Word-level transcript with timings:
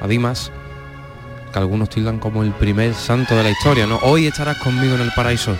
a 0.00 0.06
Dimas, 0.06 0.52
que 1.52 1.58
algunos 1.58 1.88
tildan 1.88 2.18
como 2.18 2.42
el 2.42 2.52
primer 2.52 2.94
santo 2.94 3.34
de 3.34 3.42
la 3.42 3.50
historia, 3.50 3.86
¿no? 3.86 3.98
Hoy 4.02 4.26
estarás 4.26 4.58
conmigo 4.58 4.94
en 4.94 5.00
el 5.00 5.10
paraíso. 5.12 5.56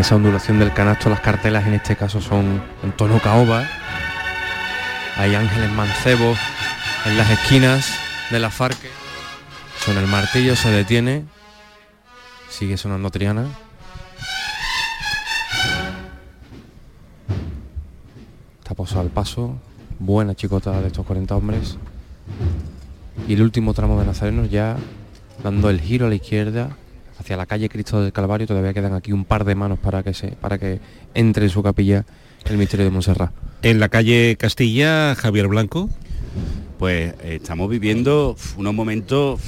Esa 0.00 0.16
ondulación 0.16 0.58
del 0.58 0.72
canasto 0.72 1.10
las 1.10 1.20
cartelas 1.20 1.66
en 1.66 1.74
este 1.74 1.94
caso 1.94 2.22
son 2.22 2.62
en 2.82 2.92
tono 2.92 3.20
caoba. 3.20 3.68
Hay 5.18 5.34
ángeles 5.34 5.70
mancebos 5.72 6.38
en 7.04 7.18
las 7.18 7.30
esquinas 7.30 7.86
de 8.30 8.40
la 8.40 8.50
farque. 8.50 8.88
Son 9.84 9.98
el 9.98 10.06
martillo, 10.06 10.56
se 10.56 10.70
detiene. 10.70 11.24
Sigue 12.48 12.78
sonando 12.78 13.10
Triana. 13.10 13.46
Está 18.60 18.74
posado 18.74 19.02
al 19.02 19.10
paso. 19.10 19.58
Buena 19.98 20.34
chicota 20.34 20.80
de 20.80 20.86
estos 20.86 21.04
40 21.04 21.36
hombres. 21.36 21.76
Y 23.28 23.34
el 23.34 23.42
último 23.42 23.74
tramo 23.74 24.00
de 24.00 24.06
Nazareno 24.06 24.46
ya 24.46 24.78
dando 25.44 25.68
el 25.68 25.78
giro 25.78 26.06
a 26.06 26.08
la 26.08 26.14
izquierda 26.14 26.70
hacia 27.20 27.36
la 27.36 27.46
calle 27.46 27.68
Cristo 27.68 28.02
del 28.02 28.12
Calvario. 28.12 28.46
Todavía 28.46 28.72
quedan 28.72 28.94
aquí 28.94 29.12
un 29.12 29.24
par 29.24 29.44
de 29.44 29.54
manos 29.54 29.78
para 29.78 30.02
que, 30.02 30.14
se, 30.14 30.28
para 30.28 30.58
que 30.58 30.80
entre 31.14 31.44
en 31.44 31.50
su 31.50 31.62
capilla 31.62 32.04
el 32.46 32.56
misterio 32.56 32.84
de 32.84 32.90
Montserrat. 32.90 33.30
En 33.62 33.78
la 33.78 33.88
calle 33.88 34.36
Castilla, 34.38 35.14
Javier 35.14 35.46
Blanco. 35.48 35.90
Pues 36.78 37.14
estamos 37.22 37.68
viviendo 37.68 38.36
unos 38.56 38.74
momentos 38.74 39.40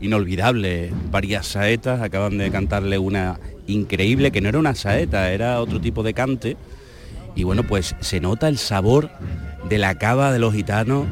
inolvidables. 0.00 0.90
Varias 1.10 1.46
saetas 1.46 2.00
acaban 2.00 2.38
de 2.38 2.50
cantarle 2.50 2.98
una 2.98 3.38
increíble, 3.66 4.32
que 4.32 4.40
no 4.40 4.48
era 4.48 4.58
una 4.58 4.74
saeta, 4.74 5.30
era 5.32 5.60
otro 5.60 5.80
tipo 5.80 6.02
de 6.02 6.14
cante. 6.14 6.56
Y 7.34 7.44
bueno, 7.44 7.62
pues 7.62 7.94
se 8.00 8.20
nota 8.20 8.48
el 8.48 8.56
sabor 8.56 9.10
de 9.68 9.78
la 9.78 9.96
cava 9.96 10.32
de 10.32 10.38
los 10.38 10.54
gitanos, 10.54 11.06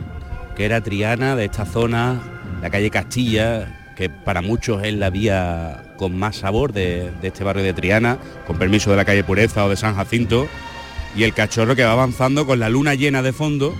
que 0.56 0.64
era 0.64 0.82
Triana, 0.82 1.36
de 1.36 1.44
esta 1.44 1.66
zona, 1.66 2.22
la 2.62 2.70
calle 2.70 2.90
Castilla, 2.90 3.79
que 4.00 4.08
para 4.08 4.40
muchos 4.40 4.82
es 4.82 4.94
la 4.94 5.10
vía 5.10 5.92
con 5.98 6.18
más 6.18 6.36
sabor 6.36 6.72
de, 6.72 7.12
este 7.22 7.44
barrio 7.44 7.62
de 7.62 7.74
Triana, 7.74 8.16
con 8.46 8.56
permiso 8.56 8.90
de 8.90 8.96
la 8.96 9.04
calle 9.04 9.22
Pureza 9.22 9.66
o 9.66 9.68
de 9.68 9.76
San 9.76 9.94
Jacinto, 9.94 10.48
y 11.14 11.24
el 11.24 11.34
cachorro 11.34 11.76
que 11.76 11.84
va 11.84 11.92
avanzando 11.92 12.46
con 12.46 12.58
la 12.60 12.70
luna 12.70 12.94
llena 12.94 13.20
de 13.20 13.34
fondo, 13.34 13.74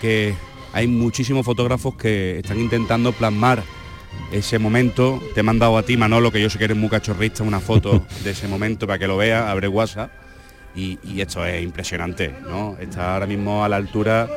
que 0.00 0.32
hay 0.72 0.86
muchísimos 0.86 1.44
fotógrafos 1.44 1.96
que 1.96 2.38
están 2.38 2.58
intentando 2.58 3.12
plasmar 3.12 3.62
ese 4.32 4.58
momento. 4.58 5.22
Te 5.34 5.40
he 5.40 5.42
mandado 5.42 5.76
a 5.76 5.82
ti, 5.82 5.98
Manolo, 5.98 6.32
que 6.32 6.40
yo 6.40 6.48
sé 6.48 6.56
que 6.56 6.64
eres 6.64 6.78
muy 6.78 6.88
cachorrista, 6.88 7.42
una 7.42 7.60
foto 7.60 8.06
de 8.24 8.30
ese 8.30 8.48
momento 8.48 8.86
para 8.86 8.98
que 8.98 9.06
lo 9.06 9.18
veas, 9.18 9.50
abre 9.50 9.68
WhatsApp. 9.68 10.10
Y, 10.74 10.98
y, 11.04 11.20
esto 11.20 11.44
es 11.44 11.62
impresionante, 11.62 12.34
¿no? 12.48 12.78
Está 12.80 13.12
ahora 13.12 13.26
mismo 13.26 13.62
a 13.62 13.68
la 13.68 13.76
altura 13.76 14.30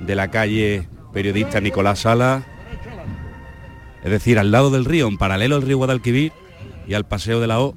de 0.00 0.14
la 0.14 0.28
calle 0.30 0.86
periodista 1.14 1.62
Nicolás 1.62 2.00
Sala, 2.00 2.53
es 4.04 4.10
decir, 4.10 4.38
al 4.38 4.50
lado 4.50 4.70
del 4.70 4.84
río, 4.84 5.08
en 5.08 5.16
paralelo 5.16 5.56
al 5.56 5.62
río 5.62 5.78
Guadalquivir 5.78 6.32
y 6.86 6.94
al 6.94 7.06
paseo 7.06 7.40
de 7.40 7.46
la 7.46 7.60
O. 7.60 7.74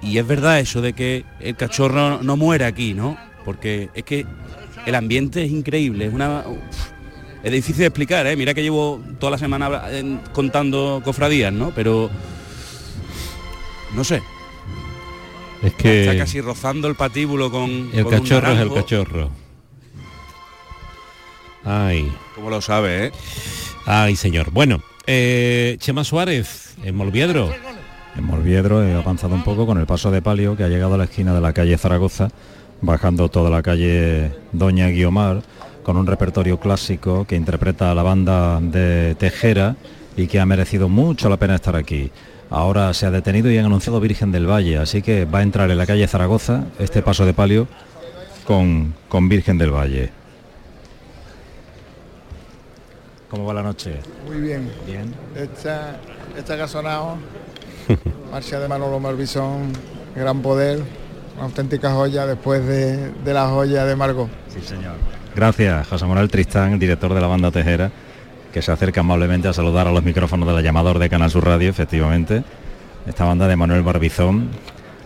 Y 0.00 0.16
es 0.18 0.26
verdad 0.26 0.60
eso 0.60 0.80
de 0.80 0.92
que 0.92 1.24
el 1.40 1.56
cachorro 1.56 2.22
no 2.22 2.36
muere 2.36 2.64
aquí, 2.64 2.94
¿no? 2.94 3.18
Porque 3.44 3.90
es 3.94 4.04
que 4.04 4.24
el 4.86 4.94
ambiente 4.94 5.44
es 5.44 5.50
increíble, 5.50 6.06
es 6.06 6.14
una... 6.14 6.44
es 7.42 7.52
difícil 7.52 7.80
de 7.80 7.86
explicar, 7.86 8.26
¿eh? 8.26 8.36
Mira 8.36 8.54
que 8.54 8.62
llevo 8.62 9.02
toda 9.18 9.32
la 9.32 9.38
semana 9.38 9.82
contando 10.32 11.02
cofradías, 11.04 11.52
¿no? 11.52 11.72
Pero... 11.74 12.08
No 13.94 14.04
sé. 14.04 14.22
Es 15.62 15.74
que... 15.74 16.02
Está 16.02 16.16
casi 16.16 16.40
rozando 16.40 16.86
el 16.86 16.94
patíbulo 16.94 17.50
con... 17.50 17.90
El 17.92 18.06
cachorro 18.06 18.52
es 18.52 18.60
el 18.60 18.72
cachorro. 18.72 19.30
Ay. 21.64 22.10
¿Cómo 22.36 22.50
lo 22.50 22.60
sabe, 22.60 23.06
eh? 23.06 23.12
Ay, 23.86 24.16
señor. 24.16 24.50
Bueno, 24.50 24.82
eh, 25.06 25.76
Chema 25.80 26.04
Suárez, 26.04 26.76
en 26.84 26.94
Molviedro. 26.94 27.50
En 28.16 28.24
Molviedro 28.24 28.84
he 28.84 28.94
avanzado 28.94 29.34
un 29.34 29.42
poco 29.44 29.66
con 29.66 29.78
el 29.78 29.86
paso 29.86 30.10
de 30.10 30.22
palio 30.22 30.56
que 30.56 30.64
ha 30.64 30.68
llegado 30.68 30.94
a 30.94 30.98
la 30.98 31.04
esquina 31.04 31.32
de 31.32 31.40
la 31.40 31.52
calle 31.52 31.78
Zaragoza, 31.78 32.28
bajando 32.80 33.28
toda 33.28 33.50
la 33.50 33.62
calle 33.62 34.32
Doña 34.52 34.88
Guiomar, 34.88 35.42
con 35.82 35.96
un 35.96 36.06
repertorio 36.06 36.58
clásico 36.58 37.24
que 37.24 37.36
interpreta 37.36 37.90
a 37.90 37.94
la 37.94 38.02
banda 38.02 38.60
de 38.60 39.14
Tejera 39.18 39.76
y 40.16 40.26
que 40.26 40.40
ha 40.40 40.46
merecido 40.46 40.88
mucho 40.88 41.28
la 41.28 41.36
pena 41.36 41.54
estar 41.54 41.76
aquí. 41.76 42.10
Ahora 42.50 42.92
se 42.94 43.06
ha 43.06 43.10
detenido 43.10 43.50
y 43.50 43.58
han 43.58 43.66
anunciado 43.66 44.00
Virgen 44.00 44.32
del 44.32 44.50
Valle, 44.50 44.78
así 44.78 45.02
que 45.02 45.24
va 45.24 45.38
a 45.38 45.42
entrar 45.42 45.70
en 45.70 45.78
la 45.78 45.86
calle 45.86 46.06
Zaragoza 46.08 46.64
este 46.78 47.00
paso 47.00 47.24
de 47.24 47.32
palio 47.32 47.68
con, 48.44 48.94
con 49.08 49.28
Virgen 49.28 49.56
del 49.56 49.70
Valle. 49.70 50.19
¿Cómo 53.30 53.44
va 53.44 53.54
la 53.54 53.62
noche? 53.62 54.00
Muy 54.26 54.40
bien. 54.40 54.68
Bien. 54.84 55.14
Esta, 55.36 56.00
esta 56.36 56.56
que 56.56 56.62
ha 56.62 56.68
sonado, 56.68 57.16
marcha 58.32 58.58
de 58.58 58.66
Manolo 58.66 58.98
Malvisón, 58.98 59.72
gran 60.16 60.42
poder, 60.42 60.82
una 61.36 61.44
auténtica 61.44 61.92
joya 61.92 62.26
después 62.26 62.66
de, 62.66 63.12
de 63.12 63.32
la 63.32 63.48
joya 63.48 63.84
de 63.84 63.94
Margot. 63.94 64.28
Sí, 64.48 64.60
señor. 64.60 64.94
Gracias, 65.36 65.86
José 65.86 66.06
Manuel 66.06 66.28
Tristán, 66.28 66.76
director 66.80 67.14
de 67.14 67.20
la 67.20 67.28
banda 67.28 67.52
Tejera, 67.52 67.92
que 68.52 68.62
se 68.62 68.72
acerca 68.72 69.00
amablemente 69.00 69.46
a 69.46 69.52
saludar 69.52 69.86
a 69.86 69.92
los 69.92 70.02
micrófonos 70.02 70.48
de 70.48 70.54
la 70.54 70.60
llamador 70.60 70.98
de 70.98 71.08
Canal 71.08 71.30
Sur 71.30 71.44
Radio, 71.44 71.70
efectivamente. 71.70 72.42
Esta 73.06 73.24
banda 73.26 73.46
de 73.46 73.54
Manuel 73.54 73.82
Barbizón, 73.82 74.48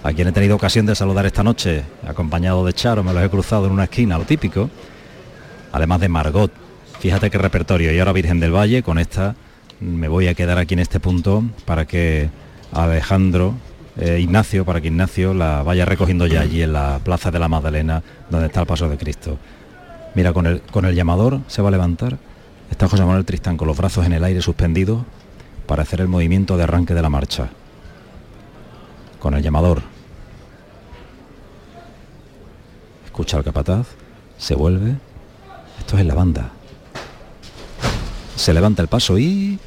a 0.03 0.15
quien 0.15 0.29
he 0.29 0.33
tenido 0.33 0.56
ocasión 0.56 0.87
de 0.87 0.95
saludar 0.95 1.27
esta 1.27 1.43
noche, 1.43 1.85
acompañado 2.09 2.65
de 2.65 2.73
Charo, 2.73 3.05
me 3.05 3.12
los 3.12 3.23
he 3.23 3.29
cruzado 3.29 3.67
en 3.67 3.73
una 3.73 3.85
esquina, 3.85 4.17
lo 4.17 4.25
típico, 4.25 4.71
además 5.73 6.01
de 6.01 6.09
Margot, 6.09 6.64
Fíjate 7.05 7.29
qué 7.29 7.37
repertorio. 7.37 7.93
Y 7.93 7.99
ahora 7.99 8.15
Virgen 8.15 8.41
del 8.41 8.51
Valle, 8.51 8.83
con 8.83 8.99
esta 8.99 9.35
me 9.79 10.09
voy 10.09 10.27
a 10.27 10.33
quedar 10.33 10.57
aquí 10.57 10.73
en 10.73 10.81
este 10.81 11.01
punto 11.01 11.45
para 11.67 11.85
que 11.85 12.31
Alejandro, 12.73 13.53
eh, 13.99 14.21
Ignacio, 14.21 14.65
para 14.65 14.81
que 14.81 14.89
Ignacio 14.89 15.35
la 15.35 15.63
vaya 15.63 15.85
recogiendo 15.85 16.27
ya 16.27 16.41
allí 16.41 16.63
en 16.63 16.73
la 16.73 17.01
Plaza 17.05 17.31
de 17.31 17.39
la 17.39 17.47
Magdalena, 17.47 18.03
donde 18.31 18.47
está 18.47 18.61
el 18.63 18.67
Paso 18.67 18.89
de 18.89 18.97
Cristo. 18.97 19.37
Mira, 20.15 20.33
con 20.33 20.47
el, 20.47 20.63
con 20.63 20.87
el 20.87 20.95
llamador 20.95 21.41
se 21.47 21.61
va 21.61 21.69
a 21.69 21.73
levantar. 21.73 22.17
Está 22.71 22.89
José 22.89 23.05
Manuel 23.05 23.27
Tristán 23.27 23.59
con 23.59 23.69
los 23.69 23.77
brazos 23.77 24.07
en 24.07 24.15
el 24.15 24.25
aire 24.25 24.41
suspendidos 24.41 25.03
para 25.67 25.83
hacer 25.83 26.01
el 26.01 26.09
movimiento 26.09 26.57
de 26.57 26.63
arranque 26.63 26.95
de 26.95 27.03
la 27.03 27.11
marcha. 27.11 27.51
Con 29.19 29.35
el 29.35 29.43
llamador. 29.43 29.83
Escucha 33.05 33.37
al 33.37 33.45
capataz, 33.45 33.89
se 34.39 34.55
vuelve. 34.55 34.97
Esto 35.81 35.99
es 35.99 36.07
la 36.07 36.15
banda. 36.15 36.54
Se 38.37 38.53
levanta 38.53 38.83
el 38.83 38.89
paso 38.89 39.19
y... 39.19 39.59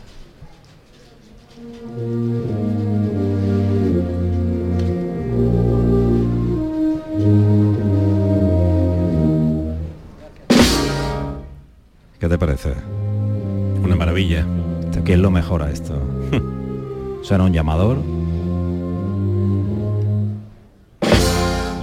¿Qué 12.20 12.28
te 12.28 12.38
parece? 12.38 12.74
Una 13.84 13.96
maravilla. 13.96 14.46
¿Quién 15.08 15.22
lo 15.22 15.32
mejora 15.32 15.72
esto? 15.72 15.94
Suena 17.24 17.46
un 17.46 17.54
llamador. 17.54 17.98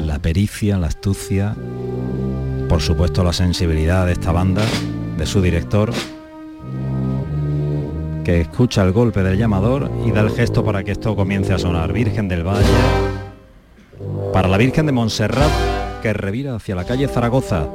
La 0.04 0.18
pericia, 0.18 0.76
la 0.76 0.88
astucia, 0.88 1.56
por 2.68 2.82
supuesto 2.82 3.24
la 3.24 3.32
sensibilidad 3.32 4.04
de 4.04 4.12
esta 4.12 4.30
banda, 4.30 4.62
de 5.16 5.24
su 5.24 5.40
director, 5.40 5.90
que 8.24 8.40
escucha 8.40 8.82
el 8.82 8.92
golpe 8.92 9.22
del 9.22 9.38
llamador 9.38 9.90
y 10.04 10.10
da 10.10 10.22
el 10.22 10.30
gesto 10.30 10.64
para 10.64 10.82
que 10.82 10.92
esto 10.92 11.14
comience 11.14 11.52
a 11.52 11.58
sonar. 11.58 11.92
Virgen 11.92 12.26
del 12.26 12.42
Valle, 12.42 12.64
para 14.32 14.48
la 14.48 14.56
Virgen 14.56 14.86
de 14.86 14.92
Montserrat, 14.92 15.50
que 16.02 16.12
revira 16.12 16.56
hacia 16.56 16.74
la 16.74 16.84
calle 16.84 17.06
Zaragoza. 17.06 17.68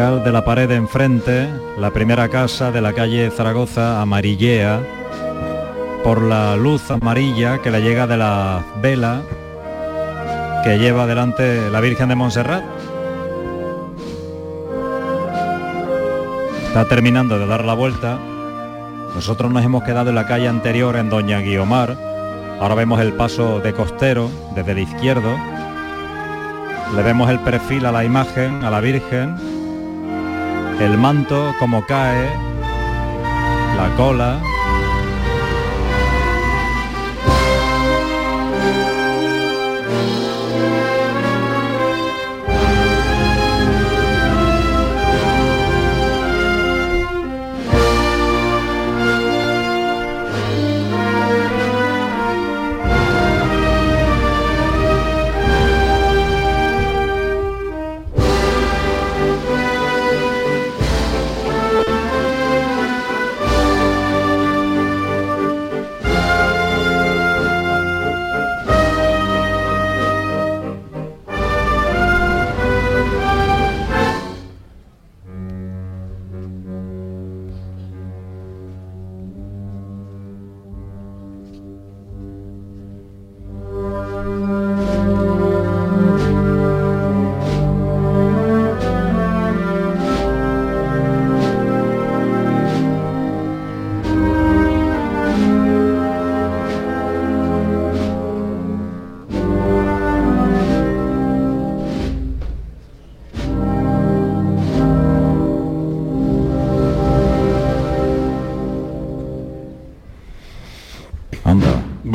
De 0.00 0.32
la 0.32 0.42
pared 0.46 0.66
de 0.66 0.76
enfrente, 0.76 1.46
la 1.76 1.90
primera 1.90 2.30
casa 2.30 2.72
de 2.72 2.80
la 2.80 2.94
calle 2.94 3.30
Zaragoza 3.30 4.00
amarillea 4.00 4.80
por 6.02 6.22
la 6.22 6.56
luz 6.56 6.90
amarilla 6.90 7.58
que 7.58 7.70
le 7.70 7.82
llega 7.82 8.06
de 8.06 8.16
la 8.16 8.64
vela 8.80 9.20
que 10.64 10.78
lleva 10.78 11.06
delante 11.06 11.70
la 11.70 11.80
Virgen 11.82 12.08
de 12.08 12.14
Montserrat. 12.14 12.64
Está 16.68 16.86
terminando 16.86 17.38
de 17.38 17.46
dar 17.46 17.66
la 17.66 17.74
vuelta. 17.74 18.18
Nosotros 19.14 19.52
nos 19.52 19.62
hemos 19.62 19.84
quedado 19.84 20.08
en 20.08 20.16
la 20.16 20.26
calle 20.26 20.48
anterior 20.48 20.96
en 20.96 21.10
Doña 21.10 21.40
Guiomar. 21.40 21.98
Ahora 22.58 22.74
vemos 22.74 23.00
el 23.00 23.12
paso 23.12 23.60
de 23.60 23.74
costero 23.74 24.30
desde 24.54 24.72
el 24.72 24.78
izquierdo. 24.78 25.36
Le 26.96 27.02
vemos 27.02 27.28
el 27.28 27.38
perfil 27.40 27.84
a 27.84 27.92
la 27.92 28.02
imagen, 28.02 28.64
a 28.64 28.70
la 28.70 28.80
Virgen. 28.80 29.49
El 30.80 30.96
manto 30.96 31.54
como 31.58 31.84
cae. 31.84 32.30
La 33.76 33.94
cola. 33.98 34.49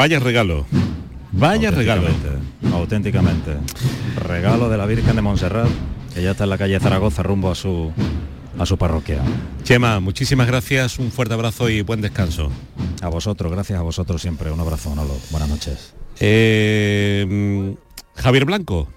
Vaya 0.06 0.20
regalo. 0.20 0.68
Vaya 1.32 1.72
regalo. 1.72 2.04
Auténticamente, 2.06 2.72
Auténticamente. 2.72 3.58
Regalo 4.18 4.70
de 4.70 4.78
la 4.78 4.86
Virgen 4.86 5.16
de 5.16 5.24
Montserrat, 5.24 5.68
que 6.14 6.22
ya 6.22 6.30
está 6.30 6.44
en 6.44 6.52
la 6.52 6.60
calle 6.60 6.80
Zaragoza 6.80 7.24
rumbo 7.24 7.50
a 7.50 7.56
su 7.56 7.92
a 8.60 8.68
su 8.68 8.78
parroquia. 8.78 9.24
Chema, 9.64 10.00
muchísimas 10.00 10.46
gracias, 10.46 11.00
un 11.00 11.12
fuerte 11.12 11.34
abrazo 11.34 11.70
y 11.72 11.82
buen 11.82 12.02
descanso. 12.02 12.52
A 13.02 13.10
vosotros, 13.10 13.52
gracias 13.52 13.80
a 13.80 13.82
vosotros 13.82 14.22
siempre. 14.22 14.52
Un 14.52 14.60
abrazo, 14.60 14.92
Manolo. 14.92 15.18
Buenas 15.32 15.50
noches. 15.50 15.96
Eh, 16.20 17.76
Javier 18.14 18.46
Blanco, 18.46 18.88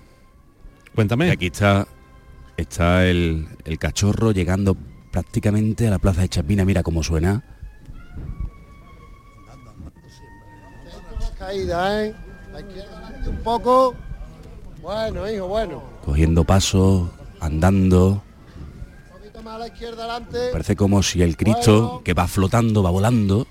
cuéntame. 0.94 1.28
Y 1.28 1.30
aquí 1.30 1.46
está, 1.46 1.88
está 2.58 3.06
el, 3.06 3.48
el 3.64 3.78
cachorro 3.78 4.32
llegando 4.32 4.76
prácticamente 5.10 5.86
a 5.86 5.90
la 5.90 6.00
plaza 6.00 6.20
de 6.20 6.28
Chapina. 6.28 6.66
Mira 6.66 6.82
cómo 6.82 7.02
suena. 7.02 7.42
Caída, 11.48 12.04
¿eh? 12.04 12.14
Un 13.26 13.38
poco. 13.38 13.94
Bueno, 14.82 15.30
hijo, 15.30 15.46
bueno. 15.46 15.82
Cogiendo 16.04 16.44
pasos, 16.44 17.08
andando. 17.40 18.22
Un 19.12 19.18
poquito 19.18 19.42
más 19.42 19.54
a 19.54 19.58
la 19.58 19.66
izquierda 19.68 20.04
adelante. 20.04 20.50
Parece 20.52 20.76
como 20.76 21.02
si 21.02 21.22
el 21.22 21.38
Cristo, 21.38 22.02
que 22.04 22.12
va 22.12 22.28
flotando, 22.28 22.82
va 22.82 22.90
volando, 22.90 23.46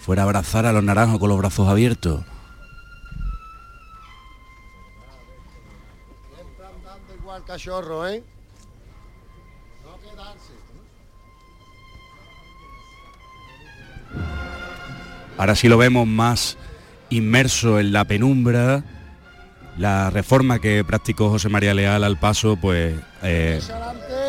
fuera 0.00 0.22
a 0.22 0.24
abrazar 0.24 0.64
a 0.64 0.72
los 0.72 0.82
naranjos 0.82 1.18
con 1.20 1.28
los 1.28 1.36
brazos 1.36 1.68
abiertos. 1.68 2.22
Siempre 6.34 6.66
andando 6.66 7.14
igual 7.20 7.44
cachorro, 7.44 8.08
¿eh? 8.08 8.24
No 9.84 9.98
quedarse. 10.00 10.52
Ahora 15.36 15.54
sí 15.54 15.68
lo 15.68 15.76
vemos 15.76 16.06
más 16.06 16.56
inmerso 17.16 17.78
en 17.78 17.92
la 17.92 18.04
penumbra. 18.04 18.84
La 19.78 20.10
reforma 20.10 20.58
que 20.58 20.84
practicó 20.84 21.30
José 21.30 21.48
María 21.48 21.74
Leal 21.74 22.04
al 22.04 22.18
paso, 22.18 22.56
pues 22.56 22.94
eh, 23.22 23.60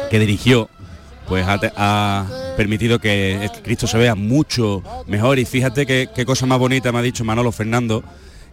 que 0.10 0.20
dirigió, 0.20 0.70
pues 1.28 1.46
ha, 1.46 1.60
ha 1.76 2.26
permitido 2.56 3.00
que 3.00 3.44
el 3.44 3.52
Cristo 3.62 3.88
se 3.88 3.98
vea 3.98 4.16
mucho 4.16 4.82
mejor. 5.08 5.40
Y 5.40 5.46
fíjate 5.46 5.86
qué, 5.86 6.10
qué 6.16 6.26
cosa 6.26 6.46
más 6.46 6.60
bonita 6.60 6.92
me 6.92 7.00
ha 7.00 7.02
dicho 7.02 7.26
Manolo 7.26 7.52
Fernando, 7.52 8.04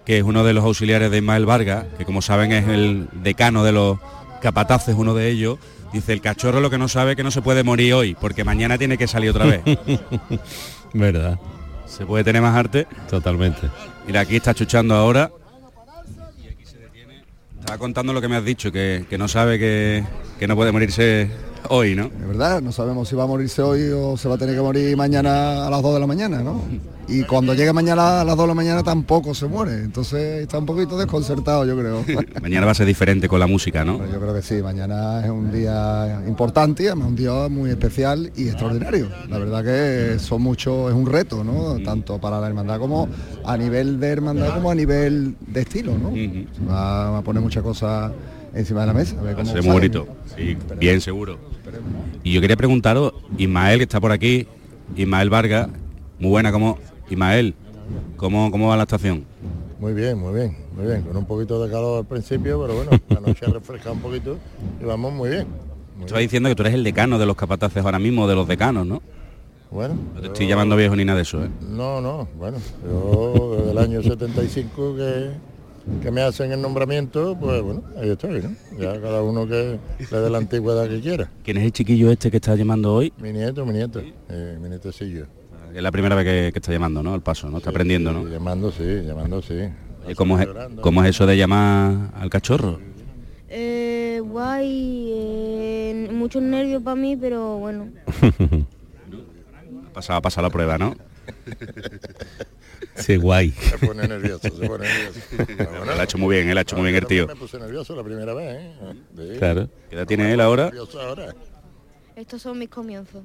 que 0.04 0.18
es 0.18 0.25
uno 0.25 0.42
de 0.42 0.52
los 0.52 0.64
auxiliares 0.64 1.10
de 1.10 1.18
Ismael 1.18 1.46
Vargas, 1.46 1.84
que 1.96 2.04
como 2.04 2.22
saben 2.22 2.52
es 2.52 2.66
el 2.66 3.08
decano 3.22 3.62
de 3.62 3.72
los 3.72 3.99
capataces, 4.40 4.94
uno 4.96 5.14
de 5.14 5.28
ellos. 5.28 5.58
Dice, 5.92 6.12
el 6.12 6.20
cachorro 6.20 6.60
lo 6.60 6.70
que 6.70 6.78
no 6.78 6.88
sabe 6.88 7.12
es 7.12 7.16
que 7.16 7.25
no 7.25 7.30
se 7.30 7.42
puede 7.42 7.64
morir 7.64 7.94
hoy, 7.94 8.16
porque 8.20 8.44
mañana 8.44 8.78
tiene 8.78 8.96
que 8.96 9.08
salir 9.08 9.30
otra 9.30 9.44
vez. 9.44 9.62
Verdad, 10.92 11.38
se 11.87 12.06
puede 12.06 12.25
tener 12.25 12.42
más 12.42 12.56
arte. 12.56 12.87
totalmente. 13.08 13.68
Mira, 14.11 14.23
aquí 14.23 14.35
está 14.35 14.52
chuchando 14.52 14.93
ahora. 14.93 15.31
Y 16.43 16.49
aquí 16.49 16.67
se 16.67 16.79
detiene. 16.79 17.23
Estaba 17.61 17.79
contando 17.79 18.12
lo 18.12 18.21
que 18.21 18.26
me 18.26 18.35
has 18.35 18.45
dicho, 18.45 18.73
que, 18.73 19.07
que 19.09 19.17
no 19.17 19.29
sabe 19.29 19.57
que, 19.57 20.05
que 20.37 20.49
no 20.49 20.57
puede 20.57 20.73
morirse 20.73 21.31
hoy, 21.69 21.95
¿no? 21.95 22.05
Es 22.05 22.26
verdad, 22.26 22.61
no 22.62 22.73
sabemos 22.73 23.09
si 23.09 23.17
va 23.17 23.25
a 23.25 23.26
morirse 23.26 23.62
hoy 23.62 23.90
o 23.90 24.17
se 24.17 24.29
va 24.29 24.35
a 24.35 24.38
tener 24.38 24.55
que 24.55 24.61
morir 24.61 24.97
mañana 24.97 25.67
a 25.67 25.71
las 25.71 25.83
2 25.83 25.95
de 25.95 26.00
la 26.00 26.07
mañana, 26.07 26.43
¿no? 26.43 26.62
Y 27.09 27.25
cuando 27.25 27.55
llegue 27.55 27.73
mañana 27.73 28.21
a 28.21 28.25
las 28.25 28.37
2 28.37 28.45
de 28.45 28.49
la 28.49 28.55
mañana 28.55 28.83
tampoco 28.83 29.35
se 29.35 29.47
muere, 29.47 29.83
entonces 29.83 30.43
está 30.43 30.59
un 30.59 30.67
poquito 30.67 30.97
desconcertado, 30.97 31.64
yo 31.67 31.76
creo. 31.76 32.05
Mañana 32.40 32.67
va 32.67 32.73
a 32.73 32.75
ser 32.75 32.87
diferente 32.87 33.29
con 33.29 33.40
la 33.40 33.49
música, 33.49 33.85
¿no? 33.85 33.99
Yo 33.99 34.21
creo 34.21 34.33
que 34.33 34.43
sí, 34.43 34.62
mañana 34.62 35.25
es 35.25 35.31
un 35.31 35.50
día 35.50 36.23
importante 36.26 36.85
y 36.85 36.87
además 36.87 37.09
un 37.09 37.17
día 37.17 37.49
muy 37.49 37.71
especial 37.71 38.31
y 38.37 38.49
extraordinario. 38.49 39.09
La 39.29 39.38
verdad 39.38 39.64
que 39.64 40.19
son 40.21 40.43
muchos, 40.43 40.90
es 40.90 40.97
un 40.97 41.07
reto, 41.07 41.43
¿no? 41.43 41.79
Tanto 41.85 42.21
para 42.21 42.40
la 42.40 42.47
hermandad 42.47 42.79
como 42.79 43.09
a 43.45 43.57
nivel 43.57 43.99
de 43.99 44.09
hermandad 44.09 44.55
como 44.55 44.71
a 44.71 44.75
nivel 44.75 45.35
de 45.47 45.61
estilo, 45.62 45.99
¿no? 45.99 46.11
Se 46.11 46.64
va 46.69 47.19
a 47.19 47.23
poner 47.23 47.43
muchas 47.43 47.62
cosas 47.64 48.12
encima 48.54 48.80
de 48.83 48.87
la 48.87 48.92
mesa. 48.92 49.19
a 49.19 49.23
ver 49.23 49.37
cómo. 49.37 50.07
Sí, 50.37 50.57
bien 50.78 51.00
seguro. 51.00 51.38
Y 52.23 52.33
yo 52.33 52.40
quería 52.40 52.57
preguntaros, 52.57 53.12
Ismael, 53.38 53.78
que 53.78 53.85
está 53.85 54.00
por 54.00 54.12
aquí, 54.12 54.47
Ismael 54.97 55.30
Vargas, 55.30 55.69
muy 56.19 56.30
buena, 56.30 56.52
como 56.52 56.78
Ismael, 57.09 57.54
¿cómo, 58.16 58.50
¿cómo 58.50 58.69
va 58.69 58.76
la 58.76 58.83
estación? 58.83 59.25
Muy 59.78 59.95
bien, 59.95 60.19
muy 60.19 60.35
bien, 60.35 60.57
muy 60.76 60.87
bien. 60.87 61.02
Con 61.02 61.16
un 61.16 61.25
poquito 61.25 61.64
de 61.64 61.71
calor 61.71 61.99
al 61.99 62.07
principio, 62.07 62.61
pero 62.61 62.75
bueno, 62.75 62.90
la 63.09 63.21
noche 63.26 63.47
ha 63.47 63.50
refrescado 63.50 63.95
un 63.95 64.00
poquito 64.00 64.38
y 64.80 64.85
vamos 64.85 65.12
muy 65.12 65.30
bien. 65.30 65.47
Muy 65.97 66.04
Estaba 66.04 66.21
diciendo 66.21 66.49
que 66.49 66.54
tú 66.54 66.62
eres 66.62 66.75
el 66.75 66.85
decano 66.85 67.19
de 67.19 67.26
los 67.26 67.37
capataces 67.37 67.83
ahora 67.85 67.99
mismo, 67.99 68.28
de 68.28 68.35
los 68.35 68.47
decanos, 68.47 68.87
¿no? 68.87 69.02
Bueno, 69.71 69.95
No 70.14 70.21
te 70.21 70.26
estoy 70.26 70.49
llamando 70.49 70.75
viejo 70.76 70.97
ni 70.97 71.04
nada 71.04 71.16
de 71.16 71.23
eso, 71.23 71.45
¿eh? 71.45 71.49
No, 71.61 72.00
no, 72.00 72.28
bueno, 72.37 72.59
yo 72.85 73.57
desde 73.57 73.71
el 73.71 73.78
año 73.78 74.02
75 74.02 74.97
que, 74.97 75.30
que 76.02 76.11
me 76.11 76.23
hacen 76.23 76.52
el 76.52 76.61
nombramiento, 76.61 77.37
pues 77.38 77.62
bueno, 77.62 77.82
ahí 78.00 78.11
estoy, 78.11 78.42
¿no? 78.42 78.50
Ya 78.78 79.00
cada 79.00 79.23
uno 79.23 79.47
que 79.47 79.78
le 80.11 80.18
dé 80.18 80.30
la 80.30 80.38
antigüedad 80.38 80.88
que 80.88 81.00
quiera. 81.00 81.30
¿Quién 81.44 81.59
es 81.59 81.64
el 81.64 81.73
chiquillo 81.73 82.11
este 82.11 82.30
que 82.30 82.37
está 82.38 82.54
llamando 82.54 82.94
hoy? 82.94 83.12
Mi 83.20 83.32
nieto, 83.32 83.64
mi 83.66 83.73
nieto, 83.73 84.00
eh, 84.28 84.59
mi 84.61 84.68
nietecillo. 84.68 85.26
Es 85.75 85.82
la 85.82 85.92
primera 85.92 86.16
vez 86.16 86.25
que, 86.25 86.52
que 86.52 86.59
está 86.59 86.73
llamando, 86.73 87.02
¿no? 87.02 87.14
Al 87.14 87.23
paso, 87.23 87.49
¿no? 87.49 87.59
Está 87.59 87.70
aprendiendo, 87.70 88.12
¿no? 88.12 88.25
Sí, 88.25 88.30
llamando 88.30 88.70
sí, 88.73 89.02
llamando 89.04 89.42
sí. 89.42 89.54
¿Y 90.09 90.14
¿Cómo 90.14 90.38
es. 90.38 90.49
¿Cómo 90.80 91.02
es 91.04 91.11
eso 91.11 91.26
de 91.26 91.37
llamar 91.37 92.11
al 92.14 92.30
cachorro? 92.30 92.80
Eh, 93.49 94.20
guay, 94.25 95.11
eh, 95.12 96.09
muchos 96.12 96.42
nervios 96.42 96.82
para 96.82 96.97
mí, 96.97 97.16
pero 97.16 97.59
bueno. 97.59 97.88
Ha 99.90 99.92
pasado, 99.92 100.18
ha 100.18 100.23
pasado 100.23 100.47
la 100.47 100.52
prueba, 100.52 100.78
¿no? 100.78 100.94
Sí, 102.96 103.16
guay. 103.16 103.50
Se 103.50 103.78
pone 103.78 104.06
nervioso, 104.06 104.42
se 104.42 104.66
pone 104.68 104.87
nervioso. 104.87 105.20
Pero 105.56 105.70
bueno, 105.70 105.92
Él 105.92 106.00
ha 106.00 106.04
hecho 106.04 106.18
muy 106.18 106.37
bien, 106.37 106.49
él 106.50 106.58
ha 106.58 106.60
hecho 106.62 106.76
muy 106.76 106.84
bien 106.90 106.96
el 106.96 107.06
tío. 107.06 107.26
Me 107.26 107.37
puse 107.37 107.58
nervioso 107.58 107.94
la 107.96 108.02
primera 108.04 108.34
vez, 108.34 108.56
¿eh? 108.60 108.72
Sí. 109.16 109.38
Claro. 109.38 109.68
¿Qué 109.88 109.96
edad 109.96 110.06
tiene 110.06 110.32
él 110.32 110.40
ahora? 110.40 110.70
Estos 112.16 112.42
son 112.42 112.58
mis 112.58 112.68
comienzos. 112.68 113.22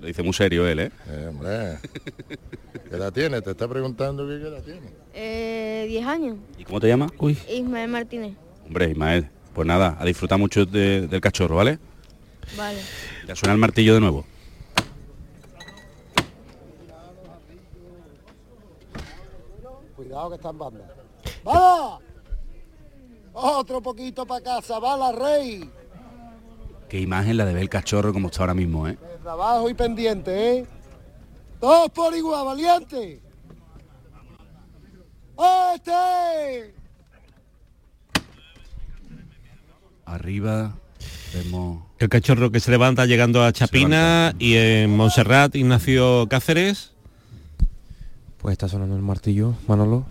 Lo 0.00 0.06
dice 0.06 0.22
muy 0.22 0.32
serio 0.32 0.66
él, 0.68 0.78
¿eh? 0.80 0.90
Eh, 1.08 1.26
hombre, 1.28 1.78
¿qué 2.88 2.96
edad 2.96 3.12
tiene? 3.12 3.40
Te 3.40 3.50
está 3.52 3.66
preguntando 3.66 4.26
qué 4.26 4.34
edad 4.34 4.62
tiene. 4.62 4.90
Eh, 5.14 5.86
10 5.88 6.06
años. 6.06 6.36
¿Y 6.58 6.64
cómo 6.64 6.78
te 6.80 6.86
llamas? 6.88 7.10
Uy. 7.18 7.36
Ismael 7.50 7.90
Martínez. 7.90 8.34
Hombre, 8.66 8.90
Ismael, 8.90 9.28
pues 9.54 9.66
nada, 9.66 9.96
a 9.98 10.04
disfrutar 10.04 10.38
mucho 10.38 10.66
de- 10.66 11.08
del 11.08 11.20
cachorro, 11.20 11.56
¿vale? 11.56 11.78
Vale. 12.56 12.78
Ya 13.26 13.34
suena 13.34 13.54
el 13.54 13.58
martillo 13.58 13.94
de 13.94 14.00
nuevo. 14.00 14.26
Cuidado 20.16 20.30
que 20.30 20.36
está 20.36 20.48
en 20.48 20.58
banda. 20.58 20.94
¡Va! 21.46 21.98
Otro 23.34 23.82
poquito 23.82 24.26
para 24.26 24.42
casa, 24.42 24.78
va 24.78 24.96
la 24.96 25.12
rey. 25.12 25.70
Qué 26.88 27.00
imagen 27.00 27.36
la 27.36 27.44
de 27.44 27.52
ver 27.52 27.64
el 27.64 27.68
cachorro 27.68 28.14
como 28.14 28.28
está 28.28 28.44
ahora 28.44 28.54
mismo, 28.54 28.88
¿eh? 28.88 28.96
Trabajo 29.22 29.68
y 29.68 29.74
pendiente, 29.74 30.56
¿eh? 30.56 30.66
Todos 31.60 31.90
por 31.90 32.14
igual, 32.14 32.46
valiente. 32.46 33.20
¡Este! 35.74 36.74
Arriba 40.06 40.78
vemos... 41.34 41.84
El 41.98 42.08
cachorro 42.08 42.50
que 42.50 42.60
se 42.60 42.70
levanta 42.70 43.04
llegando 43.04 43.44
a 43.44 43.52
Chapina 43.52 44.34
y 44.38 44.56
en 44.56 44.96
Montserrat, 44.96 45.54
Ignacio 45.56 46.26
Cáceres. 46.30 46.95
Pues 48.46 48.52
está 48.52 48.68
sonando 48.68 48.94
el 48.94 49.02
martillo, 49.02 49.54
Manolo, 49.66 50.04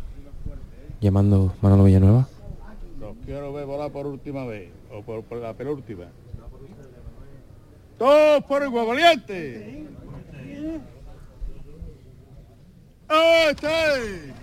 llamando 1.00 1.54
Manolo 1.62 1.86
Villanueva. 1.86 2.28
Los 3.00 3.16
quiero 3.26 3.54
ver 3.54 3.66
volar 3.66 3.90
por 3.94 4.08
última 4.08 4.44
vez, 4.44 4.74
o 4.92 5.02
por, 5.04 5.24
por 5.24 5.38
la 5.38 5.54
penúltima. 5.54 6.04
¡Todos 7.98 8.44
por 8.44 8.62
igual, 8.62 8.88
valiente! 8.88 9.86
¡Este! 13.50 14.34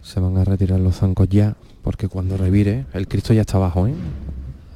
Se 0.00 0.18
van 0.18 0.38
a 0.38 0.44
retirar 0.44 0.80
los 0.80 0.96
zancos 0.96 1.28
ya, 1.28 1.54
porque 1.82 2.08
cuando 2.08 2.38
revire, 2.38 2.86
el 2.94 3.08
Cristo 3.08 3.34
ya 3.34 3.42
está 3.42 3.58
abajo, 3.58 3.86
¿eh? 3.86 3.94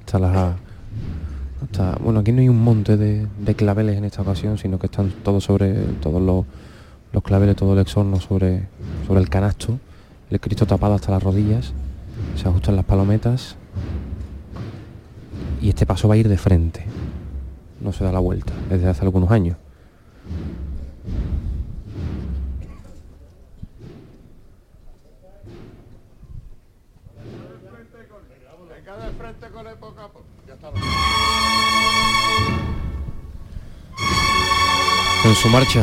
Está 0.00 0.18
la... 0.18 0.58
bueno, 2.02 2.21
aquí 2.21 2.33
no 2.33 2.40
hay 2.40 2.49
un 2.49 2.62
monte 2.62 2.97
de, 2.97 3.26
de 3.38 3.54
claveles 3.54 3.97
en 3.97 4.04
esta 4.04 4.23
ocasión, 4.23 4.59
sino 4.59 4.78
que 4.78 4.87
están 4.87 5.11
todos 5.23 5.45
sobre, 5.45 5.75
todos 6.00 6.21
los, 6.21 6.45
los 7.12 7.23
claveles, 7.23 7.57
todo 7.57 7.75
el 7.75 7.78
exorno 7.81 8.21
sobre, 8.21 8.69
sobre 9.07 9.21
el 9.21 9.28
canasto. 9.28 9.78
El 10.31 10.40
Cristo 10.40 10.66
tapado 10.66 10.95
hasta 10.95 11.11
las 11.11 11.23
rodillas. 11.23 11.73
Se 12.37 12.49
ajustan 12.49 12.76
las 12.76 12.85
palometas. 12.85 13.57
Y 15.61 15.69
este 15.69 15.87
paso 15.87 16.09
va 16.09 16.14
a 16.14 16.16
ir 16.16 16.28
de 16.28 16.38
frente. 16.38 16.85
No 17.81 17.92
se 17.92 18.04
da 18.04 18.12
la 18.12 18.19
vuelta, 18.19 18.52
desde 18.69 18.88
hace 18.88 19.02
algunos 19.02 19.31
años. 19.31 19.57
En 35.32 35.36
su 35.36 35.48
marcha, 35.48 35.82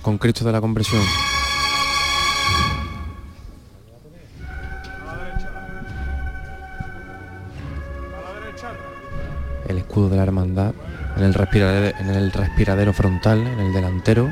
con 0.00 0.16
Cristo 0.16 0.42
de 0.42 0.52
la 0.52 0.60
Compresión. 0.62 1.02
El 9.68 9.76
escudo 9.76 10.08
de 10.08 10.16
la 10.16 10.22
hermandad 10.22 10.72
en 11.14 11.24
el 11.24 11.34
respiradero, 11.34 11.98
en 11.98 12.08
el 12.08 12.32
respiradero 12.32 12.94
frontal, 12.94 13.46
en 13.46 13.60
el 13.60 13.74
delantero. 13.74 14.30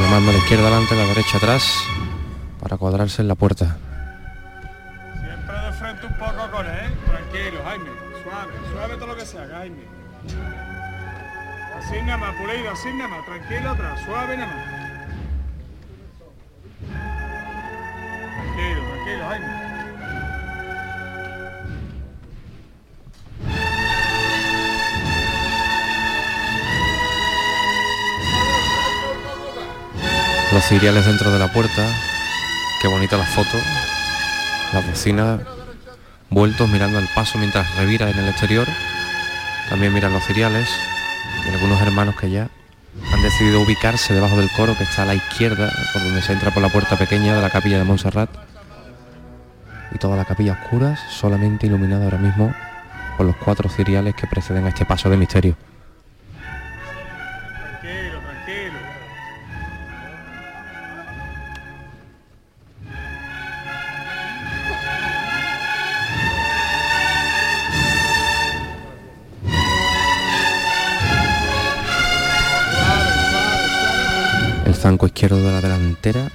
Llamando 0.00 0.30
a 0.30 0.32
la 0.32 0.38
izquierda 0.38 0.68
adelante, 0.68 0.94
la 0.94 1.06
derecha 1.06 1.38
atrás, 1.38 1.74
para 2.60 2.76
cuadrarse 2.76 3.20
en 3.20 3.26
la 3.26 3.34
puerta. 3.34 3.78
Así 11.90 12.00
nada 12.02 12.18
más, 12.18 12.36
pulido, 12.36 12.70
así 12.70 12.92
nada 12.92 13.08
más. 13.08 13.24
Tranquilo 13.26 13.70
atrás, 13.70 14.00
suave 14.04 14.36
nada 14.36 14.54
más. 14.54 14.64
Tranquilo, 18.36 18.80
tranquilo, 18.92 19.28
Jaime. 19.28 19.46
Los 30.52 30.64
ciriales 30.64 31.06
dentro 31.06 31.32
de 31.32 31.38
la 31.40 31.52
puerta. 31.52 31.88
Qué 32.80 32.86
bonita 32.86 33.16
la 33.16 33.24
foto. 33.24 33.58
Las 34.72 34.86
bocinas 34.86 35.40
vueltos 36.28 36.68
mirando 36.68 37.00
el 37.00 37.08
paso 37.08 37.36
mientras 37.38 37.74
revira 37.74 38.08
en 38.08 38.18
el 38.20 38.28
exterior. 38.28 38.68
También 39.68 39.92
miran 39.92 40.12
los 40.12 40.24
ciriales 40.24 40.68
y 41.46 41.54
algunos 41.54 41.80
hermanos 41.80 42.16
que 42.16 42.30
ya 42.30 42.48
han 43.12 43.22
decidido 43.22 43.60
ubicarse 43.60 44.14
debajo 44.14 44.36
del 44.36 44.50
coro 44.56 44.76
que 44.76 44.84
está 44.84 45.02
a 45.02 45.06
la 45.06 45.14
izquierda, 45.14 45.70
por 45.92 46.02
donde 46.02 46.22
se 46.22 46.32
entra 46.32 46.50
por 46.50 46.62
la 46.62 46.68
puerta 46.68 46.96
pequeña 46.96 47.34
de 47.34 47.42
la 47.42 47.50
capilla 47.50 47.78
de 47.78 47.84
Montserrat. 47.84 48.30
Y 49.92 49.98
toda 49.98 50.16
la 50.16 50.24
capilla 50.24 50.52
oscura, 50.52 50.96
solamente 51.08 51.66
iluminada 51.66 52.04
ahora 52.04 52.18
mismo 52.18 52.54
por 53.16 53.26
los 53.26 53.36
cuatro 53.36 53.68
ciriales 53.68 54.14
que 54.14 54.26
preceden 54.26 54.64
a 54.66 54.68
este 54.68 54.84
paso 54.84 55.10
de 55.10 55.16
misterio. 55.16 55.56
Tranquilo, 57.80 58.20
tranquilo. 58.20 58.78
Izquierdo 75.20 75.44
de 75.44 75.52
la 75.52 75.60
delantera 75.60 76.30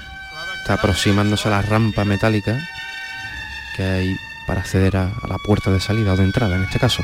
está 0.59 0.75
aproximándose 0.75 1.47
a 1.47 1.51
la 1.51 1.63
rampa 1.63 2.05
metálica 2.05 2.55
que 3.75 3.83
hay 3.83 4.15
para 4.45 4.59
acceder 4.59 4.95
a, 4.95 5.11
la 5.27 5.39
puerta 5.39 5.71
de 5.71 5.79
salida 5.79 6.13
o 6.13 6.15
de 6.15 6.23
entrada 6.23 6.55
en 6.55 6.61
este 6.65 6.77
caso. 6.77 7.03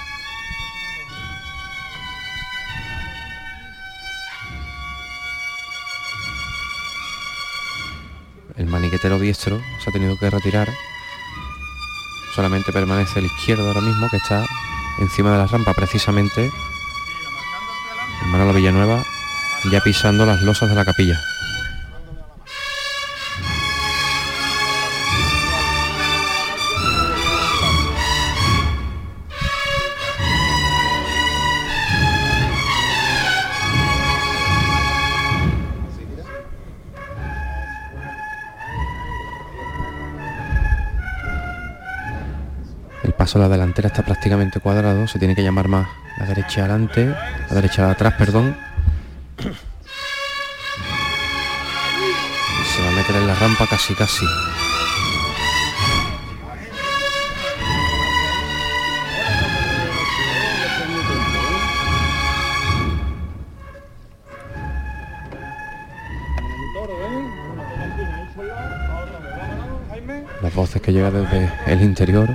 El 8.58 8.68
maniquetero 8.68 9.18
diestro 9.18 9.60
se 9.84 9.90
ha 9.90 9.94
tenido 9.94 10.20
que 10.20 10.30
retirar. 10.30 10.70
Solamente 12.36 12.72
permanece 12.72 13.18
el 13.18 13.26
izquierdo 13.26 13.68
ahora 13.68 13.82
mismo 13.82 14.08
que 14.12 14.18
está 14.18 14.46
encima 15.00 15.32
de 15.32 15.40
la 15.40 15.48
rampa 15.48 15.74
precisamente. 15.74 16.52
Manolo 18.28 18.54
Villanueva 18.54 19.04
ya 19.72 19.82
pisando 19.82 20.28
las 20.28 20.44
losas 20.44 20.70
de 20.70 20.76
la 20.76 20.86
capilla. 20.86 21.20
La 43.42 43.50
delantera 43.50 43.88
está 43.88 44.04
prácticamente 44.04 44.60
cuadrado, 44.60 45.08
se 45.08 45.18
tiene 45.18 45.34
que 45.34 45.42
llamar 45.42 45.68
más 45.68 45.88
la 46.20 46.28
derecha 46.28 46.62
adelante, 46.62 47.08
la 47.50 47.56
derecha 47.56 47.86
de 47.88 47.92
atrás, 47.92 48.14
perdón. 48.14 48.56
Se 52.66 52.82
va 52.84 52.90
a 52.90 52.92
meter 52.92 53.16
en 53.16 53.28
la 53.28 53.36
rampa 53.36 53.66
casi 53.68 53.96
casi. 53.96 54.26
Las 70.44 70.54
voces 70.54 70.82
que 70.82 70.94
llegan 70.94 71.14
desde 71.14 71.52
el 71.66 71.82
interior 71.82 72.30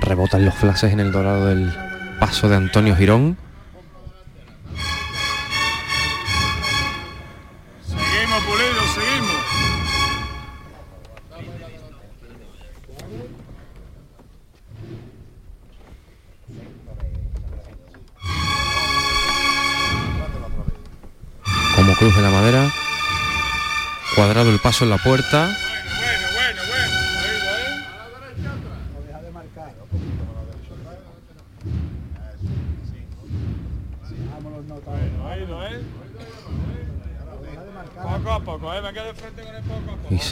rebotan 0.00 0.44
los 0.44 0.54
flashes 0.54 0.92
en 0.92 1.00
el 1.00 1.12
dorado 1.12 1.46
del 1.46 1.72
paso 2.18 2.48
de 2.48 2.56
Antonio 2.56 2.96
Girón. 2.96 3.36
Seguimos, 7.86 8.42
Pulido, 8.44 8.82
seguimos. 8.94 9.42
como 21.82 21.96
cruje 21.96 22.20
la 22.22 22.30
madera. 22.30 22.70
Cuadrado 24.14 24.50
el 24.50 24.60
paso 24.60 24.84
en 24.84 24.90
la 24.90 24.98
puerta. 24.98 25.50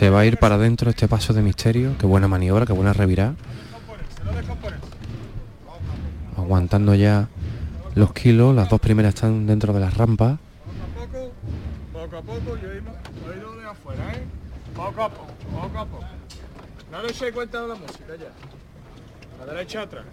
Se 0.01 0.09
va 0.09 0.21
a 0.21 0.25
ir 0.25 0.39
para 0.39 0.55
adentro 0.55 0.89
este 0.89 1.09
paso 1.09 1.35
de 1.35 1.43
misterio. 1.43 1.95
Qué 1.99 2.07
buena 2.07 2.27
maniobra, 2.27 2.65
qué 2.65 2.73
buena 2.73 2.95
descomponerse. 2.95 4.87
Aguantando 6.39 6.95
ya 6.95 7.29
los 7.95 8.15
kilos. 8.15 8.57
Las 8.57 8.71
dos 8.71 8.81
primeras 8.81 9.15
están 9.15 9.47
dentro 9.47 9.75
de 9.75 9.81
las 9.81 9.95
rampas. 9.99 10.39
Poco, 11.93 12.17
a 12.17 12.23
poco, 12.23 12.57
yo 12.57 12.71
oído, 12.71 12.91
oído 13.29 13.57
de 13.57 13.67
afuera, 13.69 14.13
¿eh? 14.15 14.25
Poco 14.75 15.03
a 15.03 15.11
poco. 15.11 16.01
No 16.91 17.03
le 17.03 17.11
echéis 17.11 17.35
cuenta 17.35 17.61
de 17.61 17.69
la 17.69 17.75
música 17.75 18.17
ya. 18.19 19.45
La 19.45 19.53
derecha 19.53 19.83
atrás. 19.83 20.07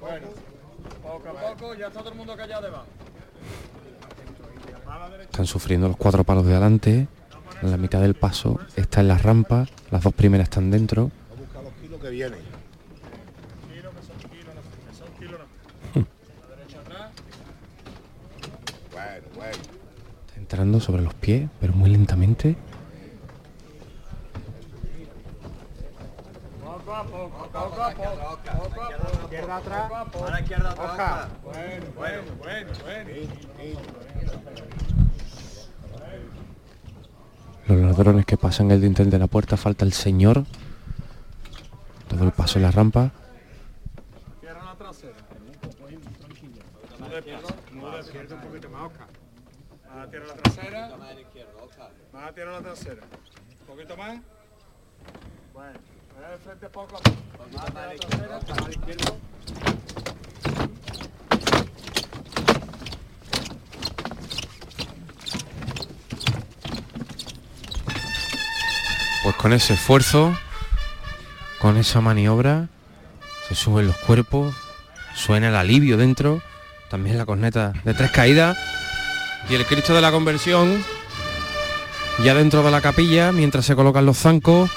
Bueno, 0.00 0.28
poco 1.02 1.28
a 1.28 1.54
poco, 1.54 1.74
ya 1.74 1.88
está 1.88 1.98
todo 1.98 2.12
el 2.12 2.18
mundo 2.18 2.36
callado 2.36 2.62
debajo. 2.62 2.86
Están 5.22 5.46
sufriendo 5.46 5.88
los 5.88 5.96
cuatro 5.96 6.22
palos 6.22 6.46
de 6.46 6.52
adelante. 6.52 7.08
En 7.62 7.70
la 7.70 7.76
mitad 7.76 8.00
del 8.00 8.14
paso 8.14 8.58
está 8.74 9.02
en 9.02 9.08
las 9.08 9.22
rampas. 9.22 9.68
Las 9.92 10.02
dos 10.02 10.12
primeras 10.12 10.46
están 10.46 10.72
dentro. 10.72 11.12
Está 20.26 20.36
entrando 20.36 20.80
sobre 20.80 21.02
los 21.02 21.14
pies, 21.14 21.48
pero 21.60 21.72
muy 21.72 21.88
lentamente. 21.90 22.56
Poco 26.64 26.94
a 26.96 27.04
poco, 27.04 27.48
poco 27.52 27.82
a 27.82 27.90
poco, 27.90 28.02
poco 28.02 28.82
a 28.82 28.90
poco. 28.90 29.22
Izquierda 29.22 29.56
atrás. 29.56 29.92
A 29.92 30.30
la 30.30 30.40
izquierda 30.40 30.70
atrás. 30.72 31.28
Bueno, 31.44 31.86
bueno, 31.94 32.22
bueno, 32.40 32.72
bueno. 32.82 33.12
Los 37.72 37.80
ladrones 37.80 38.26
que 38.26 38.36
pasan 38.36 38.70
el 38.70 38.82
dintel 38.82 39.08
de 39.08 39.18
la 39.18 39.28
puerta. 39.28 39.56
Falta 39.56 39.86
el 39.86 39.94
señor. 39.94 40.44
Todo 42.06 42.24
el 42.24 42.32
paso 42.32 42.58
en 42.58 42.64
la 42.64 42.70
rampa. 42.70 43.10
Cierra 44.40 44.62
la 44.62 44.74
trasera. 44.74 45.14
Muy 45.80 47.10
despacio, 47.10 47.48
muy 47.72 47.90
despacio, 47.96 48.36
un 48.36 48.42
poquito 48.42 48.68
más, 48.68 48.82
Oscar. 48.82 49.06
Más 49.88 50.06
a 50.06 50.10
tierra 50.10 50.26
la 50.26 50.34
trasera. 50.34 50.96
Más 52.12 52.28
a 52.28 52.32
tierra 52.34 52.52
la 52.52 52.60
trasera. 52.60 53.02
Un 53.60 53.66
poquito 53.66 53.96
más. 53.96 54.20
Bueno, 55.54 55.78
voy 56.14 56.30
de 56.30 56.38
frente 56.44 56.68
poco 56.68 56.96
a 56.96 57.00
poco. 57.00 57.16
Más 57.54 57.70
a 57.70 57.86
la 57.86 57.94
trasera, 57.94 58.40
más 58.48 58.58
a 58.58 58.68
la 58.68 58.70
izquierda. 58.70 59.12
Pues 69.22 69.36
con 69.36 69.52
ese 69.52 69.74
esfuerzo, 69.74 70.36
con 71.60 71.76
esa 71.76 72.00
maniobra, 72.00 72.68
se 73.48 73.54
suben 73.54 73.86
los 73.86 73.96
cuerpos, 73.98 74.54
suena 75.14 75.48
el 75.48 75.56
alivio 75.56 75.96
dentro, 75.96 76.42
también 76.90 77.18
la 77.18 77.26
corneta 77.26 77.72
de 77.84 77.94
tres 77.94 78.10
caídas 78.10 78.58
y 79.48 79.54
el 79.54 79.64
Cristo 79.64 79.94
de 79.94 80.00
la 80.00 80.10
conversión 80.10 80.84
ya 82.22 82.34
dentro 82.34 82.62
de 82.62 82.70
la 82.70 82.80
capilla 82.80 83.32
mientras 83.32 83.64
se 83.64 83.74
colocan 83.74 84.06
los 84.06 84.18
zancos. 84.18 84.70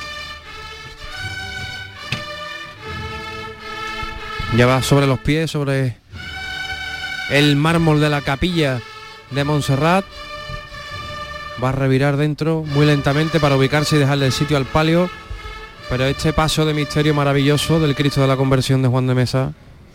Ya 4.55 4.65
va 4.65 4.81
sobre 4.81 5.05
los 5.05 5.19
pies, 5.19 5.51
sobre 5.51 5.97
el 7.29 7.55
mármol 7.55 7.99
de 7.99 8.09
la 8.09 8.21
capilla 8.21 8.79
de 9.31 9.43
Montserrat. 9.43 10.05
Va 11.63 11.69
a 11.69 11.71
revirar 11.71 12.17
dentro 12.17 12.63
muy 12.63 12.85
lentamente 12.85 13.39
para 13.39 13.55
ubicarse 13.55 13.95
y 13.95 13.99
dejarle 13.99 14.27
el 14.27 14.31
sitio 14.31 14.57
al 14.57 14.65
palio. 14.65 15.09
Pero 15.89 16.05
este 16.05 16.33
paso 16.33 16.65
de 16.65 16.73
misterio 16.73 17.13
maravilloso 17.13 17.79
del 17.79 17.95
Cristo 17.95 18.21
de 18.21 18.27
la 18.27 18.37
Conversión 18.37 18.81
de 18.81 18.87
Juan 18.87 19.07
de 19.07 19.15
Mesa 19.15 19.53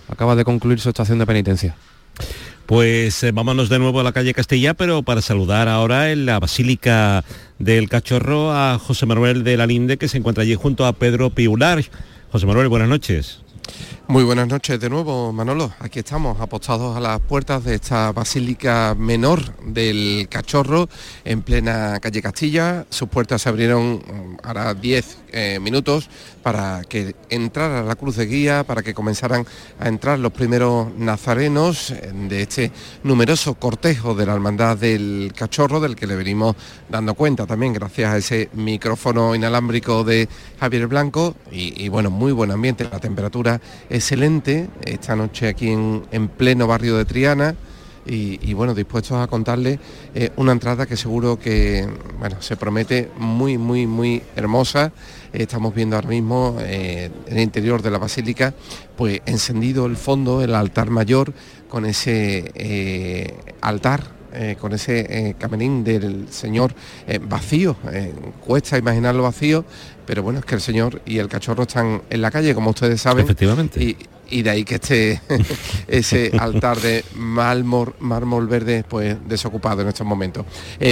acaba 0.08 0.36
de 0.36 0.44
concluir 0.44 0.80
su 0.80 0.88
estación 0.88 1.18
de 1.18 1.26
penitencia. 1.26 1.76
Pues 2.66 3.24
eh, 3.24 3.32
vámonos 3.32 3.68
de 3.68 3.80
nuevo 3.80 3.98
a 3.98 4.04
la 4.04 4.12
calle 4.12 4.32
Castilla, 4.32 4.74
pero 4.74 5.02
para 5.02 5.20
saludar 5.20 5.68
ahora 5.68 6.12
en 6.12 6.26
la 6.26 6.38
Basílica 6.38 7.24
del 7.58 7.88
Cachorro 7.88 8.52
a 8.52 8.78
José 8.78 9.06
Manuel 9.06 9.42
de 9.42 9.56
la 9.56 9.66
Linde, 9.66 9.98
que 9.98 10.06
se 10.06 10.18
encuentra 10.18 10.42
allí 10.42 10.54
junto 10.54 10.86
a 10.86 10.92
Pedro 10.92 11.30
Piular. 11.30 11.82
José 12.30 12.46
Manuel, 12.46 12.68
buenas 12.68 12.88
noches. 12.88 13.40
Muy 14.10 14.24
buenas 14.24 14.48
noches 14.48 14.80
de 14.80 14.90
nuevo, 14.90 15.32
Manolo. 15.32 15.70
Aquí 15.78 16.00
estamos, 16.00 16.40
apostados 16.40 16.96
a 16.96 17.00
las 17.00 17.20
puertas 17.20 17.62
de 17.62 17.76
esta 17.76 18.10
basílica 18.10 18.96
menor 18.98 19.54
del 19.62 20.26
Cachorro, 20.28 20.88
en 21.24 21.42
plena 21.42 22.00
calle 22.00 22.20
Castilla. 22.20 22.86
Sus 22.90 23.08
puertas 23.08 23.42
se 23.42 23.48
abrieron 23.48 23.98
mm, 23.98 24.38
ahora 24.42 24.74
10 24.74 25.18
eh, 25.30 25.58
minutos 25.60 26.10
para 26.42 26.82
que 26.88 27.14
entrara 27.28 27.84
la 27.84 27.94
cruz 27.94 28.16
de 28.16 28.26
guía, 28.26 28.64
para 28.64 28.82
que 28.82 28.94
comenzaran 28.94 29.46
a 29.78 29.86
entrar 29.86 30.18
los 30.18 30.32
primeros 30.32 30.92
nazarenos 30.96 31.92
eh, 31.92 32.10
de 32.12 32.42
este 32.42 32.72
numeroso 33.04 33.54
cortejo 33.54 34.16
de 34.16 34.26
la 34.26 34.32
Hermandad 34.32 34.76
del 34.76 35.32
Cachorro, 35.36 35.78
del 35.78 35.94
que 35.94 36.08
le 36.08 36.16
venimos 36.16 36.56
dando 36.88 37.14
cuenta 37.14 37.46
también 37.46 37.74
gracias 37.74 38.12
a 38.12 38.16
ese 38.16 38.48
micrófono 38.54 39.36
inalámbrico 39.36 40.02
de 40.02 40.28
Javier 40.58 40.88
Blanco. 40.88 41.36
Y, 41.52 41.84
y 41.84 41.88
bueno, 41.88 42.10
muy 42.10 42.32
buen 42.32 42.50
ambiente, 42.50 42.88
la 42.90 42.98
temperatura 42.98 43.60
excelente 44.00 44.66
esta 44.86 45.14
noche 45.14 45.46
aquí 45.46 45.68
en, 45.68 46.06
en 46.10 46.28
pleno 46.28 46.66
barrio 46.66 46.96
de 46.96 47.04
Triana 47.04 47.54
y, 48.06 48.54
bueno, 48.54 48.74
dispuestos 48.74 49.18
a 49.18 49.26
contarle 49.26 49.78
eh, 50.14 50.30
una 50.36 50.52
entrada 50.52 50.86
que 50.86 50.96
seguro 50.96 51.38
que 51.38 51.86
bueno, 52.18 52.40
se 52.40 52.56
promete 52.56 53.10
muy, 53.18 53.58
muy, 53.58 53.86
muy 53.86 54.22
hermosa. 54.34 54.90
estamos 55.34 55.74
viendo 55.74 55.96
ahora 55.96 56.08
mismo 56.08 56.56
en 56.60 57.12
el 57.26 57.38
interior 57.38 57.82
de 57.82 57.90
la 57.90 57.98
basílica, 57.98 58.54
pues 58.96 59.20
encendido 59.26 59.84
el 59.84 59.96
fondo, 59.96 60.42
el 60.42 60.54
altar 60.54 60.88
mayor, 60.88 61.34
con 61.68 61.84
ese 61.84 63.34
altar 63.60 64.19
eh, 64.32 64.56
con 64.60 64.72
ese 64.72 65.06
eh, 65.08 65.34
camerín 65.36 65.82
del 65.82 66.28
Señor 66.30 66.72
eh, 67.06 67.18
vacío. 67.18 67.76
cuesta 68.46 68.78
imaginarlo 68.78 69.24
vacío, 69.24 69.64
pero 70.06 70.22
bueno, 70.22 70.38
es 70.38 70.44
que 70.44 70.54
el 70.54 70.60
Señor 70.60 71.02
y 71.04 71.18
el 71.18 71.28
cachorro 71.28 71.64
están 71.64 72.02
en 72.08 72.22
la 72.22 72.30
calle, 72.30 72.54
como 72.54 72.70
ustedes 72.70 73.00
saben. 73.00 73.24
Efectivamente. 73.24 73.96
Y, 74.30 74.42
de 74.42 74.50
ahí 74.50 74.62
que 74.64 74.76
esté 74.76 75.20
ese 75.88 76.30
altar 76.38 76.78
de 76.78 77.04
mármol, 77.16 77.96
mármol 77.98 78.46
verde 78.46 78.84
pues 78.88 79.16
desocupado 79.26 79.82
en 79.82 79.88
estos 79.88 80.06
momentos. 80.06 80.46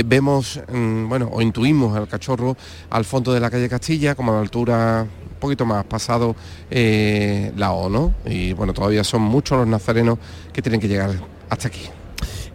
vemos, 0.05 0.61
mm, 0.72 1.09
bueno, 1.09 1.29
o 1.31 1.40
intuimos 1.40 1.96
al 1.96 2.09
cachorro 2.09 2.57
al 2.90 3.05
fondo 3.05 3.33
de 3.33 3.38
la 3.38 3.48
calle 3.48 3.68
Castilla, 3.68 4.16
como 4.16 4.33
a 4.33 4.35
la 4.35 4.40
altura 4.40 5.07
un 5.07 5.38
poquito 5.38 5.64
más 5.64 5.85
pasado 5.85 6.35
la 6.68 7.70
O, 7.70 7.88
¿no? 7.88 8.14
Y 8.27 8.55
bueno, 8.55 8.72
todavía 8.72 9.05
son 9.05 9.22
muchos 9.22 9.57
los 9.57 9.68
nazarenos 9.68 10.18
que 10.53 10.61
tienen 10.61 10.81
que 10.81 10.88
llegar 10.88 11.11
hasta 11.48 11.68
aquí. 11.68 11.88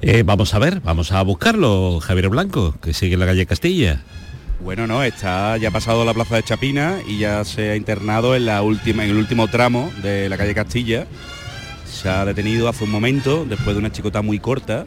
Eh, 0.05 0.23
vamos 0.23 0.53
a 0.53 0.59
ver, 0.59 0.81
vamos 0.81 1.13
a 1.13 1.21
buscarlo, 1.21 2.01
Javier 2.01 2.27
Blanco, 2.27 2.75
que 2.81 2.93
sigue 2.93 3.13
en 3.13 3.21
la 3.21 3.25
calle 3.25 3.45
Castilla. 3.45 4.01
Bueno, 4.59 4.85
no, 4.85 5.01
está 5.01 5.55
ya 5.55 5.69
ha 5.69 5.71
pasado 5.71 6.03
la 6.03 6.13
plaza 6.13 6.35
de 6.35 6.43
Chapina 6.43 6.97
y 7.07 7.19
ya 7.19 7.45
se 7.45 7.69
ha 7.69 7.77
internado 7.77 8.35
en 8.35 8.45
la 8.45 8.61
última, 8.63 9.05
en 9.05 9.11
el 9.11 9.15
último 9.15 9.47
tramo 9.47 9.93
de 10.01 10.27
la 10.27 10.37
calle 10.37 10.53
Castilla. 10.53 11.07
Se 11.85 12.09
ha 12.09 12.25
detenido 12.25 12.67
hace 12.67 12.83
un 12.83 12.91
momento, 12.91 13.45
después 13.45 13.77
de 13.77 13.79
una 13.79 13.93
chicota 13.93 14.21
muy 14.21 14.39
corta. 14.39 14.85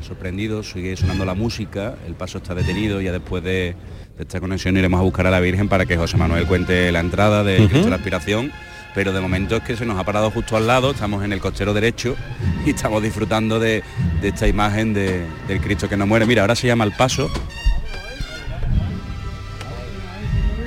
Sorprendido, 0.00 0.62
sigue 0.62 0.96
sonando 0.96 1.26
la 1.26 1.34
música, 1.34 1.96
el 2.06 2.14
paso 2.14 2.38
está 2.38 2.54
detenido, 2.54 3.02
ya 3.02 3.12
después 3.12 3.44
de, 3.44 3.76
esta 4.18 4.40
conexión 4.40 4.78
iremos 4.78 4.98
a 4.98 5.02
buscar 5.02 5.26
a 5.26 5.30
la 5.30 5.40
Virgen 5.40 5.68
para 5.68 5.84
que 5.84 5.98
José 5.98 6.16
Manuel 6.16 6.46
cuente 6.46 6.90
la 6.90 7.00
entrada 7.00 7.44
de 7.44 7.56
Cristo 7.68 7.84
de 7.84 7.90
la 7.90 7.96
Aspiración 7.96 8.50
pero 8.94 9.12
de 9.12 9.20
momento 9.20 9.56
es 9.56 9.62
que 9.62 9.76
se 9.76 9.86
nos 9.86 9.98
ha 9.98 10.04
parado 10.04 10.30
justo 10.30 10.56
al 10.56 10.66
lado, 10.66 10.90
estamos 10.90 11.24
en 11.24 11.32
el 11.32 11.40
costero 11.40 11.72
derecho 11.72 12.16
y 12.64 12.70
estamos 12.70 13.02
disfrutando 13.02 13.58
de, 13.58 13.82
esta 14.22 14.46
imagen 14.46 14.92
del 14.92 15.60
Cristo 15.60 15.88
que 15.88 15.96
no 15.96 16.06
muere. 16.06 16.26
Mira, 16.26 16.42
ahora 16.42 16.54
se 16.54 16.66
llama 16.66 16.84
el 16.84 16.92
paso. 16.92 17.30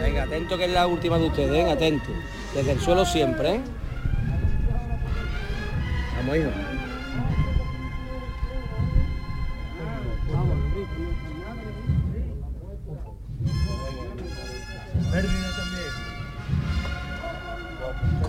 Venga, 0.02 0.24
atento 0.24 0.58
que 0.58 0.66
es 0.66 0.72
la 0.72 0.88
última 0.88 1.18
de 1.18 1.28
ustedes, 1.28 1.66
¿eh? 1.66 1.72
atento. 1.72 2.12
Desde 2.54 2.72
el 2.72 2.80
suelo 2.80 3.06
siempre, 3.06 3.56
¿eh? 3.56 3.62
Vamos, 6.18 6.38
hijo. 6.38 6.50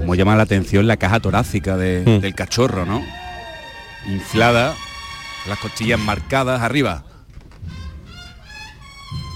Como 0.07 0.15
llama 0.15 0.37
la 0.37 0.45
atención 0.45 0.87
la 0.87 0.99
caja 0.99 1.19
torácica 1.19 1.75
hmm. 1.75 2.21
del 2.21 2.35
cachorro, 2.37 2.87
¿no? 2.87 3.05
Inflada, 4.07 4.77
las 5.49 5.59
costillas 5.59 5.99
marcadas 5.99 6.63
arriba. 6.63 7.03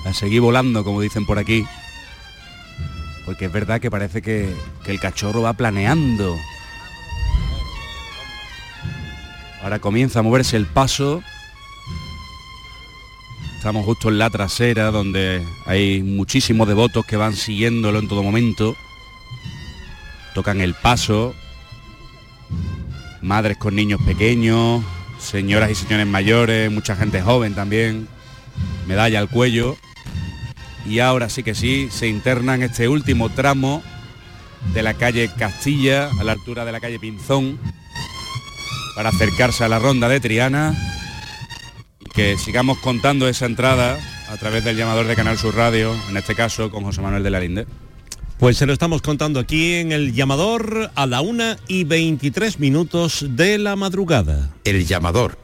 La 0.04 0.14
seguí 0.14 0.38
volando, 0.38 0.84
como 0.84 1.00
dicen 1.00 1.26
por 1.26 1.40
aquí. 1.40 1.66
Porque 3.26 3.46
es 3.46 3.52
verdad 3.52 3.80
que 3.80 3.90
parece 3.90 4.22
que, 4.22 4.54
que 4.84 4.92
el 4.92 5.00
cachorro 5.00 5.42
va 5.42 5.54
planeando. 5.54 6.36
Ahora 9.64 9.80
comienza 9.80 10.20
a 10.20 10.22
moverse 10.22 10.56
el 10.56 10.66
paso. 10.66 11.20
Estamos 13.56 13.84
justo 13.84 14.08
en 14.08 14.18
la 14.20 14.30
trasera 14.30 14.92
donde 14.92 15.44
hay 15.66 16.00
muchísimos 16.04 16.68
devotos 16.68 17.04
que 17.06 17.16
van 17.16 17.34
siguiéndolo 17.34 17.98
en 17.98 18.06
todo 18.06 18.22
momento 18.22 18.76
tocan 20.34 20.60
el 20.60 20.74
paso, 20.74 21.34
madres 23.20 23.58
con 23.58 23.74
niños 23.74 24.00
pequeños, 24.06 24.82
señoras 25.18 25.70
y 25.70 25.74
señores 25.74 26.06
mayores, 26.06 26.70
mucha 26.70 26.96
gente 26.96 27.22
joven 27.22 27.54
también, 27.54 28.08
medalla 28.86 29.18
al 29.18 29.28
cuello. 29.28 29.76
Y 30.86 31.00
ahora 31.00 31.28
sí 31.28 31.42
que 31.42 31.54
sí, 31.54 31.88
se 31.90 32.08
interna 32.08 32.54
en 32.54 32.62
este 32.62 32.88
último 32.88 33.28
tramo 33.28 33.82
de 34.74 34.82
la 34.82 34.94
calle 34.94 35.30
Castilla, 35.38 36.10
a 36.18 36.24
la 36.24 36.32
altura 36.32 36.64
de 36.64 36.72
la 36.72 36.80
calle 36.80 36.98
Pinzón, 36.98 37.58
para 38.96 39.10
acercarse 39.10 39.64
a 39.64 39.68
la 39.68 39.78
ronda 39.78 40.08
de 40.08 40.20
Triana. 40.20 40.74
Que 42.14 42.36
sigamos 42.36 42.78
contando 42.78 43.28
esa 43.28 43.46
entrada 43.46 43.98
a 44.30 44.36
través 44.36 44.64
del 44.64 44.76
llamador 44.76 45.06
de 45.06 45.14
Canal 45.14 45.38
Sur 45.38 45.54
Radio, 45.54 45.94
en 46.08 46.16
este 46.16 46.34
caso 46.34 46.70
con 46.70 46.82
José 46.82 47.00
Manuel 47.00 47.22
de 47.22 47.30
la 47.30 47.40
Linde. 47.40 47.66
Pues 48.40 48.56
se 48.56 48.64
lo 48.64 48.72
estamos 48.72 49.02
contando 49.02 49.38
aquí 49.38 49.74
en 49.74 49.92
el 49.92 50.14
llamador 50.14 50.90
a 50.94 51.06
la 51.06 51.20
una 51.20 51.58
y 51.68 51.84
23 51.84 52.58
minutos 52.58 53.26
de 53.28 53.58
la 53.58 53.76
madrugada. 53.76 54.54
El 54.64 54.86
llamador 54.86 55.36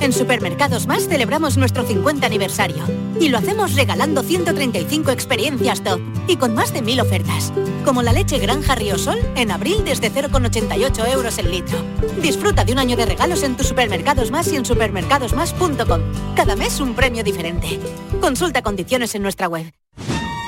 En 0.00 0.14
Supermercados 0.14 0.86
Más 0.86 1.06
celebramos 1.06 1.58
nuestro 1.58 1.86
50 1.86 2.26
aniversario 2.26 3.09
y 3.20 3.28
lo 3.28 3.38
hacemos 3.38 3.74
regalando 3.74 4.22
135 4.22 5.10
experiencias 5.10 5.84
top 5.84 6.00
y 6.26 6.36
con 6.36 6.54
más 6.54 6.72
de 6.72 6.82
1000 6.82 7.00
ofertas, 7.02 7.52
como 7.84 8.02
la 8.02 8.12
leche 8.12 8.38
Granja 8.38 8.76
Sol 8.96 9.18
en 9.36 9.50
abril 9.50 9.84
desde 9.84 10.10
0,88 10.10 11.12
euros 11.12 11.38
el 11.38 11.50
litro. 11.50 11.78
Disfruta 12.20 12.64
de 12.64 12.72
un 12.72 12.78
año 12.78 12.96
de 12.96 13.06
regalos 13.06 13.42
en 13.42 13.56
tus 13.56 13.68
Supermercados 13.68 14.30
Más 14.30 14.50
y 14.52 14.56
en 14.56 14.64
supermercadosmás.com. 14.64 16.00
Cada 16.34 16.56
mes 16.56 16.80
un 16.80 16.94
premio 16.94 17.22
diferente. 17.22 17.78
Consulta 18.20 18.62
condiciones 18.62 19.14
en 19.14 19.22
nuestra 19.22 19.48
web. 19.48 19.72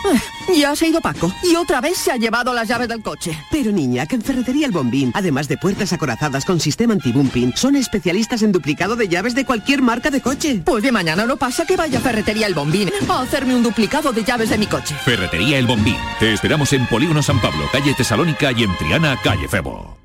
Ya 0.57 0.75
se 0.75 0.87
ha 0.87 0.88
ido 0.88 1.01
Paco 1.01 1.33
y 1.43 1.55
otra 1.57 1.81
vez 1.81 1.97
se 1.97 2.11
ha 2.11 2.17
llevado 2.17 2.53
las 2.53 2.69
llaves 2.69 2.88
del 2.88 3.03
coche. 3.03 3.38
Pero 3.51 3.73
niña, 3.73 4.07
que 4.07 4.17
en 4.17 4.23
Ferretería 4.23 4.67
El 4.67 4.73
Bombín, 4.73 5.12
además 5.15 5.49
de 5.49 5.57
puertas 5.57 5.93
acorazadas 5.93 6.45
con 6.45 6.61
sistema 6.61 6.93
anti-bumping, 6.95 7.57
son 7.57 7.77
especialistas 7.77 8.43
en 8.43 8.53
duplicado 8.53 8.97
de 8.97 9.09
llaves 9.09 9.35
de 9.35 9.45
cualquier 9.45 9.83
marca 9.83 10.11
de 10.11 10.21
coche. 10.21 10.62
Pues 10.65 10.83
de 10.83 10.93
mañana 10.93 11.25
no 11.27 11.37
pasa 11.37 11.65
que 11.65 11.77
vaya 11.77 11.99
a 11.99 12.03
Ferretería 12.03 12.47
El 12.47 12.55
Bombín 12.55 12.91
a 13.09 13.21
hacerme 13.21 13.55
un 13.55 13.62
duplicado 13.62 14.12
de 14.12 14.25
llaves 14.25 14.51
de 14.51 14.59
mi 14.59 14.67
coche. 14.67 14.95
Ferretería 15.05 15.59
El 15.59 15.67
Bombín. 15.67 15.97
Te 16.19 16.33
esperamos 16.33 16.73
en 16.73 16.87
Polígono 16.87 17.23
San 17.23 17.41
Pablo, 17.41 17.69
calle 17.73 17.95
Tesalónica 17.95 18.53
y 18.53 18.65
en 18.65 18.77
Triana, 18.77 19.19
calle 19.23 19.49
Febo. 19.49 19.97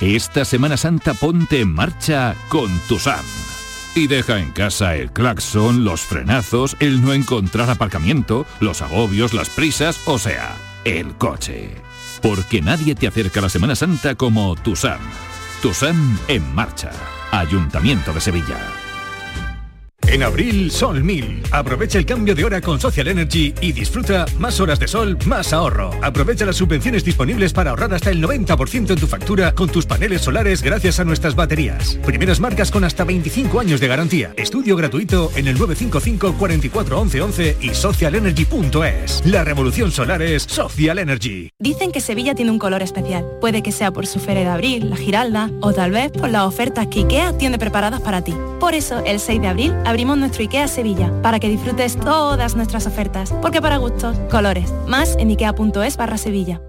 Esta 0.00 0.44
Semana 0.44 0.76
Santa 0.76 1.14
ponte 1.14 1.60
en 1.60 1.72
marcha 1.72 2.36
con 2.48 2.70
tu 2.86 2.98
SAM 2.98 3.47
y 3.98 4.06
deja 4.06 4.38
en 4.38 4.52
casa 4.52 4.94
el 4.94 5.10
claxon, 5.10 5.84
los 5.84 6.02
frenazos, 6.02 6.76
el 6.78 7.02
no 7.02 7.12
encontrar 7.12 7.68
aparcamiento, 7.68 8.46
los 8.60 8.80
agobios, 8.80 9.34
las 9.34 9.50
prisas, 9.50 10.00
o 10.04 10.18
sea, 10.18 10.56
el 10.84 11.14
coche. 11.14 11.74
Porque 12.22 12.62
nadie 12.62 12.94
te 12.94 13.08
acerca 13.08 13.40
a 13.40 13.44
la 13.44 13.48
Semana 13.48 13.74
Santa 13.74 14.14
como 14.14 14.54
Tusam. 14.54 15.00
Tusam 15.62 16.16
en 16.28 16.54
marcha. 16.54 16.92
Ayuntamiento 17.32 18.12
de 18.12 18.20
Sevilla. 18.20 18.87
En 20.10 20.22
abril, 20.22 20.70
Sol 20.70 21.04
1000. 21.04 21.42
Aprovecha 21.50 21.98
el 21.98 22.06
cambio 22.06 22.34
de 22.34 22.42
hora 22.42 22.62
con 22.62 22.80
Social 22.80 23.08
Energy 23.08 23.52
y 23.60 23.72
disfruta 23.72 24.24
más 24.38 24.58
horas 24.58 24.78
de 24.78 24.88
sol, 24.88 25.18
más 25.26 25.52
ahorro. 25.52 25.90
Aprovecha 26.02 26.46
las 26.46 26.56
subvenciones 26.56 27.04
disponibles 27.04 27.52
para 27.52 27.70
ahorrar 27.70 27.92
hasta 27.92 28.10
el 28.10 28.22
90% 28.22 28.90
en 28.90 28.98
tu 28.98 29.06
factura 29.06 29.54
con 29.54 29.68
tus 29.68 29.84
paneles 29.84 30.22
solares 30.22 30.62
gracias 30.62 30.98
a 30.98 31.04
nuestras 31.04 31.34
baterías. 31.34 31.98
Primeras 32.06 32.40
marcas 32.40 32.70
con 32.70 32.84
hasta 32.84 33.04
25 33.04 33.60
años 33.60 33.80
de 33.80 33.88
garantía. 33.88 34.32
Estudio 34.38 34.76
gratuito 34.76 35.30
en 35.36 35.46
el 35.46 35.58
955 35.58 36.38
44 36.38 37.00
11 37.00 37.20
11 37.20 37.56
y 37.60 37.74
socialenergy.es. 37.74 39.26
La 39.26 39.44
revolución 39.44 39.90
solar 39.92 40.22
es 40.22 40.44
Social 40.44 41.00
Energy. 41.00 41.50
Dicen 41.58 41.92
que 41.92 42.00
Sevilla 42.00 42.34
tiene 42.34 42.50
un 42.50 42.58
color 42.58 42.80
especial. 42.80 43.26
Puede 43.42 43.62
que 43.62 43.72
sea 43.72 43.92
por 43.92 44.06
su 44.06 44.20
feria 44.20 44.44
de 44.44 44.48
abril, 44.48 44.88
la 44.88 44.96
Giralda, 44.96 45.50
o 45.60 45.74
tal 45.74 45.90
vez 45.90 46.10
por 46.12 46.30
las 46.30 46.44
ofertas 46.44 46.86
que 46.86 47.00
IKEA 47.00 47.36
tiene 47.36 47.58
preparadas 47.58 48.00
para 48.00 48.24
ti. 48.24 48.32
Por 48.60 48.74
eso, 48.74 49.02
el 49.04 49.20
6 49.20 49.40
de 49.40 49.46
abril 49.46 49.74
abrimos 49.84 50.18
nuestro 50.18 50.42
IKEA 50.42 50.66
Sevilla 50.68 51.12
para 51.22 51.38
que 51.38 51.48
disfrutes 51.48 51.96
todas 51.96 52.56
nuestras 52.56 52.86
ofertas. 52.86 53.32
Porque 53.40 53.62
para 53.62 53.76
gustos, 53.76 54.18
colores. 54.30 54.72
Más 54.86 55.16
en 55.18 55.30
ikea.es 55.30 55.96
barra 55.96 56.18
Sevilla. 56.18 56.60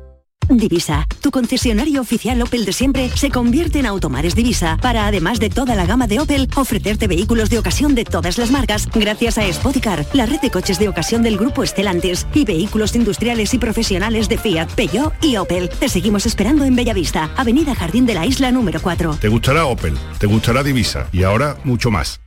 Divisa, 0.57 1.07
tu 1.21 1.31
concesionario 1.31 2.01
oficial 2.01 2.41
Opel 2.41 2.65
de 2.65 2.73
siempre, 2.73 3.09
se 3.09 3.29
convierte 3.29 3.79
en 3.79 3.85
Automares 3.85 4.35
Divisa 4.35 4.77
para, 4.81 5.07
además 5.07 5.39
de 5.39 5.49
toda 5.49 5.75
la 5.75 5.85
gama 5.85 6.07
de 6.07 6.19
Opel, 6.19 6.49
ofrecerte 6.55 7.07
vehículos 7.07 7.49
de 7.49 7.59
ocasión 7.59 7.95
de 7.95 8.03
todas 8.03 8.37
las 8.37 8.51
marcas, 8.51 8.87
gracias 8.93 9.37
a 9.37 9.51
Spoticar, 9.51 10.05
la 10.13 10.25
red 10.25 10.41
de 10.41 10.51
coches 10.51 10.79
de 10.79 10.89
ocasión 10.89 11.23
del 11.23 11.37
grupo 11.37 11.63
Estelantes 11.63 12.27
y 12.33 12.45
vehículos 12.45 12.95
industriales 12.95 13.53
y 13.53 13.59
profesionales 13.59 14.27
de 14.29 14.37
Fiat, 14.37 14.69
Peugeot 14.71 15.13
y 15.21 15.37
Opel. 15.37 15.69
Te 15.69 15.89
seguimos 15.89 16.25
esperando 16.25 16.65
en 16.65 16.75
Bellavista, 16.75 17.31
Avenida 17.37 17.75
Jardín 17.75 18.05
de 18.05 18.15
la 18.15 18.25
Isla 18.25 18.51
número 18.51 18.81
4. 18.81 19.17
Te 19.21 19.27
gustará 19.29 19.65
Opel, 19.65 19.97
te 20.17 20.27
gustará 20.27 20.63
Divisa 20.63 21.07
y 21.11 21.23
ahora 21.23 21.57
mucho 21.63 21.91
más. 21.91 22.19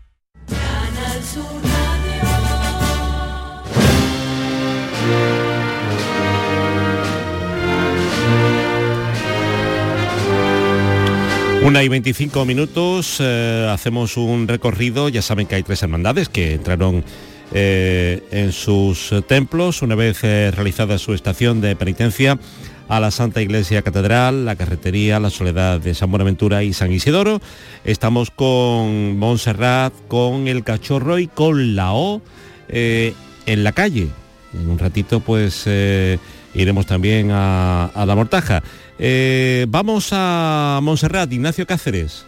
Una 11.64 11.84
y 11.84 11.88
25 11.88 12.44
minutos, 12.44 13.18
eh, 13.20 13.68
hacemos 13.72 14.16
un 14.16 14.48
recorrido, 14.48 15.08
ya 15.08 15.22
saben 15.22 15.46
que 15.46 15.54
hay 15.54 15.62
tres 15.62 15.80
hermandades 15.84 16.28
que 16.28 16.54
entraron 16.54 17.04
eh, 17.52 18.20
en 18.32 18.50
sus 18.50 19.14
templos 19.28 19.80
una 19.80 19.94
vez 19.94 20.24
eh, 20.24 20.50
realizada 20.50 20.98
su 20.98 21.14
estación 21.14 21.60
de 21.60 21.76
penitencia 21.76 22.36
a 22.88 22.98
la 22.98 23.12
Santa 23.12 23.42
Iglesia 23.42 23.82
Catedral, 23.82 24.44
la 24.44 24.56
Carretería, 24.56 25.20
la 25.20 25.30
Soledad 25.30 25.78
de 25.80 25.94
San 25.94 26.10
Buenaventura 26.10 26.64
y 26.64 26.72
San 26.72 26.90
Isidoro. 26.90 27.40
Estamos 27.84 28.32
con 28.32 29.16
Montserrat, 29.16 29.94
con 30.08 30.48
el 30.48 30.64
Cachorro 30.64 31.20
y 31.20 31.28
con 31.28 31.76
la 31.76 31.92
O 31.92 32.22
en 32.68 33.64
la 33.64 33.70
calle. 33.70 34.08
En 34.52 34.68
un 34.68 34.80
ratito 34.80 35.20
pues 35.20 35.68
iremos 36.54 36.86
también 36.86 37.30
a 37.30 38.04
la 38.04 38.14
Mortaja. 38.16 38.64
Eh, 39.04 39.66
vamos 39.68 40.10
a 40.12 40.78
Montserrat, 40.80 41.32
Ignacio 41.32 41.66
Cáceres. 41.66 42.24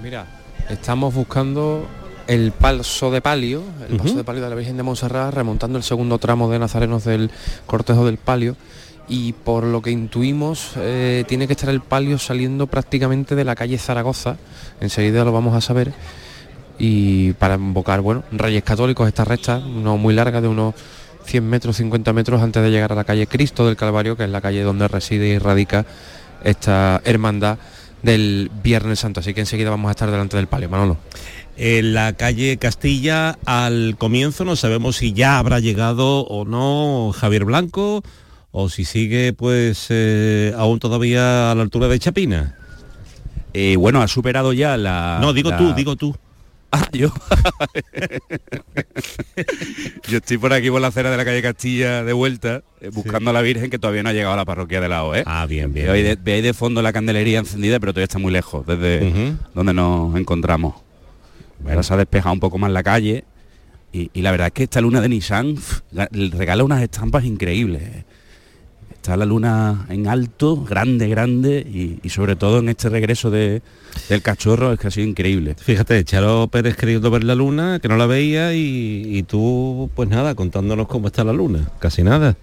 Mira, 0.00 0.24
estamos 0.70 1.12
buscando 1.12 1.88
el 2.28 2.52
paso 2.52 3.10
de 3.10 3.20
palio, 3.20 3.64
el 3.90 3.96
paso 3.96 4.14
de 4.14 4.22
palio 4.22 4.44
de 4.44 4.48
la 4.48 4.54
Virgen 4.54 4.76
de 4.76 4.84
Montserrat, 4.84 5.34
remontando 5.34 5.76
el 5.76 5.82
segundo 5.82 6.20
tramo 6.20 6.48
de 6.48 6.60
nazarenos 6.60 7.02
del 7.02 7.32
cortejo 7.66 8.06
del 8.06 8.16
palio. 8.16 8.54
Y 9.08 9.32
por 9.32 9.64
lo 9.64 9.82
que 9.82 9.90
intuimos, 9.90 10.70
eh, 10.76 11.24
tiene 11.26 11.48
que 11.48 11.54
estar 11.54 11.70
el 11.70 11.80
palio 11.80 12.16
saliendo 12.20 12.68
prácticamente 12.68 13.34
de 13.34 13.42
la 13.42 13.56
calle 13.56 13.76
Zaragoza. 13.76 14.36
Enseguida 14.80 15.24
lo 15.24 15.32
vamos 15.32 15.56
a 15.56 15.60
saber. 15.60 15.92
Y 16.78 17.32
para 17.32 17.56
invocar, 17.56 18.02
bueno, 18.02 18.22
Reyes 18.30 18.62
Católicos, 18.62 19.08
esta 19.08 19.24
recta, 19.24 19.58
no 19.58 19.96
muy 19.96 20.14
larga, 20.14 20.40
de 20.40 20.46
unos 20.46 20.74
100 21.26 21.48
metros, 21.48 21.76
50 21.76 22.12
metros 22.12 22.40
antes 22.42 22.62
de 22.62 22.70
llegar 22.70 22.92
a 22.92 22.94
la 22.94 23.04
calle 23.04 23.26
Cristo 23.26 23.66
del 23.66 23.76
Calvario, 23.76 24.16
que 24.16 24.24
es 24.24 24.30
la 24.30 24.40
calle 24.40 24.62
donde 24.62 24.88
reside 24.88 25.28
y 25.28 25.38
radica 25.38 25.84
esta 26.44 27.00
hermandad 27.04 27.58
del 28.02 28.50
Viernes 28.62 29.00
Santo. 29.00 29.20
Así 29.20 29.34
que 29.34 29.40
enseguida 29.40 29.70
vamos 29.70 29.88
a 29.88 29.92
estar 29.92 30.10
delante 30.10 30.36
del 30.36 30.46
palio, 30.46 30.68
Manolo. 30.68 30.96
En 31.56 31.94
la 31.94 32.12
calle 32.12 32.58
Castilla, 32.58 33.38
al 33.46 33.96
comienzo 33.98 34.44
no 34.44 34.56
sabemos 34.56 34.96
si 34.96 35.12
ya 35.12 35.38
habrá 35.38 35.58
llegado 35.58 36.20
o 36.20 36.44
no 36.44 37.12
Javier 37.12 37.44
Blanco 37.46 38.02
o 38.52 38.68
si 38.68 38.84
sigue 38.84 39.32
pues 39.32 39.86
eh, 39.90 40.54
aún 40.56 40.78
todavía 40.78 41.50
a 41.50 41.54
la 41.54 41.62
altura 41.62 41.88
de 41.88 41.98
Chapina. 41.98 42.54
Eh, 43.54 43.76
bueno, 43.76 44.02
ha 44.02 44.08
superado 44.08 44.52
ya 44.52 44.76
la... 44.76 45.18
No, 45.20 45.32
digo 45.32 45.48
la- 45.50 45.56
tú, 45.56 45.72
digo 45.74 45.96
tú. 45.96 46.14
Ah, 46.72 46.88
yo. 46.92 47.12
yo 50.08 50.18
estoy 50.18 50.38
por 50.38 50.52
aquí 50.52 50.70
por 50.70 50.80
la 50.80 50.88
acera 50.88 51.10
de 51.10 51.16
la 51.16 51.24
calle 51.24 51.42
Castilla 51.42 52.02
de 52.04 52.12
vuelta, 52.12 52.62
eh, 52.80 52.90
buscando 52.92 53.30
a 53.30 53.32
la 53.32 53.40
Virgen 53.42 53.70
que 53.70 53.78
todavía 53.78 54.02
no 54.02 54.08
ha 54.08 54.12
llegado 54.12 54.34
a 54.34 54.36
la 54.36 54.44
parroquia 54.44 54.80
de 54.80 54.88
la 54.88 55.04
O, 55.04 55.14
¿eh? 55.14 55.22
Ah, 55.26 55.46
bien, 55.46 55.72
bien. 55.72 55.86
De, 56.22 56.42
de 56.42 56.54
fondo 56.54 56.82
la 56.82 56.92
candelería 56.92 57.38
encendida, 57.38 57.78
pero 57.80 57.92
todavía 57.92 58.04
está 58.06 58.18
muy 58.18 58.32
lejos 58.32 58.66
desde 58.66 59.36
donde 59.54 59.72
nos 59.72 60.16
encontramos. 60.16 60.74
Ahora 61.66 61.82
se 61.82 61.94
ha 61.94 61.96
despejado 61.96 62.32
un 62.34 62.40
poco 62.40 62.58
más 62.58 62.70
la 62.70 62.82
calle 62.82 63.24
y, 63.92 64.10
y 64.12 64.22
la 64.22 64.30
verdad 64.30 64.48
es 64.48 64.52
que 64.52 64.62
esta 64.64 64.80
luna 64.80 65.00
de 65.00 65.08
Nissan 65.08 65.56
regala 66.10 66.64
unas 66.64 66.82
estampas 66.82 67.24
increíbles. 67.24 68.04
Está 68.96 69.16
la 69.16 69.24
luna 69.24 69.86
en 69.88 70.08
alto, 70.08 70.64
grande, 70.64 71.08
grande 71.08 71.60
y, 71.60 72.00
y 72.02 72.08
sobre 72.08 72.34
todo 72.34 72.58
en 72.58 72.68
este 72.68 72.88
regreso 72.88 73.30
de, 73.30 73.62
del 74.08 74.20
cachorro 74.22 74.72
es 74.72 74.80
que 74.80 74.88
ha 74.88 74.90
sido 74.90 75.06
increíble. 75.06 75.54
Fíjate, 75.56 76.02
Charo 76.04 76.48
Pérez 76.48 76.76
queriendo 76.76 77.08
ver 77.10 77.22
la 77.22 77.36
luna, 77.36 77.78
que 77.80 77.86
no 77.88 77.96
la 77.96 78.06
veía 78.06 78.52
y, 78.54 79.02
y 79.16 79.22
tú 79.22 79.90
pues 79.94 80.08
nada, 80.08 80.34
contándonos 80.34 80.88
cómo 80.88 81.06
está 81.06 81.22
la 81.22 81.32
luna. 81.32 81.70
Casi 81.78 82.02
nada. 82.02 82.36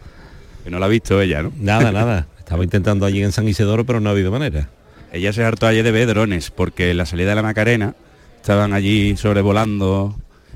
Que 0.64 0.70
no 0.70 0.80
la 0.80 0.86
ha 0.86 0.90
visto 0.90 1.20
ella, 1.22 1.44
¿no? 1.44 1.52
Nada, 1.60 1.92
nada. 1.92 2.28
Estaba 2.40 2.64
intentando 2.64 3.06
allí 3.06 3.22
en 3.22 3.34
San 3.34 3.46
Isidoro, 3.48 3.86
pero 3.86 4.00
no 4.00 4.10
ha 4.10 4.14
habido 4.14 4.32
manera. 4.32 4.70
Ella 5.12 5.34
se 5.34 5.44
hartó 5.44 5.68
ayer 5.68 5.84
de 5.84 5.92
ver 5.92 6.08
drones, 6.08 6.50
porque 6.50 6.92
en 6.92 6.98
la 6.98 7.06
salida 7.06 7.30
de 7.32 7.36
la 7.36 7.44
Macarena 7.44 7.94
estaban 8.38 8.72
allí 8.72 9.18
sobrevolando, 9.18 10.16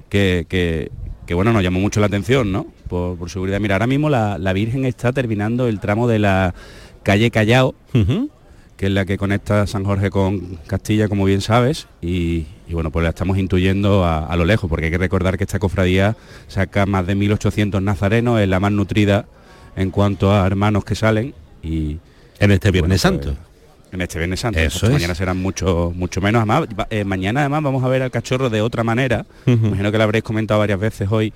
que, 0.09 0.45
que- 0.47 0.89
que, 1.25 1.33
bueno, 1.33 1.51
nos 1.51 1.61
llamó 1.61 1.81
mucho 1.81 1.99
la 1.99 2.05
atención, 2.05 2.53
¿no? 2.53 2.65
Por, 2.87 3.17
por 3.17 3.29
seguridad. 3.29 3.59
Mira, 3.59 3.75
ahora 3.75 3.87
mismo 3.87 4.09
la, 4.09 4.37
la 4.37 4.53
Virgen 4.53 4.85
está 4.85 5.11
terminando 5.13 5.67
el 5.67 5.79
tramo 5.79 6.07
de 6.07 6.19
la 6.19 6.53
calle 7.03 7.31
Callao, 7.31 7.75
que 8.75 8.85
es 8.85 8.91
la 8.91 9.05
que 9.05 9.17
conecta 9.17 9.65
San 9.65 9.83
Jorge 9.85 10.09
con 10.09 10.59
Castilla, 10.67 11.07
como 11.07 11.25
bien 11.25 11.41
sabes, 11.41 11.87
y, 12.01 12.45
y, 12.67 12.73
bueno, 12.73 12.91
pues 12.91 13.03
la 13.03 13.09
estamos 13.09 13.37
intuyendo 13.37 14.03
a, 14.03 14.25
a 14.25 14.35
lo 14.35 14.45
lejos, 14.45 14.69
porque 14.69 14.85
hay 14.85 14.91
que 14.91 14.97
recordar 14.97 15.37
que 15.37 15.45
esta 15.45 15.57
cofradía 15.59 16.15
saca 16.47 16.85
más 16.85 17.07
de 17.07 17.15
1.800 17.15 17.81
nazarenos, 17.81 18.39
es 18.39 18.47
la 18.47 18.59
más 18.59 18.71
nutrida 18.71 19.25
en 19.75 19.89
cuanto 19.91 20.31
a 20.31 20.45
hermanos 20.45 20.83
que 20.85 20.95
salen, 20.95 21.33
y... 21.63 21.97
En 22.39 22.51
este 22.51 22.69
Viernes 22.69 23.01
bueno, 23.01 23.17
pues, 23.17 23.25
Santo. 23.35 23.47
en 23.91 24.01
este 24.01 24.19
Viernes 24.19 24.39
Santo. 24.41 24.59
Eso 24.59 24.85
es. 24.85 24.93
Mañana 24.93 25.15
serán 25.15 25.37
mucho, 25.37 25.91
mucho 25.95 26.21
menos. 26.21 26.39
Además, 26.39 26.67
eh, 26.91 27.03
mañana 27.03 27.39
además 27.39 27.63
vamos 27.63 27.83
a 27.83 27.87
ver 27.87 28.03
al 28.03 28.11
cachorro 28.11 28.51
de 28.51 28.61
otra 28.61 28.83
manera. 28.83 29.25
Ujú. 29.47 29.65
Imagino 29.67 29.91
que 29.91 29.97
lo 29.97 30.03
habréis 30.03 30.23
comentado 30.23 30.59
varias 30.59 30.79
veces 30.79 31.07
hoy. 31.09 31.33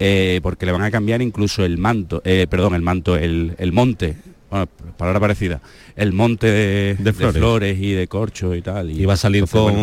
Eh, 0.00 0.40
porque 0.42 0.66
le 0.66 0.72
van 0.72 0.82
a 0.82 0.90
cambiar 0.90 1.22
incluso 1.22 1.64
el 1.64 1.78
manto, 1.78 2.20
eh, 2.24 2.46
perdón, 2.50 2.74
el 2.74 2.82
manto, 2.82 3.16
el, 3.16 3.54
el 3.58 3.70
monte. 3.72 4.16
Bueno, 4.50 4.66
palabra 4.96 5.20
parecida. 5.20 5.60
El 5.94 6.12
monte 6.12 6.48
de, 6.48 6.96
de 6.98 7.12
flores. 7.12 7.78
y 7.78 7.92
de 7.92 8.08
corcho 8.08 8.56
y 8.56 8.62
tal. 8.62 8.90
Y 8.90 9.04
va 9.04 9.12
a 9.12 9.16
salir 9.16 9.44
entonces, 9.44 9.76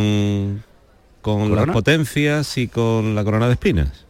con, 1.21 1.39
bueno, 1.39 1.55
con 1.55 1.67
las 1.67 1.73
potencias 1.73 2.57
y 2.57 2.67
con 2.67 3.15
la 3.15 3.23
corona 3.23 3.47
de 3.47 3.53
espinas. 3.53 4.05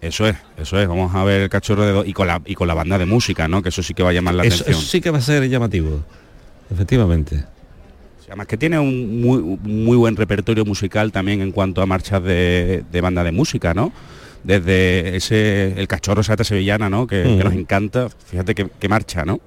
Eso 0.00 0.28
es, 0.28 0.36
eso 0.58 0.78
es. 0.78 0.86
Vamos 0.86 1.14
a 1.14 1.24
ver 1.24 1.40
el 1.42 1.48
cachorro 1.48 1.82
de 1.86 1.92
do- 1.92 2.04
y 2.04 2.12
con 2.12 2.26
la 2.28 2.40
y 2.44 2.54
con 2.54 2.68
la 2.68 2.74
banda 2.74 2.98
de 2.98 3.06
música, 3.06 3.48
¿no? 3.48 3.62
Que 3.62 3.70
eso 3.70 3.82
sí 3.82 3.94
que 3.94 4.02
va 4.02 4.10
a 4.10 4.12
llamar 4.12 4.34
la 4.34 4.44
Eso, 4.44 4.56
atención. 4.62 4.78
eso 4.78 4.86
sí 4.90 5.00
que 5.00 5.10
va 5.10 5.18
a 5.18 5.22
ser 5.22 5.48
llamativo. 5.48 6.04
Efectivamente. 6.70 7.44
Además 8.26 8.46
que 8.46 8.56
tiene 8.56 8.78
un 8.78 9.20
muy, 9.20 9.38
muy 9.62 9.96
buen 9.96 10.16
repertorio 10.16 10.64
musical 10.64 11.12
también 11.12 11.40
en 11.40 11.52
cuanto 11.52 11.82
a 11.82 11.86
marchas 11.86 12.22
de, 12.22 12.84
de 12.90 13.00
banda 13.00 13.22
de 13.24 13.32
música, 13.32 13.74
¿no? 13.74 13.92
Desde 14.44 15.16
ese, 15.16 15.72
el 15.80 15.88
cachorro 15.88 16.22
Sata 16.22 16.44
Sevillana, 16.44 16.88
¿no? 16.90 17.06
Que, 17.06 17.22
que 17.22 17.28
Mm. 17.28 17.44
nos 17.44 17.52
encanta. 17.54 18.08
Fíjate 18.26 18.54
que, 18.54 18.68
que 18.68 18.88
marcha, 18.88 19.24
¿no? 19.24 19.40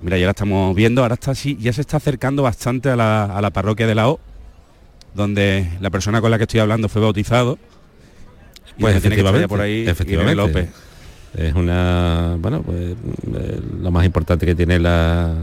Mira, 0.00 0.16
ya 0.16 0.24
la 0.26 0.30
estamos 0.30 0.74
viendo, 0.76 1.02
ahora 1.02 1.14
está 1.14 1.32
así, 1.32 1.56
ya 1.60 1.72
se 1.72 1.80
está 1.80 1.96
acercando 1.96 2.42
bastante 2.42 2.88
a 2.88 2.96
la, 2.96 3.24
a 3.24 3.40
la 3.42 3.50
parroquia 3.50 3.86
de 3.86 3.94
la 3.96 4.08
O, 4.08 4.20
donde 5.14 5.68
la 5.80 5.90
persona 5.90 6.20
con 6.20 6.30
la 6.30 6.38
que 6.38 6.44
estoy 6.44 6.60
hablando 6.60 6.88
fue 6.88 7.02
bautizado. 7.02 7.58
Pues 8.78 8.94
donde 8.94 9.00
tiene 9.00 9.16
que 9.16 9.20
estar 9.22 9.34
ya 9.34 9.38
efectivamente, 9.40 9.48
por 9.48 9.60
ahí 9.60 9.88
efectivamente. 9.88 10.34
López. 10.36 10.68
Es 11.36 11.54
una, 11.54 12.36
bueno, 12.38 12.62
pues 12.62 12.78
eh, 12.80 13.60
lo 13.82 13.90
más 13.90 14.06
importante 14.06 14.46
que 14.46 14.54
tiene 14.54 14.78
la, 14.78 15.34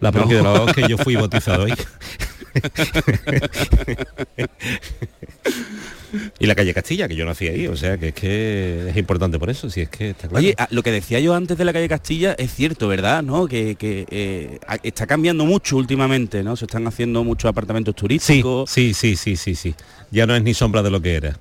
la 0.00 0.12
parroquia 0.12 0.42
No. 0.42 0.52
de 0.52 0.58
la 0.58 0.64
O, 0.64 0.66
que 0.66 0.86
yo 0.86 0.98
fui 0.98 1.16
bautizado 1.16 1.64
ahí. 1.64 1.72
y 6.38 6.46
la 6.46 6.54
calle 6.54 6.72
Castilla, 6.72 7.08
que 7.08 7.16
yo 7.16 7.24
nací 7.24 7.48
ahí, 7.48 7.66
o 7.66 7.76
sea 7.76 7.98
que 7.98 8.08
es 8.08 8.14
que 8.14 8.88
es 8.90 8.96
importante 8.96 9.38
por 9.38 9.50
eso, 9.50 9.68
si 9.68 9.82
es 9.82 9.88
que 9.88 10.10
está 10.10 10.28
claro. 10.28 10.44
Oye, 10.44 10.54
ah, 10.58 10.68
lo 10.70 10.82
que 10.82 10.92
decía 10.92 11.20
yo 11.20 11.34
antes 11.34 11.58
de 11.58 11.64
la 11.64 11.72
calle 11.72 11.88
Castilla 11.88 12.34
es 12.38 12.54
cierto, 12.54 12.88
¿verdad? 12.88 13.22
¿No? 13.22 13.46
Que, 13.46 13.74
que, 13.74 14.06
eh, 14.10 14.58
está 14.82 15.06
cambiando 15.06 15.44
mucho 15.44 15.76
últimamente, 15.76 16.42
¿no? 16.42 16.56
Se 16.56 16.64
están 16.66 16.86
haciendo 16.86 17.24
muchos 17.24 17.48
apartamentos 17.48 17.94
turísticos. 17.94 18.70
sí, 18.70 18.94
sí, 18.94 19.16
sí, 19.16 19.36
sí, 19.36 19.54
sí. 19.54 19.74
Ya 20.10 20.26
no 20.26 20.34
es 20.36 20.42
ni 20.42 20.54
sombra 20.54 20.82
de 20.82 20.90
lo 20.90 21.00
que 21.00 21.14
era. 21.16 21.38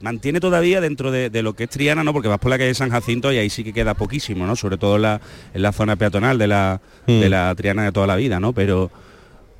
Mantiene 0.00 0.40
todavía 0.40 0.80
dentro 0.80 1.10
de, 1.10 1.28
de 1.28 1.42
lo 1.42 1.52
que 1.54 1.64
es 1.64 1.70
Triana, 1.70 2.02
¿no? 2.02 2.14
Porque 2.14 2.28
vas 2.28 2.38
por 2.38 2.50
la 2.50 2.56
calle 2.56 2.74
San 2.74 2.88
Jacinto 2.88 3.30
y 3.32 3.36
ahí 3.36 3.50
sí 3.50 3.62
que 3.62 3.74
queda 3.74 3.92
poquísimo, 3.92 4.46
¿no? 4.46 4.56
Sobre 4.56 4.78
todo 4.78 4.96
en 4.96 5.02
la, 5.02 5.20
en 5.52 5.60
la 5.60 5.72
zona 5.72 5.96
peatonal 5.96 6.38
de 6.38 6.46
la, 6.46 6.80
Mm. 7.06 7.20
de 7.20 7.28
la 7.28 7.54
Triana 7.54 7.84
de 7.84 7.92
toda 7.92 8.06
la 8.06 8.16
vida, 8.16 8.40
¿no? 8.40 8.54
Pero, 8.54 8.90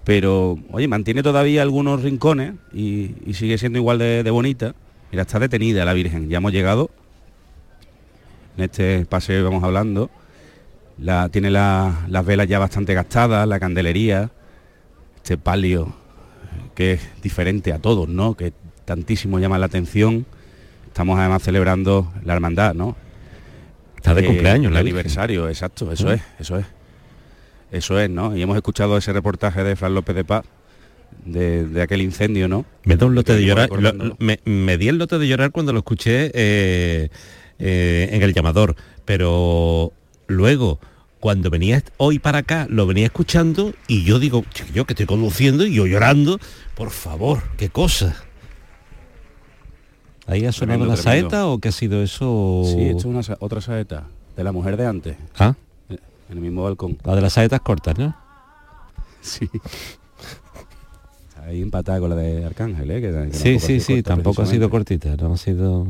pero 0.04 0.58
oye, 0.72 0.88
mantiene 0.88 1.22
todavía 1.22 1.62
algunos 1.62 2.02
rincones 2.02 2.54
y, 2.72 3.14
y 3.26 3.34
sigue 3.34 3.58
siendo 3.58 3.78
igual 3.78 3.98
de, 3.98 4.22
de 4.22 4.30
bonita. 4.30 4.74
Mira, 5.12 5.22
está 5.22 5.38
detenida 5.38 5.84
la 5.84 5.92
Virgen. 5.92 6.28
Ya 6.28 6.38
hemos 6.38 6.52
llegado. 6.52 6.90
En 8.56 8.64
este 8.64 9.04
paseo 9.06 9.44
vamos 9.44 9.62
hablando. 9.64 10.10
La, 10.98 11.28
tiene 11.30 11.50
la- 11.50 12.04
las 12.08 12.24
velas 12.26 12.46
ya 12.46 12.58
bastante 12.58 12.92
gastadas, 12.94 13.46
la 13.48 13.58
candelería, 13.58 14.30
este 15.16 15.38
palio 15.38 15.94
que 16.74 16.92
es 16.94 17.00
diferente 17.22 17.72
a 17.72 17.78
todos, 17.78 18.08
¿no? 18.08 18.34
Que 18.36 18.52
tantísimo 18.84 19.38
llama 19.38 19.58
la 19.58 19.66
atención. 19.66 20.26
Estamos 20.86 21.18
además 21.18 21.42
celebrando 21.42 22.12
la 22.24 22.34
hermandad, 22.34 22.74
¿no? 22.74 22.96
Está 23.96 24.14
de 24.14 24.22
Eh, 24.22 24.26
cumpleaños 24.26 24.66
el 24.68 24.74
la 24.74 24.80
Virgen. 24.82 24.96
aniversario, 24.98 25.48
exacto, 25.48 25.90
eso 25.92 26.08
Mm. 26.08 26.12
es, 26.12 26.22
eso 26.38 26.58
es. 26.58 26.66
Eso 27.70 27.98
es, 28.00 28.10
¿no? 28.10 28.36
Y 28.36 28.42
hemos 28.42 28.56
escuchado 28.56 28.96
ese 28.96 29.12
reportaje 29.12 29.62
de 29.62 29.76
Fran 29.76 29.94
López 29.94 30.16
de 30.16 30.24
Paz, 30.24 30.44
de, 31.24 31.64
de 31.66 31.82
aquel 31.82 32.02
incendio, 32.02 32.48
¿no? 32.48 32.64
Me 32.84 32.96
da 32.96 33.06
un 33.06 33.14
lote 33.14 33.34
de 33.34 33.44
llorar. 33.44 33.70
lo- 33.70 34.16
me, 34.18 34.40
me 34.44 34.76
di 34.78 34.88
el 34.88 34.98
lote 34.98 35.18
de 35.18 35.28
llorar 35.28 35.50
cuando 35.52 35.72
lo 35.72 35.78
escuché 35.78 36.30
eh, 36.34 37.10
eh, 37.58 38.08
en 38.12 38.22
el 38.22 38.34
llamador, 38.34 38.74
pero 39.04 39.92
luego 40.26 40.80
cuando 41.20 41.50
venía 41.50 41.82
hoy 41.98 42.18
para 42.18 42.38
acá 42.38 42.66
lo 42.70 42.86
venía 42.86 43.04
escuchando 43.06 43.74
y 43.86 44.04
yo 44.04 44.18
digo, 44.18 44.44
yo 44.72 44.84
que 44.86 44.94
estoy 44.94 45.06
conduciendo 45.06 45.64
y 45.66 45.74
yo 45.74 45.86
llorando, 45.86 46.38
por 46.74 46.90
favor, 46.90 47.42
qué 47.58 47.68
cosa. 47.68 48.16
¿Ahí 50.26 50.46
ha 50.46 50.52
sonado 50.52 50.78
Tremendo, 50.78 50.96
la 50.96 51.00
tremendo. 51.02 51.30
saeta 51.30 51.46
o 51.48 51.58
qué 51.58 51.68
ha 51.68 51.72
sido 51.72 52.02
eso? 52.02 52.62
Sí, 52.64 52.82
esto 52.84 52.98
es 52.98 53.04
una 53.04 53.20
otra 53.40 53.60
saeta 53.60 54.04
de 54.36 54.44
la 54.44 54.52
mujer 54.52 54.76
de 54.76 54.86
antes, 54.86 55.16
Ah, 55.38 55.54
en 56.30 56.36
el 56.36 56.40
mismo 56.40 56.62
balcón. 56.62 56.96
la 57.04 57.14
de 57.16 57.20
las 57.20 57.32
saetas 57.32 57.60
cortas, 57.60 57.98
¿no? 57.98 58.14
Sí. 59.20 59.50
Ahí 61.44 61.62
empatada 61.62 61.98
con 62.00 62.10
la 62.10 62.16
de 62.16 62.44
Arcángel, 62.44 62.90
¿eh? 62.90 63.00
Que, 63.00 63.10
que 63.30 63.58
Sí, 63.58 63.58
tampoco 63.58 63.66
sí, 63.66 63.74
ha 63.74 63.80
sido 63.80 63.80
sí, 63.80 63.94
corta 64.02 64.14
tampoco 64.14 64.42
ha 64.42 64.46
sido 64.46 64.70
cortita, 64.70 65.16
no 65.16 65.32
ha 65.32 65.36
sido... 65.36 65.86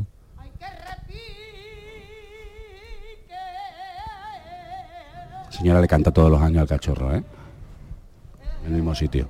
La 5.45 5.53
señora 5.53 5.81
le 5.81 5.89
canta 5.89 6.11
todos 6.11 6.31
los 6.31 6.41
años 6.41 6.63
al 6.63 6.69
cachorro, 6.69 7.15
¿eh? 7.15 7.23
En 8.63 8.67
el 8.67 8.73
mismo 8.73 8.95
sitio. 8.95 9.29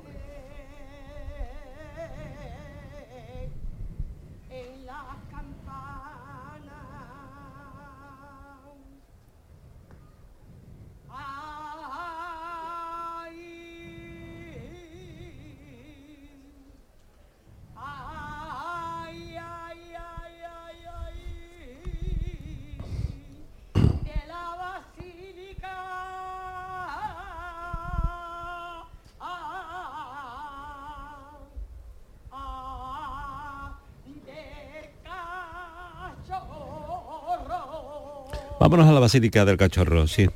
Vámonos 38.61 38.87
a 38.87 38.93
la 38.93 39.01
Basílica 39.01 39.47
del 39.47 39.57
Cachorro, 39.57 40.07
sí. 40.07 40.29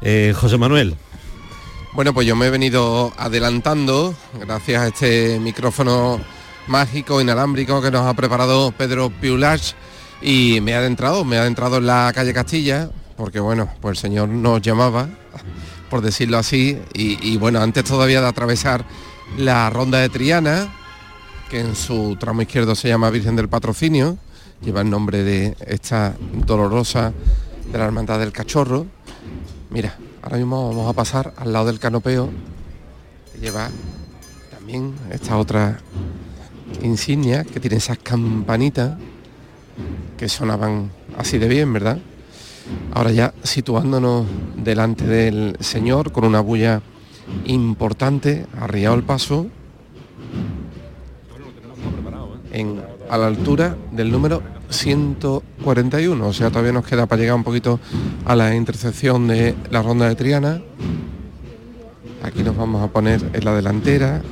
Eh, 0.00 0.32
José 0.34 0.56
Manuel. 0.56 0.96
Bueno, 1.92 2.14
pues 2.14 2.26
yo 2.26 2.34
me 2.34 2.46
he 2.46 2.50
venido 2.50 3.12
adelantando 3.18 4.14
gracias 4.40 4.82
a 4.82 4.86
este 4.86 5.38
micrófono 5.38 6.18
mágico, 6.66 7.20
inalámbrico 7.20 7.82
que 7.82 7.90
nos 7.90 8.06
ha 8.06 8.14
preparado 8.14 8.72
Pedro 8.72 9.10
Piulach 9.10 9.74
y 10.22 10.62
me 10.62 10.72
he 10.72 10.74
adentrado, 10.76 11.26
me 11.26 11.36
he 11.36 11.38
adentrado 11.40 11.76
en 11.76 11.86
la 11.86 12.10
calle 12.14 12.32
Castilla, 12.32 12.88
porque 13.18 13.38
bueno, 13.38 13.68
pues 13.82 13.98
el 13.98 14.00
señor 14.00 14.30
nos 14.30 14.62
llamaba, 14.62 15.06
por 15.90 16.00
decirlo 16.00 16.38
así, 16.38 16.78
y, 16.94 17.18
y 17.20 17.36
bueno, 17.36 17.60
antes 17.60 17.84
todavía 17.84 18.22
de 18.22 18.28
atravesar 18.28 18.82
la 19.36 19.68
ronda 19.68 19.98
de 19.98 20.08
Triana, 20.08 20.74
que 21.50 21.60
en 21.60 21.76
su 21.76 22.16
tramo 22.18 22.40
izquierdo 22.40 22.74
se 22.74 22.88
llama 22.88 23.10
Virgen 23.10 23.36
del 23.36 23.50
Patrocinio, 23.50 24.16
lleva 24.62 24.80
el 24.80 24.88
nombre 24.88 25.22
de 25.22 25.54
esta 25.66 26.16
dolorosa 26.46 27.12
de 27.70 27.78
la 27.78 27.84
Hermandad 27.84 28.18
del 28.18 28.32
Cachorro. 28.32 28.86
Mira, 29.70 29.96
ahora 30.22 30.38
mismo 30.38 30.68
vamos 30.68 30.88
a 30.88 30.94
pasar 30.94 31.34
al 31.36 31.52
lado 31.52 31.66
del 31.66 31.78
canopeo, 31.78 32.30
que 33.32 33.38
lleva 33.38 33.68
también 34.50 34.94
esta 35.10 35.36
otra 35.36 35.78
insignia 36.82 37.44
que 37.44 37.60
tiene 37.60 37.76
esas 37.76 37.98
campanitas 37.98 38.96
que 40.16 40.28
sonaban 40.28 40.90
así 41.16 41.38
de 41.38 41.48
bien, 41.48 41.72
¿verdad? 41.72 41.98
Ahora 42.92 43.12
ya 43.12 43.34
situándonos 43.42 44.26
delante 44.56 45.06
del 45.06 45.56
Señor 45.60 46.12
con 46.12 46.24
una 46.24 46.40
bulla 46.40 46.82
importante, 47.44 48.46
arriado 48.58 48.94
el 48.94 49.02
paso, 49.02 49.46
en, 52.50 52.82
a 53.10 53.18
la 53.18 53.26
altura 53.26 53.76
del 53.92 54.10
número 54.10 54.42
141, 54.70 56.26
o 56.26 56.32
sea, 56.32 56.50
todavía 56.50 56.72
nos 56.72 56.86
queda 56.86 57.06
para 57.06 57.20
llegar 57.20 57.36
un 57.36 57.44
poquito 57.44 57.80
a 58.24 58.36
la 58.36 58.54
intersección 58.54 59.28
de 59.28 59.54
la 59.70 59.82
ronda 59.82 60.08
de 60.08 60.14
Triana. 60.14 60.60
Aquí 62.22 62.42
nos 62.42 62.56
vamos 62.56 62.82
a 62.82 62.88
poner 62.88 63.30
en 63.32 63.44
la 63.44 63.54
delantera, 63.54 64.22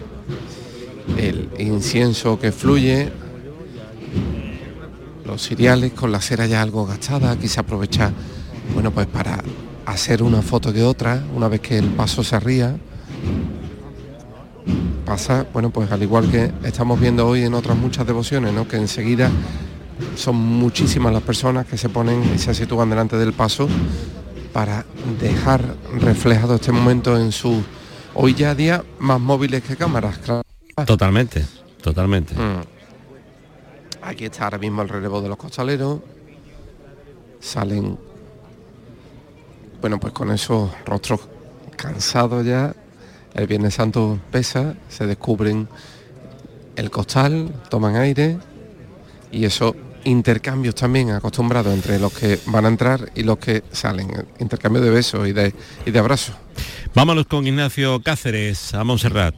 el 1.16 1.48
incienso 1.58 2.38
que 2.38 2.52
fluye, 2.52 3.10
los 5.24 5.42
cereales 5.42 5.92
con 5.92 6.12
la 6.12 6.20
cera 6.20 6.46
ya 6.46 6.62
algo 6.62 6.86
gastada, 6.86 7.30
aquí 7.32 7.48
se 7.48 7.60
aprovecha, 7.60 8.12
bueno, 8.74 8.90
pues 8.90 9.06
para 9.06 9.42
hacer 9.86 10.22
una 10.22 10.42
foto 10.42 10.72
que 10.72 10.82
otra, 10.82 11.24
una 11.34 11.48
vez 11.48 11.60
que 11.60 11.78
el 11.78 11.86
paso 11.86 12.22
se 12.22 12.36
arría. 12.36 12.76
Pasa, 15.04 15.46
bueno, 15.52 15.70
pues 15.70 15.90
al 15.92 16.02
igual 16.02 16.28
que 16.28 16.50
estamos 16.64 17.00
viendo 17.00 17.26
hoy 17.26 17.42
en 17.42 17.54
otras 17.54 17.76
muchas 17.78 18.04
devociones, 18.06 18.52
¿no? 18.52 18.66
Que 18.66 18.76
enseguida 18.76 19.30
son 20.14 20.36
muchísimas 20.36 21.12
las 21.12 21.22
personas 21.22 21.66
que 21.66 21.76
se 21.76 21.88
ponen 21.88 22.22
y 22.34 22.38
se 22.38 22.54
sitúan 22.54 22.90
delante 22.90 23.16
del 23.16 23.32
paso 23.32 23.68
para 24.52 24.84
dejar 25.20 25.76
reflejado 26.00 26.54
este 26.54 26.72
momento 26.72 27.18
en 27.18 27.32
su 27.32 27.62
hoy 28.14 28.34
ya 28.34 28.54
día 28.54 28.84
más 28.98 29.20
móviles 29.20 29.62
que 29.62 29.76
cámaras, 29.76 30.18
claro. 30.18 30.42
Totalmente, 30.86 31.44
totalmente. 31.82 32.34
Mm. 32.34 32.62
Aquí 34.02 34.26
está 34.26 34.44
ahora 34.44 34.58
mismo 34.58 34.82
el 34.82 34.88
relevo 34.88 35.20
de 35.20 35.28
los 35.28 35.36
costaleros. 35.36 36.00
Salen, 37.40 37.98
bueno, 39.80 39.98
pues 39.98 40.12
con 40.12 40.30
esos 40.30 40.70
rostros 40.84 41.20
cansados 41.76 42.44
ya. 42.44 42.74
El 43.34 43.46
Viernes 43.46 43.74
Santo 43.74 44.18
pesa, 44.30 44.74
se 44.88 45.06
descubren 45.06 45.68
el 46.76 46.90
costal, 46.90 47.52
toman 47.68 47.96
aire 47.96 48.38
y 49.30 49.44
esos 49.44 49.74
intercambios 50.06 50.74
también 50.74 51.10
acostumbrados 51.10 51.74
entre 51.74 51.98
los 51.98 52.12
que 52.12 52.38
van 52.46 52.64
a 52.64 52.68
entrar 52.68 53.10
y 53.14 53.24
los 53.24 53.38
que 53.38 53.62
salen. 53.72 54.08
Intercambio 54.38 54.80
de 54.80 54.90
besos 54.90 55.28
y 55.28 55.32
de, 55.32 55.52
y 55.84 55.90
de 55.90 55.98
abrazos. 55.98 56.34
Vámonos 56.94 57.26
con 57.26 57.46
Ignacio 57.46 58.00
Cáceres 58.02 58.72
a 58.74 58.84
Montserrat. 58.84 59.34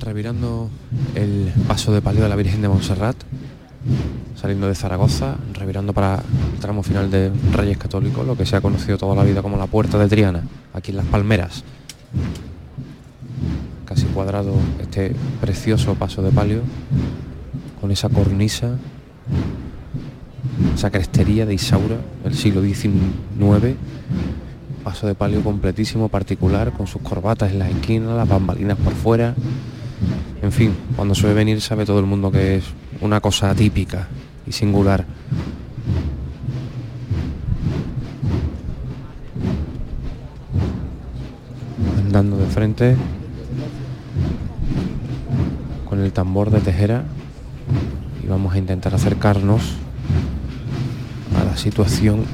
revirando 0.00 0.70
el 1.14 1.52
paso 1.68 1.92
de 1.92 2.02
palio 2.02 2.22
de 2.22 2.28
la 2.28 2.36
Virgen 2.36 2.62
de 2.62 2.68
Montserrat, 2.68 3.16
saliendo 4.34 4.66
de 4.66 4.74
Zaragoza, 4.74 5.36
revirando 5.54 5.92
para 5.92 6.22
el 6.54 6.58
tramo 6.60 6.82
final 6.82 7.10
de 7.10 7.30
Reyes 7.52 7.78
Católicos, 7.78 8.26
lo 8.26 8.36
que 8.36 8.44
se 8.44 8.56
ha 8.56 8.60
conocido 8.60 8.98
toda 8.98 9.14
la 9.14 9.22
vida 9.22 9.42
como 9.42 9.56
la 9.56 9.66
Puerta 9.66 9.98
de 9.98 10.08
Triana, 10.08 10.42
aquí 10.74 10.90
en 10.90 10.96
Las 10.96 11.06
Palmeras. 11.06 11.62
Casi 13.84 14.04
cuadrado 14.06 14.54
este 14.80 15.14
precioso 15.40 15.94
paso 15.94 16.22
de 16.22 16.30
palio, 16.30 16.62
con 17.80 17.90
esa 17.90 18.08
cornisa, 18.08 18.76
esa 20.74 20.90
crestería 20.90 21.46
de 21.46 21.54
Isaura 21.54 21.96
del 22.22 22.34
siglo 22.34 22.62
XIX, 22.62 23.76
paso 24.84 25.06
de 25.06 25.14
palio 25.14 25.42
completísimo, 25.42 26.08
particular, 26.08 26.72
con 26.72 26.86
sus 26.86 27.02
corbatas 27.02 27.52
en 27.52 27.58
las 27.58 27.70
esquinas, 27.70 28.16
las 28.16 28.28
bambalinas 28.28 28.78
por 28.78 28.92
fuera. 28.92 29.34
En 30.42 30.52
fin, 30.52 30.74
cuando 30.96 31.14
suele 31.14 31.34
venir 31.34 31.60
sabe 31.60 31.84
todo 31.84 32.00
el 32.00 32.06
mundo 32.06 32.30
que 32.30 32.56
es 32.56 32.64
una 33.00 33.20
cosa 33.20 33.54
típica 33.54 34.08
y 34.46 34.52
singular. 34.52 35.04
Andando 41.98 42.38
de 42.38 42.46
frente 42.46 42.96
con 45.88 46.00
el 46.00 46.12
tambor 46.12 46.50
de 46.50 46.60
tejera 46.60 47.04
vamos 48.30 48.54
a 48.54 48.58
intentar 48.58 48.94
acercarnos 48.94 49.62
a 51.38 51.44
la 51.44 51.56
situación 51.56 52.24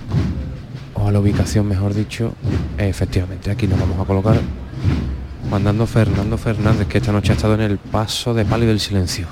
o 0.94 1.08
a 1.08 1.12
la 1.12 1.20
ubicación, 1.20 1.66
mejor 1.66 1.94
dicho. 1.94 2.34
Efectivamente, 2.78 3.50
aquí 3.50 3.66
nos 3.66 3.80
vamos 3.80 3.98
a 3.98 4.04
colocar 4.04 4.36
mandando 5.50 5.86
Fernando 5.86 6.36
Fernández, 6.36 6.86
que 6.86 6.98
esta 6.98 7.12
noche 7.12 7.32
ha 7.32 7.36
estado 7.36 7.54
en 7.54 7.62
el 7.62 7.78
paso 7.78 8.34
de 8.34 8.44
palio 8.44 8.68
del 8.68 8.80
silencio. 8.80 9.26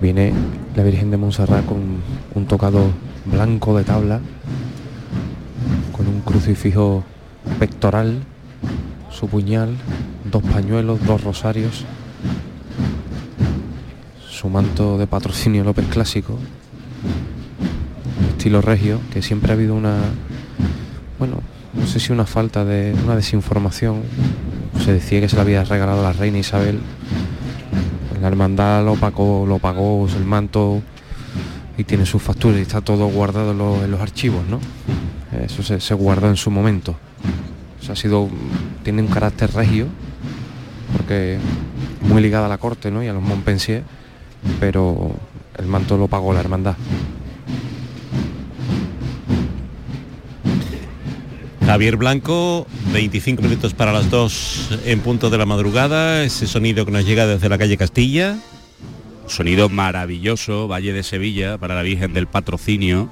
Viene 0.00 0.32
la 0.74 0.84
Virgen 0.84 1.10
de 1.10 1.16
Montserrat 1.28 1.66
con 1.66 2.00
un 2.34 2.46
tocado 2.46 2.90
blanco 3.26 3.76
de 3.76 3.84
tabla, 3.84 4.18
con 5.94 6.08
un 6.08 6.22
crucifijo 6.22 7.04
pectoral, 7.58 8.22
su 9.10 9.28
puñal, 9.28 9.76
dos 10.24 10.42
pañuelos, 10.42 11.04
dos 11.04 11.22
rosarios, 11.22 11.84
su 14.26 14.48
manto 14.48 14.96
de 14.96 15.06
patrocinio 15.06 15.64
López 15.64 15.84
clásico, 15.88 16.38
estilo 18.30 18.62
regio, 18.62 18.98
que 19.12 19.20
siempre 19.20 19.52
ha 19.52 19.54
habido 19.54 19.74
una, 19.74 19.98
bueno, 21.18 21.42
no 21.74 21.86
sé 21.86 22.00
si 22.00 22.10
una 22.10 22.24
falta 22.24 22.64
de 22.64 22.96
una 23.04 23.16
desinformación. 23.16 24.00
Se 24.82 24.94
decía 24.94 25.20
que 25.20 25.28
se 25.28 25.36
le 25.36 25.42
había 25.42 25.62
regalado 25.62 26.00
a 26.00 26.04
la 26.04 26.12
reina 26.14 26.38
Isabel. 26.38 26.80
La 28.22 28.28
hermandad 28.28 28.82
lo 28.82 28.94
pagó, 28.94 29.44
lo 29.46 29.58
pagó 29.58 30.08
el 30.08 30.24
manto 30.24 30.80
y 31.78 31.84
tiene 31.84 32.04
sus 32.04 32.20
facturas 32.20 32.58
y 32.58 32.62
está 32.62 32.82
todo 32.82 33.06
guardado 33.06 33.52
en 33.84 33.90
los, 33.90 34.00
archivos, 34.00 34.46
¿no? 34.46 34.60
Eso 35.42 35.62
se, 35.62 35.80
se 35.80 35.94
guardó 35.94 36.28
en 36.28 36.36
su 36.36 36.50
momento. 36.50 36.96
Ha 37.88 37.96
sido, 37.96 38.28
tiene 38.82 39.00
un 39.00 39.08
carácter 39.08 39.50
regio 39.54 39.86
porque 40.94 41.38
muy 42.02 42.22
ligada 42.22 42.46
a 42.46 42.48
la 42.48 42.58
corte 42.58 42.90
¿no? 42.90 43.02
y 43.02 43.08
a 43.08 43.12
los 43.12 43.22
Montpensier, 43.22 43.82
pero 44.60 45.12
el 45.56 45.66
manto 45.66 45.96
lo 45.96 46.08
pagó 46.08 46.32
la 46.32 46.40
hermandad. 46.40 46.76
Javier 51.64 51.96
Blanco, 51.96 52.66
25 52.92 53.42
minutos 53.42 53.74
para 53.74 53.92
las 53.92 54.10
2 54.10 54.80
en 54.86 55.00
punto 55.00 55.28
de 55.28 55.36
la 55.36 55.44
madrugada, 55.44 56.24
ese 56.24 56.46
sonido 56.46 56.86
que 56.86 56.92
nos 56.92 57.04
llega 57.04 57.26
desde 57.26 57.48
la 57.50 57.58
calle 57.58 57.76
Castilla. 57.76 58.38
Sonido 59.28 59.68
maravilloso, 59.68 60.68
Valle 60.68 60.92
de 60.92 61.02
Sevilla, 61.02 61.58
para 61.58 61.74
la 61.74 61.82
Virgen 61.82 62.12
del 62.12 62.26
Patrocinio, 62.26 63.08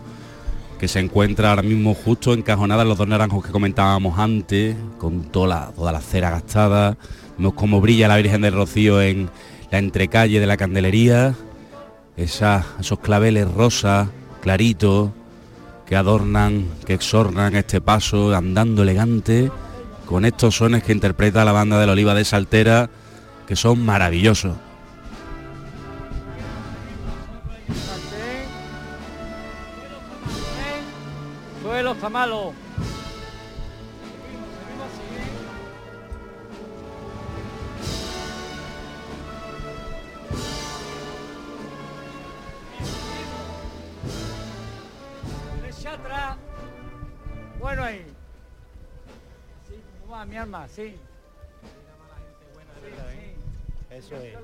que 0.79 0.89
se 0.89 1.01
encuentra 1.01 1.51
ahora 1.51 1.63
mismo 1.63 1.95
justo 1.95 2.33
encajonada 2.33 2.83
en 2.83 2.89
los 2.89 2.99
dos 2.99 3.09
naranjos 3.09 3.45
que 3.45 3.53
comentábamos 3.53 4.19
antes, 4.19 4.77
con 4.99 5.25
toda 5.31 5.49
la, 5.49 5.73
toda 5.73 5.93
la 5.93 6.01
cera 6.01 6.31
gastada. 6.31 6.97
Vemos 7.39 7.55
cómo 7.55 7.81
brilla 7.81 8.09
la 8.09 8.17
Virgen 8.17 8.43
del 8.43 8.55
Rocío 8.55 9.01
en 9.01 9.31
la 9.71 9.79
entrecalle 9.79 10.41
de 10.41 10.47
la 10.47 10.57
Candelería, 10.57 11.35
esos 12.17 12.99
claveles 13.03 13.51
rosas, 13.53 14.09
claritos, 14.41 15.11
que 15.87 15.97
adornan, 15.97 16.67
que 16.85 16.95
exornan 16.95 17.55
este 17.55 17.81
paso 17.81 18.35
andando 18.35 18.83
elegante 18.83 19.51
con 20.07 20.25
estos 20.25 20.57
sones 20.57 20.83
que 20.83 20.93
interpreta 20.93 21.45
la 21.45 21.53
banda 21.53 21.79
de 21.79 21.87
la 21.87 21.93
Oliva 21.93 22.15
de 22.15 22.25
Saltera, 22.25 22.91
que 23.47 23.57
son 23.57 23.85
maravillosos. 23.85 24.57
Suelo 31.97 32.09
está 32.09 32.09
malo. 32.11 32.53
Derecha 45.63 45.93
atrás. 45.95 46.37
Bueno 47.59 47.83
ahí. 47.83 48.07
Sí, 49.69 49.81
¿cómo 50.03 50.13
va 50.13 50.27
mi 50.27 50.37
alma? 50.37 50.69
Sí. 50.69 50.97
Eso 53.91 54.17
es. 54.17 54.37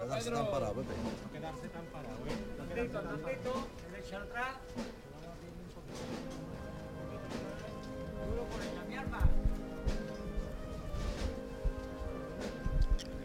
Quedarse 0.00 0.30
tan 0.30 0.50
parado, 0.50 0.74
Pepe. 0.74 0.92
Quedarse 1.32 1.68
tan 1.68 1.84
parado, 1.86 2.18
¿eh? 2.26 2.36
Tantito, 2.56 3.00
tantito, 3.00 3.68
derecha 3.90 4.16
atrás. 4.16 4.56
Duro 8.28 8.46
ella, 8.62 8.82
mi 8.88 8.96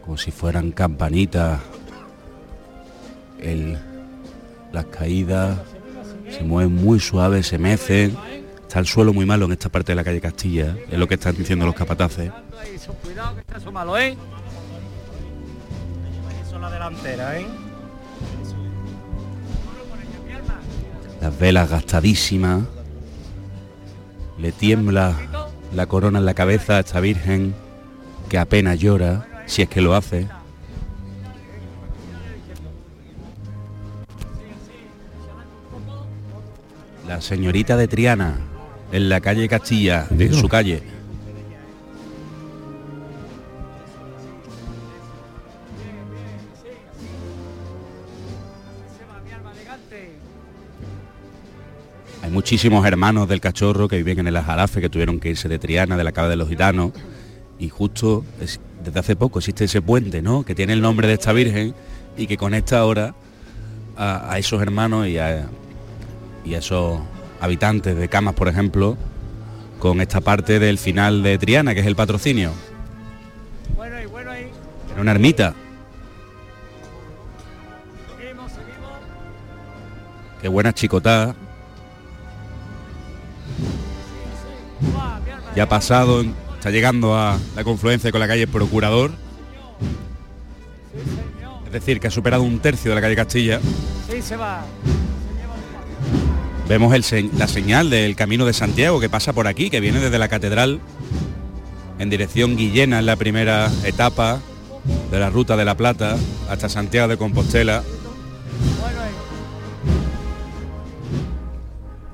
como 0.02 0.18
si 0.18 0.32
fueran 0.32 0.72
campanitas. 0.72 1.60
El, 3.40 3.78
las 4.72 4.86
caídas 4.86 5.58
se 6.30 6.44
mueven 6.44 6.76
muy 6.76 7.00
suaves, 7.00 7.48
se 7.48 7.58
mecen. 7.58 8.16
Está 8.62 8.80
el 8.80 8.88
suelo 8.88 9.14
muy 9.14 9.26
malo 9.26 9.46
en 9.46 9.54
esta 9.54 9.70
parte 9.70 9.92
de 9.92 9.96
la 9.96 10.04
calle 10.04 10.20
Castilla, 10.20 10.76
es 10.90 11.00
lo 11.00 11.08
que 11.08 11.16
están 11.16 11.36
diciendo 11.36 11.66
los 11.66 11.76
capataces. 11.76 12.32
Cuidado 13.04 13.36
que 13.36 13.42
está 13.42 13.72
malo, 13.72 13.98
¿eh? 13.98 14.18
La 16.60 16.72
delantera, 16.72 17.38
¿eh? 17.40 17.46
Las 21.22 21.38
velas 21.38 21.70
gastadísimas. 21.70 22.64
Le 24.38 24.52
tiembla 24.52 25.16
la 25.74 25.86
corona 25.86 26.20
en 26.20 26.26
la 26.26 26.34
cabeza 26.34 26.78
a 26.78 26.80
esta 26.80 27.00
Virgen 27.00 27.54
que 28.30 28.38
apenas 28.38 28.80
llora, 28.80 29.28
si 29.46 29.62
es 29.62 29.70
que 29.70 29.82
lo 29.82 29.96
hace. 29.96 30.28
La 37.08 37.22
señorita 37.22 37.78
de 37.78 37.88
Triana, 37.88 38.38
en 38.92 39.10
la 39.10 39.22
calle 39.22 39.48
Castilla, 39.48 40.08
en 40.10 40.34
su 40.34 40.48
calle. 40.48 40.95
Muchísimos 52.40 52.86
hermanos 52.86 53.30
del 53.30 53.40
cachorro 53.40 53.88
que 53.88 53.96
viven 53.96 54.20
en 54.20 54.28
el 54.28 54.36
Ajarafe, 54.36 54.82
que 54.82 54.90
tuvieron 54.90 55.22
que 55.22 55.30
irse 55.30 55.48
de 55.48 55.58
Triana, 55.58 55.96
de 55.96 56.04
la 56.04 56.12
Cava 56.12 56.28
de 56.28 56.36
los 56.36 56.50
Gitanos, 56.50 56.92
y 57.58 57.70
justo 57.70 58.26
es- 58.42 58.60
desde 58.84 59.00
hace 59.00 59.16
poco 59.16 59.40
existe 59.40 59.64
ese 59.64 59.82
puente, 59.82 60.22
¿no? 60.22 60.44
Que 60.44 60.54
tiene 60.54 60.74
el 60.74 60.82
nombre 60.82 61.08
de 61.08 61.14
esta 61.14 61.32
Virgen 61.32 61.74
y 62.18 62.28
que 62.28 62.36
conecta 62.36 62.78
ahora 62.80 63.16
a, 63.96 64.34
a 64.34 64.38
esos 64.38 64.62
hermanos 64.62 65.08
y 65.08 65.18
a, 65.18 65.48
y 66.44 66.56
a 66.56 66.58
esos 66.58 67.00
habitantes 67.40 67.96
de 67.96 68.10
Camas, 68.10 68.34
por 68.36 68.50
ejemplo, 68.50 68.98
con 69.80 70.02
esta 70.02 70.20
parte 70.20 70.60
del 70.60 70.78
final 70.78 71.24
de 71.24 71.38
Triana, 71.38 71.74
que 71.74 71.80
es 71.80 71.86
el 71.88 71.96
patrocinio. 71.96 72.52
Bueno 73.78 73.96
ahí, 73.96 74.06
bueno 74.08 74.32
ahí. 74.32 74.48
Era 74.92 75.02
una 75.02 75.12
ermita. 75.12 75.54
Seguimos, 78.18 78.52
seguimos. 78.52 78.92
Qué 80.42 80.50
buena 80.50 80.74
chicotada. 80.74 81.34
Ya 85.56 85.64
ha 85.64 85.70
pasado, 85.70 86.24
está 86.56 86.70
llegando 86.72 87.18
a 87.18 87.38
la 87.56 87.64
confluencia 87.64 88.12
con 88.12 88.20
la 88.20 88.28
calle 88.28 88.48
Procurador. 88.48 89.12
Es 91.66 91.72
decir, 91.72 92.00
que 92.00 92.08
ha 92.08 92.12
superado 92.12 92.44
un 92.44 92.60
tercio 92.60 92.92
de 92.92 92.96
la 92.96 93.02
calle 93.02 93.16
Castilla. 93.16 93.60
Sí, 94.10 94.22
se 94.22 94.36
va. 94.38 94.64
Vemos 96.68 96.94
el 96.96 97.04
se- 97.04 97.30
la 97.38 97.48
señal 97.48 97.90
del 97.90 98.16
Camino 98.16 98.46
de 98.46 98.54
Santiago 98.54 99.00
que 99.00 99.10
pasa 99.10 99.34
por 99.34 99.48
aquí, 99.48 99.70
que 99.70 99.80
viene 99.80 100.00
desde 100.00 100.18
la 100.18 100.28
catedral 100.28 100.80
en 102.00 102.10
dirección 102.10 102.58
Guillena 102.58 103.00
en 103.00 103.06
la 103.06 103.16
primera 103.16 103.72
etapa 103.84 104.40
de 105.12 105.20
la 105.20 105.30
Ruta 105.30 105.56
de 105.58 105.66
la 105.66 105.76
Plata 105.78 106.18
hasta 106.50 106.68
Santiago 106.70 107.08
de 107.08 107.18
Compostela. 107.18 107.84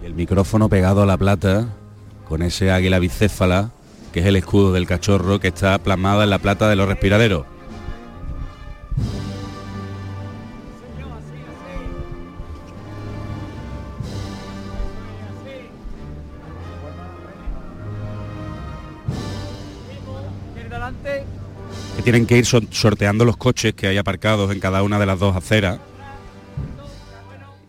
Y 0.01 0.05
el 0.05 0.13
micrófono 0.13 0.69
pegado 0.69 1.03
a 1.03 1.05
la 1.05 1.17
plata 1.17 1.67
con 2.31 2.43
ese 2.43 2.71
águila 2.71 2.97
bicéfala, 2.97 3.71
que 4.13 4.21
es 4.21 4.25
el 4.25 4.37
escudo 4.37 4.71
del 4.71 4.87
cachorro 4.87 5.41
que 5.41 5.49
está 5.49 5.77
plasmado 5.79 6.23
en 6.23 6.29
la 6.29 6.39
plata 6.39 6.69
de 6.69 6.77
los 6.77 6.87
respiraderos. 6.87 7.45
Que 21.95 22.01
tienen 22.03 22.25
que 22.25 22.37
ir 22.37 22.45
so- 22.45 22.61
sorteando 22.71 23.25
los 23.25 23.37
coches 23.37 23.73
que 23.73 23.87
hay 23.87 23.97
aparcados 23.97 24.51
en 24.51 24.59
cada 24.59 24.83
una 24.83 24.99
de 24.99 25.05
las 25.05 25.19
dos 25.19 25.35
aceras. 25.35 25.79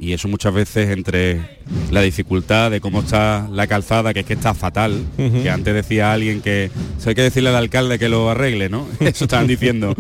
Y 0.03 0.15
eso 0.15 0.27
muchas 0.27 0.53
veces 0.53 0.91
entre 0.91 1.61
la 1.93 2.01
dificultad 2.01 2.73
de 2.73 2.81
cómo 2.81 3.03
está 3.03 3.47
la 3.49 3.69
calzada, 3.69 4.13
que 4.13 4.21
es 4.21 4.27
que 4.27 4.33
está 4.33 4.53
fatal, 4.53 5.07
que 5.17 5.49
antes 5.49 5.73
decía 5.73 6.13
alguien 6.13 6.41
que 6.41 6.73
eso 6.99 7.09
hay 7.09 7.15
que 7.15 7.23
decirle 7.23 7.51
al 7.51 7.55
alcalde 7.55 8.01
que 8.01 8.09
lo 8.09 8.29
arregle, 8.29 8.69
¿no? 8.69 8.85
Eso 8.99 9.27
estaban 9.27 9.47
diciendo. 9.47 9.95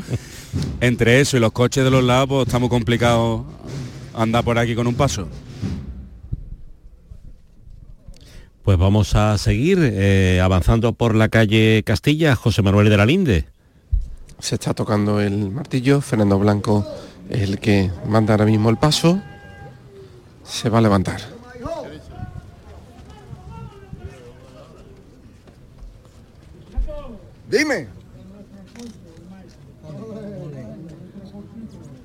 Entre 0.81 1.21
eso 1.21 1.37
y 1.37 1.41
los 1.41 1.53
coches 1.53 1.85
de 1.85 1.91
los 1.93 2.03
lados, 2.03 2.29
pues 2.29 2.47
está 2.49 2.59
muy 2.59 2.69
complicado 2.69 3.47
andar 4.13 4.43
por 4.43 4.59
aquí 4.59 4.75
con 4.75 4.89
un 4.89 4.97
paso. 4.97 5.29
Pues 8.65 8.77
vamos 8.77 9.15
a 9.15 9.39
seguir 9.39 9.79
eh, 9.81 10.41
avanzando 10.43 10.95
por 10.95 11.15
la 11.15 11.29
calle 11.29 11.85
Castilla, 11.87 12.35
José 12.35 12.63
Manuel 12.63 12.91
de 12.91 12.97
la 12.97 13.07
Linde. 13.07 13.45
Se 14.41 14.57
está 14.57 14.75
tocando 14.75 15.21
el 15.21 15.53
martillo, 15.53 16.01
Fernando 16.01 16.41
Blanco 16.41 16.85
es 17.31 17.43
el 17.43 17.61
que 17.61 17.89
manda 18.09 18.35
ahora 18.35 18.47
mismo 18.47 18.69
el 18.69 18.79
paso. 18.79 19.23
Se 20.53 20.69
va 20.69 20.79
a 20.79 20.83
levantar. 20.83 21.19
Dime. 27.49 27.89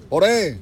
Ore. 0.09 0.59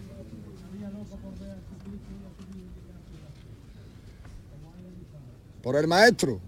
Por 5.62 5.76
el 5.76 5.88
maestro. 5.88 6.42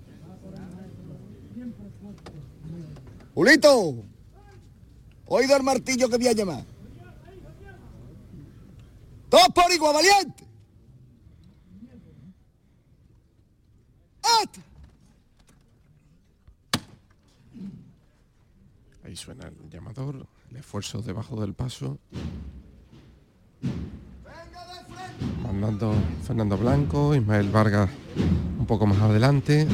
Julito. 3.35 4.03
Oído 5.27 5.55
el 5.55 5.63
martillo 5.63 6.09
que 6.09 6.17
voy 6.17 6.27
a 6.27 6.33
llamar. 6.33 6.63
Dos 9.29 9.47
por 9.53 9.71
igual, 9.71 9.93
valiente. 9.93 10.46
Ahí 19.03 19.15
suena 19.15 19.47
el 19.47 19.69
llamador, 19.69 20.27
el 20.51 20.57
esfuerzo 20.57 21.01
debajo 21.01 21.39
del 21.39 21.53
paso. 21.53 21.97
Mandando 25.41 25.93
Fernando 26.25 26.57
Blanco, 26.57 27.15
Ismael 27.15 27.49
Vargas 27.49 27.89
un 28.59 28.65
poco 28.65 28.85
más 28.85 28.99
adelante. 28.99 29.65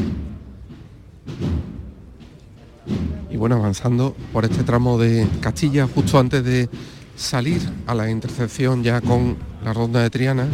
Y 3.29 3.37
bueno, 3.37 3.55
avanzando 3.55 4.15
por 4.31 4.45
este 4.45 4.63
tramo 4.63 4.99
de 4.99 5.27
Castilla 5.41 5.87
justo 5.87 6.19
antes 6.19 6.43
de 6.43 6.69
salir 7.15 7.61
a 7.87 7.95
la 7.95 8.09
intersección 8.11 8.83
ya 8.83 9.01
con 9.01 9.35
la 9.63 9.73
ronda 9.73 10.01
de 10.01 10.11
Triana, 10.11 10.47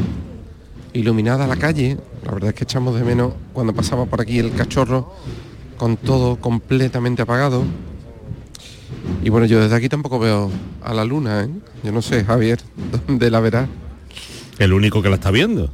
iluminada 0.93 1.47
la 1.47 1.55
calle. 1.55 1.97
La 2.25 2.31
verdad 2.31 2.49
es 2.49 2.55
que 2.55 2.63
echamos 2.63 2.95
de 2.95 3.03
menos 3.03 3.33
cuando 3.53 3.73
pasaba 3.73 4.05
por 4.05 4.21
aquí 4.21 4.39
el 4.39 4.53
cachorro 4.53 5.13
con 5.77 5.97
todo 5.97 6.37
completamente 6.37 7.21
apagado. 7.21 7.63
Y 9.23 9.29
bueno, 9.29 9.45
yo 9.45 9.61
desde 9.61 9.75
aquí 9.75 9.89
tampoco 9.89 10.19
veo 10.19 10.51
a 10.83 10.93
la 10.93 11.05
luna, 11.05 11.43
¿eh? 11.43 11.49
Yo 11.83 11.91
no 11.91 12.01
sé, 12.01 12.23
Javier, 12.23 12.59
¿dónde 13.07 13.29
la 13.31 13.39
verás? 13.39 13.69
El 14.57 14.73
único 14.73 15.01
que 15.01 15.09
la 15.09 15.15
está 15.15 15.31
viendo. 15.31 15.73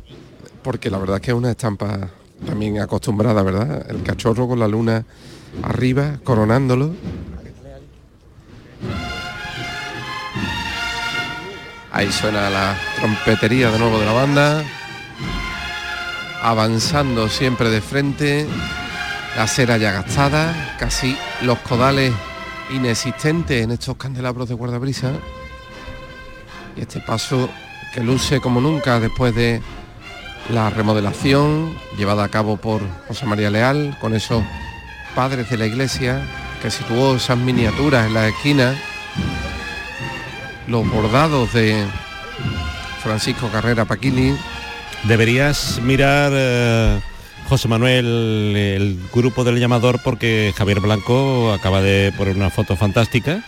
Porque 0.63 0.89
la 0.89 0.97
verdad 0.97 1.17
es 1.17 1.21
que 1.21 1.31
es 1.31 1.37
una 1.37 1.51
estampa 1.51 2.09
también 2.45 2.79
acostumbrada, 2.79 3.41
¿verdad? 3.43 3.85
El 3.89 4.03
cachorro 4.03 4.47
con 4.47 4.59
la 4.59 4.67
luna 4.67 5.05
arriba, 5.63 6.19
coronándolo. 6.23 6.93
Ahí 11.91 12.11
suena 12.11 12.49
la 12.49 12.77
trompetería 12.97 13.71
de 13.71 13.79
nuevo 13.79 13.99
de 13.99 14.05
la 14.05 14.11
banda. 14.11 14.63
Avanzando 16.45 17.27
siempre 17.27 17.71
de 17.71 17.81
frente. 17.81 18.45
La 19.35 19.47
cera 19.47 19.77
ya 19.77 19.91
gastada. 19.91 20.75
Casi 20.77 21.17
los 21.41 21.57
codales 21.59 22.13
inexistentes 22.69 23.63
en 23.63 23.71
estos 23.71 23.97
candelabros 23.97 24.47
de 24.47 24.53
guardabrisa. 24.53 25.13
Y 26.77 26.81
este 26.81 26.99
paso 27.01 27.49
que 27.95 28.01
luce 28.01 28.41
como 28.41 28.61
nunca 28.61 28.99
después 28.99 29.33
de 29.33 29.59
la 30.49 30.69
remodelación 30.69 31.75
llevada 31.97 32.25
a 32.25 32.29
cabo 32.29 32.57
por 32.57 32.81
José 33.07 33.25
María 33.25 33.49
Leal 33.49 33.97
con 33.99 34.13
esos 34.13 34.43
padres 35.15 35.49
de 35.49 35.57
la 35.57 35.65
iglesia 35.65 36.21
que 36.61 36.69
situó 36.69 37.15
esas 37.15 37.39
miniaturas 37.39 38.05
en 38.05 38.13
la 38.13 38.27
esquina 38.27 38.75
los 40.67 40.87
bordados 40.91 41.53
de 41.53 41.85
Francisco 43.01 43.49
Carrera 43.51 43.85
Paquili. 43.85 44.35
Deberías 45.07 45.79
mirar, 45.83 46.31
eh, 46.35 46.99
José 47.47 47.67
Manuel, 47.67 48.05
el 48.55 48.99
grupo 49.13 49.43
del 49.43 49.59
llamador, 49.59 49.99
porque 50.03 50.51
Javier 50.57 50.79
Blanco 50.79 51.53
acaba 51.53 51.81
de 51.81 52.11
poner 52.17 52.35
una 52.35 52.49
foto 52.49 52.75
fantástica. 52.75 53.43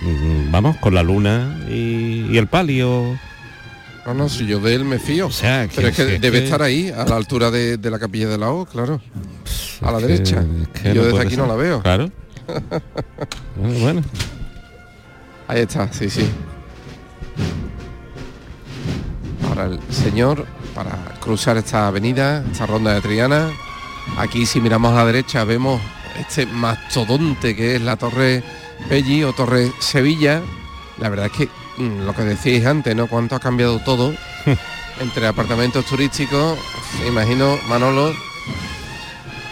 Mm, 0.00 0.50
Vamos, 0.50 0.76
con 0.78 0.94
la 0.94 1.02
luna 1.02 1.58
y, 1.68 2.26
y 2.30 2.38
el 2.38 2.46
palio. 2.46 3.18
No, 4.06 4.14
no, 4.14 4.28
si 4.30 4.46
yo 4.46 4.60
de 4.60 4.74
él 4.76 4.84
me 4.86 4.98
fío. 4.98 5.26
O 5.26 5.30
sea, 5.30 5.68
que- 5.68 5.74
Pero 5.76 5.88
es 5.88 5.96
que 5.96 6.06
que- 6.06 6.14
es 6.14 6.20
debe 6.22 6.38
que- 6.38 6.44
estar 6.44 6.62
ahí, 6.62 6.88
a 6.88 7.04
la 7.04 7.16
altura 7.16 7.50
de, 7.50 7.76
de 7.76 7.90
la 7.90 7.98
capilla 7.98 8.28
de 8.28 8.38
la 8.38 8.50
O, 8.50 8.64
claro. 8.64 9.02
A 9.82 9.92
la 9.92 9.98
derecha. 9.98 10.42
yo 10.84 10.94
no 10.94 11.02
desde 11.04 11.20
aquí 11.20 11.30
ser. 11.30 11.38
no 11.38 11.46
la 11.46 11.54
veo. 11.54 11.82
Claro. 11.82 12.10
Bueno, 13.56 13.78
bueno. 13.80 14.02
Ahí 15.48 15.60
está, 15.62 15.92
sí, 15.92 16.08
sí. 16.08 16.26
Ahora 19.48 19.64
el 19.66 19.80
señor, 19.90 20.46
para 20.78 20.96
cruzar 21.18 21.56
esta 21.56 21.88
avenida, 21.88 22.44
esta 22.52 22.64
ronda 22.64 22.94
de 22.94 23.00
Triana, 23.00 23.50
aquí 24.16 24.46
si 24.46 24.60
miramos 24.60 24.92
a 24.92 24.98
la 24.98 25.06
derecha 25.06 25.42
vemos 25.42 25.82
este 26.16 26.46
mastodonte 26.46 27.56
que 27.56 27.74
es 27.74 27.82
la 27.82 27.96
Torre 27.96 28.44
Pelli 28.88 29.24
o 29.24 29.32
Torre 29.32 29.72
Sevilla. 29.80 30.40
La 30.98 31.08
verdad 31.08 31.26
es 31.26 31.32
que 31.32 31.48
mm, 31.82 32.06
lo 32.06 32.14
que 32.14 32.22
decíais 32.22 32.64
antes, 32.64 32.94
¿no? 32.94 33.08
Cuánto 33.08 33.34
ha 33.34 33.40
cambiado 33.40 33.80
todo 33.80 34.14
entre 35.00 35.26
apartamentos 35.26 35.84
turísticos, 35.84 36.56
imagino, 37.08 37.58
Manolo, 37.68 38.14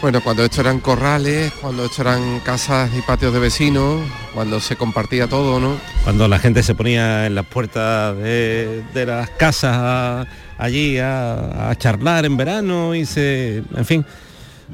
bueno, 0.02 0.20
cuando 0.22 0.44
esto 0.44 0.60
eran 0.60 0.78
corrales, 0.80 1.52
cuando 1.60 1.84
esto 1.86 2.02
eran 2.02 2.40
casas 2.40 2.90
y 2.96 3.02
patios 3.02 3.32
de 3.32 3.40
vecinos, 3.40 4.02
cuando 4.34 4.60
se 4.60 4.76
compartía 4.76 5.26
todo, 5.26 5.58
¿no? 5.58 5.76
Cuando 6.04 6.28
la 6.28 6.38
gente 6.38 6.62
se 6.62 6.74
ponía 6.74 7.26
en 7.26 7.34
las 7.34 7.46
puertas 7.46 8.16
de, 8.18 8.82
de 8.94 9.06
las 9.06 9.30
casas 9.30 9.74
a- 9.76 10.26
allí 10.58 10.98
a, 10.98 11.70
a 11.70 11.76
charlar 11.76 12.24
en 12.24 12.36
verano 12.36 12.94
y 12.94 13.04
se, 13.06 13.62
en 13.74 13.84
fin, 13.84 14.04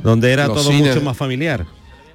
donde 0.03 0.33
era 0.33 0.49
Los 0.49 0.59
todo 0.59 0.71
cines- 0.73 0.89
mucho 0.95 1.03
más 1.03 1.17
familiar. 1.17 1.65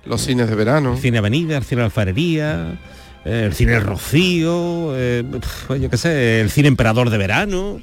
Los 0.05 0.21
cines 0.21 0.49
de 0.49 0.55
verano. 0.55 0.93
El 0.93 0.99
cine 0.99 1.17
Avenida, 1.17 1.57
el 1.57 1.63
cine 1.63 1.83
Alfarería, 1.83 2.77
el 3.25 3.53
cine 3.53 3.79
Rocío, 3.79 4.93
eh, 4.95 5.23
pf, 5.29 5.79
yo 5.79 5.89
qué 5.89 5.97
sé, 5.97 6.41
el 6.41 6.49
cine 6.51 6.67
Emperador 6.67 7.09
de 7.09 7.17
verano. 7.17 7.81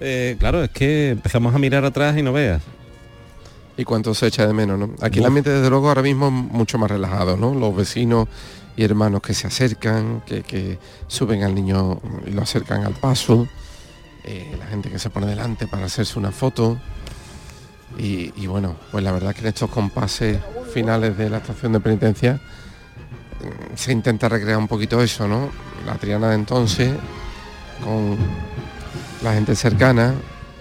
Eh, 0.00 0.36
claro, 0.38 0.64
es 0.64 0.70
que 0.70 1.10
empezamos 1.10 1.54
a 1.54 1.58
mirar 1.58 1.84
atrás 1.84 2.16
y 2.18 2.22
no 2.22 2.32
veas. 2.32 2.60
Y 3.76 3.84
cuánto 3.84 4.14
se 4.14 4.26
echa 4.26 4.46
de 4.46 4.52
menos, 4.52 4.78
¿no? 4.78 4.90
Aquí 5.00 5.18
el 5.18 5.22
Uf. 5.22 5.28
ambiente 5.28 5.50
desde 5.50 5.70
luego 5.70 5.88
ahora 5.88 6.02
mismo 6.02 6.26
es 6.26 6.32
mucho 6.32 6.78
más 6.78 6.90
relajado, 6.90 7.36
¿no? 7.36 7.54
Los 7.54 7.74
vecinos 7.74 8.28
y 8.76 8.84
hermanos 8.84 9.22
que 9.22 9.34
se 9.34 9.46
acercan, 9.46 10.22
que, 10.26 10.42
que 10.42 10.78
suben 11.06 11.42
al 11.42 11.54
niño 11.54 12.00
y 12.26 12.30
lo 12.30 12.42
acercan 12.42 12.84
al 12.84 12.94
paso, 12.94 13.46
eh, 14.24 14.54
la 14.58 14.66
gente 14.66 14.90
que 14.90 14.98
se 14.98 15.10
pone 15.10 15.26
delante 15.26 15.66
para 15.66 15.86
hacerse 15.86 16.18
una 16.18 16.32
foto. 16.32 16.78
Y, 17.98 18.32
y 18.36 18.46
bueno, 18.46 18.76
pues 18.90 19.04
la 19.04 19.12
verdad 19.12 19.34
que 19.34 19.40
en 19.40 19.48
estos 19.48 19.70
compases 19.70 20.38
finales 20.72 21.16
de 21.18 21.28
la 21.28 21.38
estación 21.38 21.72
de 21.72 21.80
penitencia 21.80 22.34
mm, 22.34 23.76
se 23.76 23.92
intenta 23.92 24.28
recrear 24.28 24.58
un 24.58 24.68
poquito 24.68 25.02
eso, 25.02 25.28
¿no? 25.28 25.50
La 25.86 25.94
Triana 25.94 26.30
de 26.30 26.36
entonces, 26.36 26.92
con 27.84 28.16
la 29.22 29.34
gente 29.34 29.54
cercana 29.54 30.14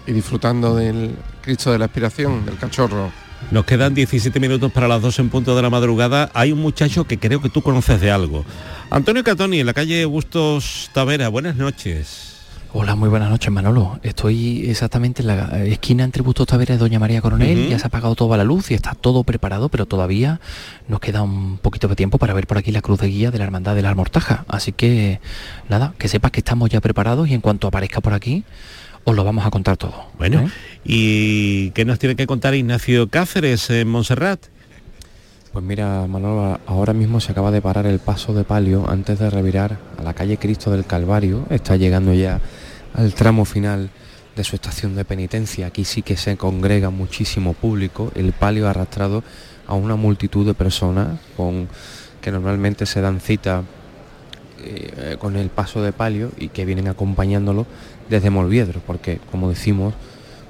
y 0.05 0.11
disfrutando 0.11 0.75
del 0.75 1.15
Cristo 1.41 1.71
de 1.71 1.79
la 1.79 1.85
Aspiración, 1.85 2.45
del 2.45 2.57
cachorro. 2.57 3.11
Nos 3.49 3.65
quedan 3.65 3.93
17 3.93 4.39
minutos 4.39 4.71
para 4.71 4.87
las 4.87 5.01
2 5.01 5.19
en 5.19 5.29
punto 5.29 5.55
de 5.55 5.61
la 5.61 5.69
madrugada. 5.69 6.29
Hay 6.33 6.51
un 6.51 6.59
muchacho 6.59 7.05
que 7.05 7.17
creo 7.17 7.41
que 7.41 7.49
tú 7.49 7.61
conoces 7.61 7.99
de 7.99 8.11
algo. 8.11 8.45
Antonio 8.89 9.23
Catoni, 9.23 9.61
en 9.61 9.65
la 9.65 9.73
calle 9.73 10.05
Bustos 10.05 10.89
Tavera. 10.93 11.27
Buenas 11.29 11.55
noches. 11.55 12.31
Hola, 12.73 12.95
muy 12.95 13.09
buenas 13.09 13.29
noches, 13.29 13.51
Manolo. 13.51 13.99
Estoy 14.01 14.69
exactamente 14.69 15.23
en 15.23 15.27
la 15.27 15.65
esquina 15.65 16.05
entre 16.05 16.21
Bustos 16.21 16.47
Tavera 16.47 16.75
y 16.75 16.77
Doña 16.77 16.99
María 16.99 17.21
Coronel. 17.21 17.67
Ya 17.67 17.77
se 17.77 17.83
ha 17.83 17.87
apagado 17.87 18.15
toda 18.15 18.37
la 18.37 18.45
luz 18.45 18.71
y 18.71 18.75
está 18.75 18.93
todo 18.93 19.25
preparado, 19.25 19.67
pero 19.67 19.85
todavía 19.85 20.39
nos 20.87 21.01
queda 21.01 21.21
un 21.21 21.57
poquito 21.57 21.89
de 21.89 21.97
tiempo 21.97 22.17
para 22.17 22.33
ver 22.33 22.47
por 22.47 22.57
aquí 22.57 22.71
la 22.71 22.81
cruz 22.81 23.01
de 23.01 23.07
guía 23.07 23.29
de 23.29 23.39
la 23.39 23.43
Hermandad 23.43 23.75
de 23.75 23.81
la 23.81 23.89
Almortaja. 23.89 24.45
Así 24.47 24.71
que, 24.71 25.19
nada, 25.67 25.93
que 25.97 26.07
sepas 26.07 26.31
que 26.31 26.39
estamos 26.39 26.69
ya 26.69 26.79
preparados 26.79 27.27
y 27.27 27.33
en 27.33 27.41
cuanto 27.41 27.67
aparezca 27.67 27.99
por 27.99 28.13
aquí, 28.13 28.45
os 29.03 29.15
lo 29.15 29.23
vamos 29.23 29.45
a 29.45 29.51
contar 29.51 29.77
todo. 29.77 30.05
Bueno, 30.17 30.41
¿eh? 30.41 30.49
¿y 30.83 31.71
qué 31.71 31.85
nos 31.85 31.99
tiene 31.99 32.15
que 32.15 32.27
contar 32.27 32.53
Ignacio 32.55 33.09
Cáceres 33.09 33.69
en 33.69 33.87
Montserrat? 33.87 34.45
Pues 35.51 35.65
mira, 35.65 36.07
Manolo, 36.07 36.59
ahora 36.65 36.93
mismo 36.93 37.19
se 37.19 37.33
acaba 37.33 37.51
de 37.51 37.61
parar 37.61 37.85
el 37.85 37.99
paso 37.99 38.33
de 38.33 38.45
palio 38.45 38.89
antes 38.89 39.19
de 39.19 39.29
revirar 39.29 39.77
a 39.97 40.03
la 40.03 40.13
calle 40.13 40.37
Cristo 40.37 40.71
del 40.71 40.85
Calvario. 40.85 41.45
Está 41.49 41.75
llegando 41.75 42.13
ya 42.13 42.39
al 42.93 43.13
tramo 43.13 43.43
final 43.43 43.89
de 44.35 44.43
su 44.45 44.55
estación 44.55 44.95
de 44.95 45.03
penitencia. 45.03 45.67
Aquí 45.67 45.83
sí 45.83 46.03
que 46.03 46.15
se 46.15 46.37
congrega 46.37 46.89
muchísimo 46.89 47.53
público. 47.53 48.13
El 48.15 48.31
palio 48.31 48.67
ha 48.67 48.69
arrastrado 48.69 49.23
a 49.67 49.73
una 49.73 49.97
multitud 49.97 50.45
de 50.45 50.53
personas 50.53 51.19
con, 51.35 51.67
que 52.21 52.31
normalmente 52.31 52.85
se 52.85 53.01
dan 53.01 53.19
cita 53.19 53.63
eh, 54.63 55.17
con 55.19 55.35
el 55.35 55.49
paso 55.49 55.81
de 55.81 55.91
palio 55.91 56.31
y 56.37 56.49
que 56.49 56.65
vienen 56.65 56.87
acompañándolo 56.87 57.65
desde 58.11 58.29
Molviedro, 58.29 58.81
porque 58.85 59.19
como 59.31 59.49
decimos, 59.49 59.93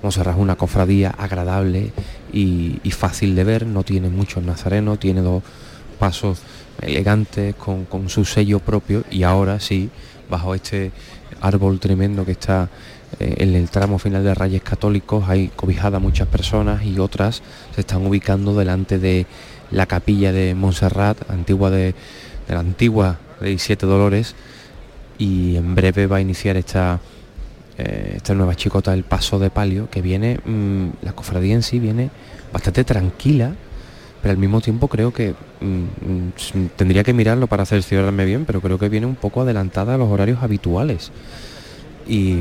Monserrat 0.02 0.36
es 0.36 0.42
una 0.42 0.56
cofradía 0.56 1.12
agradable 1.12 1.92
y, 2.34 2.80
fácil 2.90 3.36
de 3.36 3.44
ver, 3.44 3.68
no 3.68 3.84
tiene 3.84 4.10
muchos 4.10 4.44
nazarenos, 4.44 5.00
tiene 5.00 5.22
dos 5.22 5.44
pasos 6.00 6.42
elegantes 6.82 7.54
con, 7.56 7.88
su 8.10 8.26
sello 8.26 8.60
propio 8.60 9.04
y 9.12 9.22
ahora 9.22 9.60
sí, 9.60 9.92
bajo 10.28 10.56
este 10.56 10.92
árbol 11.40 11.80
tremendo 11.80 12.26
que 12.26 12.32
está 12.32 12.68
eh, 13.20 13.36
en 13.38 13.54
el 13.54 13.70
tramo 13.70 14.00
final 14.00 14.24
de 14.24 14.34
Reyes 14.34 14.64
Católicos, 14.64 15.26
hay 15.28 15.50
cobijadas 15.50 16.02
muchas 16.02 16.28
personas 16.28 16.84
y 16.84 16.98
otras 16.98 17.44
se 17.76 17.82
están 17.82 18.04
ubicando 18.08 18.56
delante 18.56 18.98
de 18.98 19.28
la 19.70 19.86
capilla 19.86 20.32
de 20.32 20.56
Montserrat, 20.56 21.30
antigua 21.30 21.70
de 21.70 21.94
la 22.48 22.60
antigua 22.60 23.20
de 23.40 23.60
Siete 23.60 23.86
Dolores, 23.86 24.34
y 25.20 25.58
en 25.58 25.76
breve 25.76 26.08
va 26.08 26.18
a 26.18 26.22
iniciar 26.22 26.58
esta, 26.58 27.00
eh, 27.84 28.14
esta 28.18 28.34
nueva 28.34 28.56
chicota 28.56 28.92
del 28.92 29.04
paso 29.04 29.40
de 29.40 29.50
palio, 29.50 29.90
que 29.90 30.02
viene, 30.02 30.40
mm, 30.46 30.88
la 31.04 31.14
cofradía 31.14 31.54
en 31.56 31.64
sí 31.64 31.80
viene 31.80 32.10
bastante 32.54 32.84
tranquila, 32.84 33.52
pero 34.22 34.32
al 34.32 34.38
mismo 34.38 34.62
tiempo 34.62 34.88
creo 34.88 35.12
que 35.14 35.34
mm, 35.62 35.66
mm, 35.66 36.68
tendría 36.76 37.04
que 37.04 37.14
mirarlo 37.14 37.48
para 37.48 37.66
cerciorarme 37.66 38.26
bien, 38.26 38.46
pero 38.46 38.62
creo 38.62 38.78
que 38.78 38.90
viene 38.90 39.06
un 39.08 39.16
poco 39.16 39.42
adelantada 39.42 39.96
a 39.96 39.98
los 39.98 40.10
horarios 40.10 40.40
habituales. 40.44 41.12
y 42.08 42.40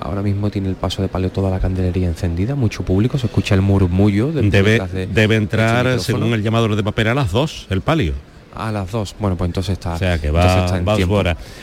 ahora 0.00 0.22
mismo 0.22 0.48
tiene 0.50 0.68
el 0.70 0.74
paso 0.74 1.02
de 1.02 1.08
palio 1.08 1.30
toda 1.30 1.50
la 1.50 1.60
candelería 1.60 2.08
encendida, 2.08 2.54
mucho 2.54 2.82
público, 2.82 3.18
se 3.18 3.26
escucha 3.26 3.54
el 3.54 3.60
murmullo 3.60 4.32
Debe, 4.32 4.80
de- 4.80 5.06
debe 5.06 5.34
de 5.34 5.42
entrar, 5.42 5.86
este 5.86 6.12
según 6.12 6.32
el 6.32 6.42
llamador 6.42 6.74
de 6.74 6.82
papel, 6.82 7.08
a 7.08 7.14
las 7.14 7.30
dos, 7.30 7.66
el 7.70 7.82
palio. 7.82 8.14
A 8.54 8.72
las 8.72 8.90
dos. 8.90 9.14
Bueno, 9.20 9.36
pues 9.36 9.48
entonces 9.48 9.74
está. 9.74 9.94
O 9.94 9.98
sea 9.98 10.18
que 10.18 10.28
entonces 10.28 10.50
va, 10.50 10.64
está 10.64 10.78
en 10.78 10.84
tiempo. 10.96 11.22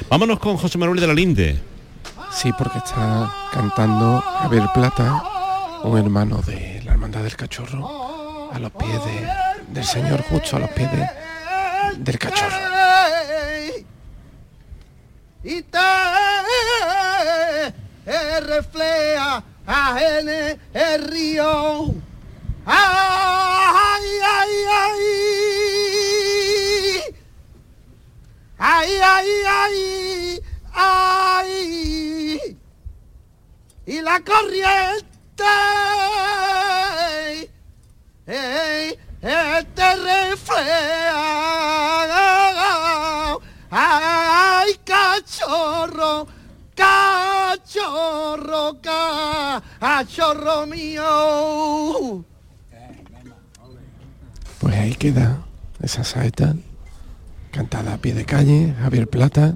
Vámonos 0.10 0.40
con 0.40 0.58
José 0.58 0.78
Manuel 0.78 1.00
de 1.00 1.08
la 1.08 1.14
Linde. 1.14 1.58
Sí, 2.36 2.52
porque 2.58 2.80
está 2.80 3.32
cantando 3.52 4.20
Javier 4.22 4.68
Plata, 4.74 5.24
un 5.84 5.98
hermano 5.98 6.42
de 6.42 6.82
la 6.84 6.92
Hermandad 6.94 7.22
del 7.24 7.36
Cachorro, 7.36 8.50
a 8.52 8.60
los 8.60 8.72
pies 8.72 9.04
de- 9.06 9.28
del 9.70 9.84
Señor, 9.86 10.24
justo 10.24 10.58
a 10.58 10.60
los 10.60 10.70
pies 10.72 10.92
de- 10.92 11.10
del 11.98 12.20
Cachorro. 12.20 12.58
y 15.46 15.62
te 15.62 15.78
eh, 18.06 18.40
refleja 18.42 19.44
en 20.00 20.60
el 20.74 21.04
río. 21.10 21.94
Ay, 22.66 24.08
ay, 24.26 24.50
ay. 24.82 25.00
Ay, 28.58 28.92
ay, 29.04 29.28
ay, 29.48 30.42
ay. 30.74 32.58
Y 33.86 34.02
la 34.02 34.20
corriente 34.22 35.04
ey, 38.26 38.98
eh, 39.22 39.66
te 39.76 39.96
refleja. 39.96 41.24
Ay, 43.70 44.80
cachorro, 44.86 46.28
cachorro, 46.76 48.80
cachorro 49.80 50.68
mío. 50.68 52.24
Pues 54.60 54.76
ahí 54.76 54.96
queda 54.96 55.42
esa 55.82 56.04
saeta 56.04 56.56
cantada 57.52 57.96
a 57.96 57.98
pie 57.98 58.14
de 58.14 58.26
calle, 58.26 58.76
Javier 58.80 59.08
Plata, 59.08 59.56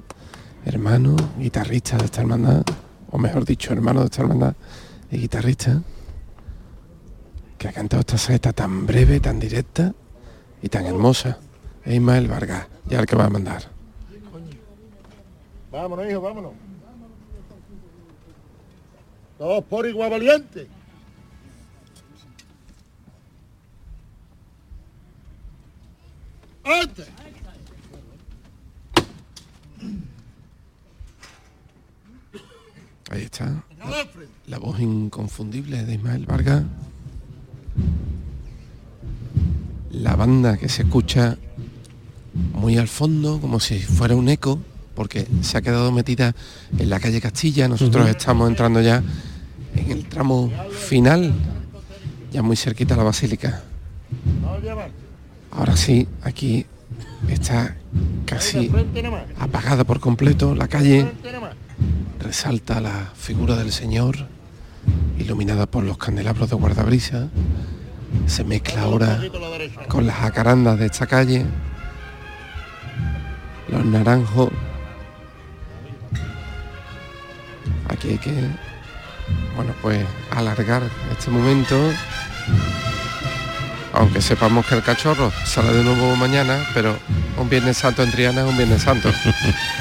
hermano, 0.68 1.16
guitarrista 1.38 1.96
de 1.96 2.04
esta 2.04 2.20
hermandad, 2.20 2.62
o 3.10 3.18
mejor 3.18 3.44
dicho, 3.44 3.72
hermano 3.72 4.00
de 4.00 4.06
esta 4.06 4.22
hermandad 4.22 4.54
y 5.10 5.18
guitarrista, 5.18 5.82
que 7.56 7.68
ha 7.68 7.72
cantado 7.72 8.00
esta 8.00 8.18
saeta 8.18 8.52
tan 8.52 8.86
breve, 8.86 9.18
tan 9.18 9.40
directa 9.40 9.94
y 10.62 10.68
tan 10.68 10.86
hermosa. 10.86 11.38
Es 11.84 11.94
Ismael 11.94 12.28
Vargas, 12.28 12.66
ya 12.86 13.00
el 13.00 13.06
que 13.06 13.16
va 13.16 13.24
a 13.24 13.30
mandar. 13.30 13.62
Vámonos, 15.72 16.10
hijo, 16.10 16.20
vámonos. 16.20 16.52
Todos 19.38 19.64
por 19.64 19.86
igual 19.86 20.10
valiente. 20.10 20.68
Ahí 33.10 33.22
está. 33.22 33.64
La, 33.78 34.06
la 34.46 34.58
voz 34.58 34.80
inconfundible 34.80 35.84
de 35.84 35.94
Ismael 35.94 36.26
Vargas. 36.26 36.62
La 39.90 40.16
banda 40.16 40.56
que 40.58 40.68
se 40.68 40.82
escucha 40.82 41.38
muy 42.54 42.76
al 42.76 42.88
fondo, 42.88 43.40
como 43.40 43.60
si 43.60 43.78
fuera 43.78 44.14
un 44.14 44.28
eco, 44.28 44.60
porque 44.94 45.26
se 45.42 45.56
ha 45.56 45.62
quedado 45.62 45.92
metida 45.92 46.34
en 46.76 46.90
la 46.90 47.00
calle 47.00 47.20
Castilla. 47.20 47.68
Nosotros 47.68 48.08
estamos 48.08 48.48
entrando 48.48 48.80
ya 48.80 49.02
en 49.74 49.90
el 49.90 50.06
tramo 50.06 50.50
final, 50.70 51.32
ya 52.32 52.42
muy 52.42 52.56
cerquita 52.56 52.94
a 52.94 52.96
la 52.98 53.04
basílica. 53.04 53.62
Ahora 55.50 55.76
sí, 55.76 56.06
aquí 56.22 56.66
está 57.28 57.76
casi 58.26 58.70
apagada 59.38 59.84
por 59.84 60.00
completo 60.00 60.54
la 60.54 60.68
calle. 60.68 61.06
Resalta 62.28 62.78
la 62.78 63.10
figura 63.16 63.56
del 63.56 63.72
Señor, 63.72 64.14
iluminada 65.18 65.64
por 65.64 65.82
los 65.82 65.96
candelabros 65.96 66.50
de 66.50 66.56
guardabrisa. 66.56 67.28
Se 68.26 68.44
mezcla 68.44 68.82
ahora 68.82 69.18
con 69.88 70.06
las 70.06 70.16
jacarandas 70.16 70.78
de 70.78 70.84
esta 70.84 71.06
calle, 71.06 71.46
los 73.68 73.82
naranjos. 73.82 74.50
Aquí 77.88 78.10
hay 78.10 78.18
que, 78.18 78.34
bueno, 79.56 79.72
pues 79.80 80.04
alargar 80.30 80.82
este 81.10 81.30
momento. 81.30 81.76
Aunque 83.94 84.20
sepamos 84.20 84.66
que 84.66 84.74
el 84.74 84.82
cachorro 84.82 85.32
sale 85.46 85.72
de 85.72 85.82
nuevo 85.82 86.14
mañana, 86.16 86.58
pero 86.74 86.94
un 87.38 87.48
Viernes 87.48 87.78
Santo 87.78 88.02
en 88.02 88.10
Triana 88.10 88.42
es 88.42 88.50
un 88.50 88.56
Viernes 88.58 88.82
Santo. 88.82 89.08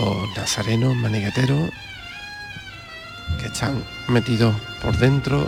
Los 0.00 0.16
dos 0.16 0.36
nazarenos 0.36 0.96
manigueteros 0.96 1.70
que 3.38 3.46
están 3.46 3.84
metidos 4.08 4.54
por 4.82 4.96
dentro 4.96 5.44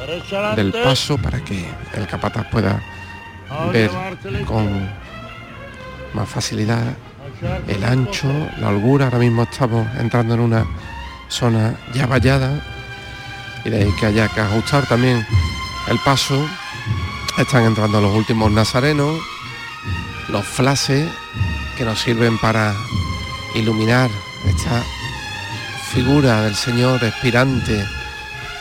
del 0.57 0.73
paso 0.73 1.17
para 1.17 1.43
que 1.43 1.65
el 1.95 2.07
capataz 2.07 2.47
pueda 2.51 2.83
ver 3.73 3.91
con 4.47 4.91
más 6.13 6.29
facilidad 6.29 6.83
el 7.67 7.83
ancho, 7.83 8.29
la 8.59 8.69
holgura. 8.69 9.07
Ahora 9.07 9.19
mismo 9.19 9.45
estamos 9.45 9.87
entrando 9.99 10.35
en 10.35 10.41
una 10.41 10.67
zona 11.29 11.75
ya 11.95 12.07
vallada 12.07 12.61
y 13.65 13.71
de 13.71 13.85
ahí 13.85 13.93
que 13.99 14.07
haya 14.07 14.29
que 14.29 14.41
ajustar 14.41 14.87
también 14.87 15.27
el 15.89 15.99
paso. 16.01 16.47
Están 17.39 17.65
entrando 17.65 18.03
los 18.03 18.15
últimos 18.15 18.53
nazarenos, 18.53 19.19
los 20.29 20.45
flashes 20.45 21.09
que 21.79 21.85
nos 21.85 21.99
sirven 22.01 22.37
para 22.39 22.75
iluminar 23.55 24.11
esta 24.47 24.83
figura 25.93 26.43
del 26.43 26.55
Señor 26.55 27.03
expirante 27.05 27.85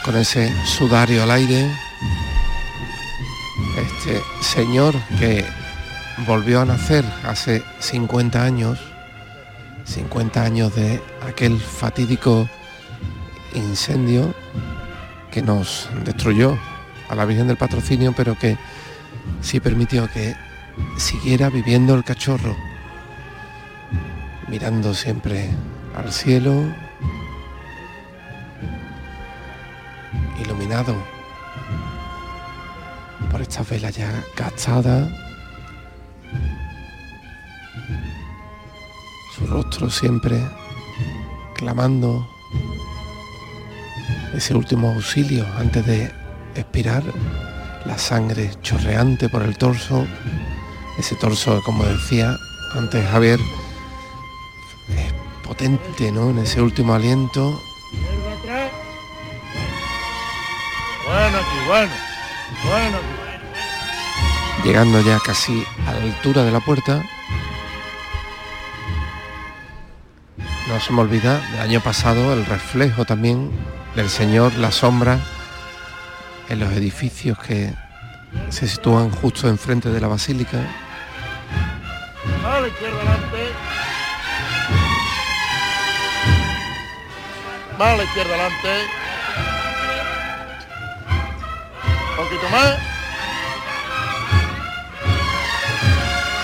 con 0.03 0.15
ese 0.17 0.51
sudario 0.65 1.23
al 1.23 1.31
aire. 1.31 1.69
Este 3.77 4.21
Señor 4.41 4.95
que 5.17 5.45
volvió 6.27 6.61
a 6.61 6.65
nacer 6.65 7.05
hace 7.23 7.63
50 7.79 8.43
años, 8.43 8.79
50 9.85 10.43
años 10.43 10.75
de 10.75 11.01
aquel 11.27 11.59
fatídico 11.59 12.49
incendio 13.53 14.33
que 15.31 15.41
nos 15.41 15.89
destruyó 16.03 16.57
a 17.09 17.15
la 17.15 17.25
Virgen 17.25 17.47
del 17.47 17.57
Patrocinio, 17.57 18.13
pero 18.15 18.37
que 18.37 18.57
sí 19.41 19.59
permitió 19.59 20.09
que 20.11 20.35
siguiera 20.97 21.49
viviendo 21.49 21.95
el 21.95 22.03
cachorro, 22.03 22.55
mirando 24.47 24.93
siempre 24.93 25.49
al 25.95 26.11
cielo, 26.11 26.63
iluminado 30.43 30.95
por 33.31 33.41
estas 33.41 33.69
velas 33.69 33.95
ya 33.95 34.11
gastadas, 34.35 35.09
su 39.35 39.47
rostro 39.47 39.89
siempre 39.89 40.37
clamando 41.55 42.27
ese 44.33 44.55
último 44.55 44.91
auxilio 44.91 45.45
antes 45.57 45.85
de 45.85 46.11
expirar, 46.55 47.03
la 47.85 47.97
sangre 47.97 48.51
chorreante 48.61 49.29
por 49.29 49.43
el 49.43 49.57
torso, 49.57 50.05
ese 50.97 51.15
torso, 51.15 51.61
como 51.65 51.83
decía 51.83 52.37
antes 52.75 53.07
Javier, 53.09 53.39
potente, 55.61 56.11
¿no? 56.11 56.31
En 56.31 56.39
ese 56.39 56.59
último 56.59 56.95
aliento, 56.95 57.61
Bueno 61.05 61.37
aquí, 61.37 61.67
bueno. 61.67 61.91
Bueno 62.67 62.97
aquí. 62.97 64.67
llegando 64.67 65.01
ya 65.01 65.19
casi 65.19 65.63
a 65.85 65.93
la 65.93 66.01
altura 66.01 66.43
de 66.43 66.51
la 66.51 66.61
puerta. 66.61 67.03
No 70.67 70.79
se 70.79 70.93
me 70.93 71.01
olvida 71.01 71.39
del 71.51 71.61
año 71.61 71.81
pasado 71.81 72.33
el 72.33 72.45
reflejo 72.45 73.05
también 73.05 73.51
del 73.95 74.09
Señor, 74.09 74.55
la 74.55 74.71
sombra 74.71 75.19
en 76.49 76.59
los 76.59 76.71
edificios 76.73 77.37
que 77.37 77.71
se 78.49 78.67
sitúan 78.67 79.11
justo 79.11 79.47
enfrente 79.47 79.89
de 79.89 80.01
la 80.01 80.07
basílica. 80.07 80.57
Vale, 82.41 82.69
izquierda 82.69 82.97
adelante. 82.99 83.50
Vale, 87.81 88.03
izquierda 88.03 88.35
adelante. 88.35 88.69
Un 92.11 92.15
poquito 92.15 92.49
más. 92.49 92.77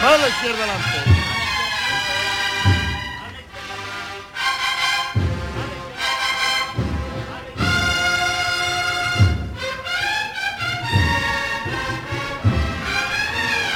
a 0.02 0.18
la 0.18 0.28
izquierda 0.30 0.64
adelante. 0.64 0.98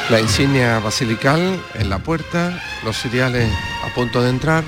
La 0.10 0.20
insignia 0.20 0.80
basilical 0.80 1.64
en 1.76 1.90
la 1.92 2.00
puerta, 2.00 2.60
los 2.84 2.98
cereales 2.98 3.54
a 3.86 3.94
punto 3.94 4.24
de 4.24 4.32
entrar 4.32 4.64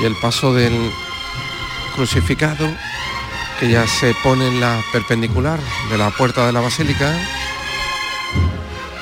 y 0.00 0.06
el 0.06 0.16
paso 0.22 0.54
del 0.54 0.72
crucificado 1.96 2.68
que 3.58 3.70
ya 3.70 3.86
se 3.86 4.14
pone 4.22 4.46
en 4.46 4.60
la 4.60 4.82
perpendicular 4.92 5.58
de 5.90 5.96
la 5.96 6.10
puerta 6.10 6.46
de 6.46 6.52
la 6.52 6.60
basílica, 6.60 7.10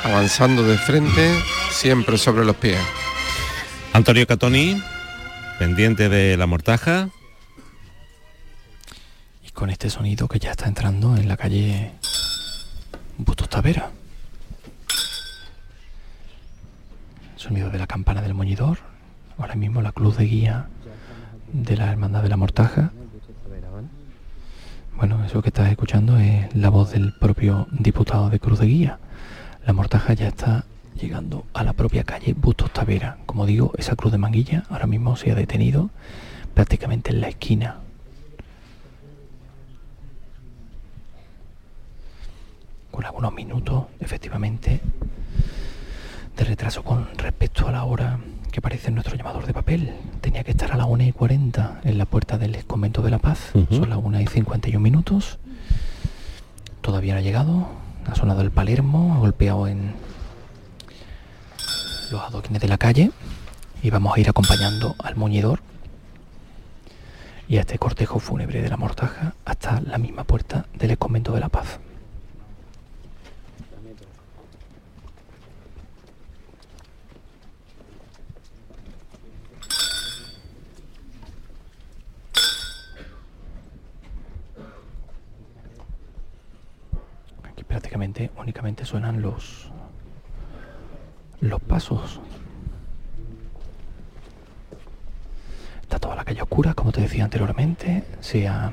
avanzando 0.04 0.62
de 0.62 0.78
frente, 0.78 1.42
siempre 1.72 2.16
sobre 2.16 2.44
los 2.44 2.54
pies. 2.54 2.78
Antonio 3.92 4.26
Catoni, 4.28 4.80
pendiente 5.58 6.08
de 6.08 6.36
la 6.36 6.46
mortaja. 6.46 7.08
Y 9.44 9.50
con 9.50 9.70
este 9.70 9.90
sonido 9.90 10.28
que 10.28 10.38
ya 10.38 10.52
está 10.52 10.66
entrando 10.66 11.16
en 11.16 11.26
la 11.26 11.36
calle 11.36 11.90
Bustos 13.18 13.48
Tavera. 13.48 13.90
Sonido 17.34 17.70
de 17.70 17.78
la 17.78 17.88
campana 17.88 18.22
del 18.22 18.34
moñidor. 18.34 18.78
Ahora 19.36 19.56
mismo 19.56 19.82
la 19.82 19.90
cruz 19.90 20.16
de 20.16 20.26
guía 20.26 20.68
de 21.54 21.76
la 21.76 21.92
Hermandad 21.92 22.24
de 22.24 22.28
la 22.28 22.36
Mortaja. 22.36 22.90
Bueno, 24.96 25.24
eso 25.24 25.40
que 25.40 25.50
estás 25.50 25.70
escuchando 25.70 26.18
es 26.18 26.54
la 26.54 26.68
voz 26.68 26.90
del 26.90 27.12
propio 27.12 27.68
diputado 27.70 28.28
de 28.28 28.40
Cruz 28.40 28.58
de 28.58 28.66
Guía. 28.66 28.98
La 29.64 29.72
mortaja 29.72 30.14
ya 30.14 30.28
está 30.28 30.64
llegando 31.00 31.46
a 31.54 31.62
la 31.62 31.72
propia 31.72 32.02
calle 32.02 32.34
Bustos 32.34 32.72
Tavera. 32.72 33.18
Como 33.24 33.46
digo, 33.46 33.72
esa 33.78 33.94
cruz 33.94 34.10
de 34.10 34.18
manguilla 34.18 34.64
ahora 34.68 34.88
mismo 34.88 35.14
se 35.14 35.30
ha 35.30 35.36
detenido 35.36 35.90
prácticamente 36.54 37.12
en 37.12 37.20
la 37.20 37.28
esquina. 37.28 37.76
Con 42.90 43.04
algunos 43.04 43.32
minutos, 43.32 43.84
efectivamente, 44.00 44.80
de 46.36 46.44
retraso 46.44 46.82
con 46.82 47.08
respecto 47.16 47.68
a 47.68 47.72
la 47.72 47.84
hora 47.84 48.18
que 48.54 48.60
aparece 48.60 48.86
en 48.86 48.94
nuestro 48.94 49.16
llamador 49.16 49.46
de 49.46 49.52
papel. 49.52 49.92
Tenía 50.20 50.44
que 50.44 50.52
estar 50.52 50.70
a 50.70 50.76
las 50.76 50.86
1 50.88 51.02
y 51.02 51.10
40 51.10 51.80
en 51.82 51.98
la 51.98 52.06
puerta 52.06 52.38
del 52.38 52.64
convento 52.64 53.02
de 53.02 53.10
la 53.10 53.18
paz. 53.18 53.50
Son 53.68 53.90
las 53.90 53.98
1 54.00 54.20
y 54.20 54.28
51 54.28 54.78
minutos. 54.78 55.40
Todavía 56.80 57.14
no 57.14 57.18
ha 57.18 57.22
llegado. 57.22 57.66
Ha 58.06 58.14
sonado 58.14 58.42
el 58.42 58.52
Palermo, 58.52 59.14
ha 59.14 59.18
golpeado 59.18 59.66
en 59.66 59.94
los 62.12 62.20
adoquines 62.20 62.62
de 62.62 62.68
la 62.68 62.78
calle. 62.78 63.10
Y 63.82 63.90
vamos 63.90 64.16
a 64.16 64.20
ir 64.20 64.28
acompañando 64.28 64.94
al 65.02 65.16
muñidor 65.16 65.58
y 67.48 67.56
a 67.56 67.62
este 67.62 67.76
cortejo 67.80 68.20
fúnebre 68.20 68.62
de 68.62 68.68
la 68.68 68.76
mortaja 68.76 69.34
hasta 69.44 69.80
la 69.80 69.98
misma 69.98 70.22
puerta 70.22 70.66
del 70.78 70.96
convento 70.96 71.32
de 71.32 71.40
la 71.40 71.48
paz. 71.48 71.80
Aquí 87.54 87.63
prácticamente 87.74 88.30
únicamente 88.36 88.84
suenan 88.84 89.20
los 89.20 89.68
los 91.40 91.60
pasos. 91.60 92.20
Está 95.82 95.98
toda 95.98 96.14
la 96.14 96.24
calle 96.24 96.40
oscura, 96.40 96.74
como 96.74 96.92
te 96.92 97.00
decía 97.00 97.24
anteriormente. 97.24 98.04
Se 98.20 98.46
ha 98.46 98.70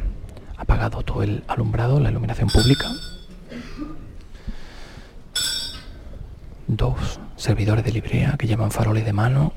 apagado 0.55 1.01
todo 1.01 1.23
el 1.23 1.43
alumbrado, 1.47 1.99
la 1.99 2.11
iluminación 2.11 2.47
pública. 2.49 2.91
Dos 6.67 7.19
servidores 7.37 7.83
de 7.83 7.93
librea 7.93 8.35
que 8.37 8.45
llevan 8.45 8.69
faroles 8.69 9.03
de 9.03 9.13
mano 9.13 9.51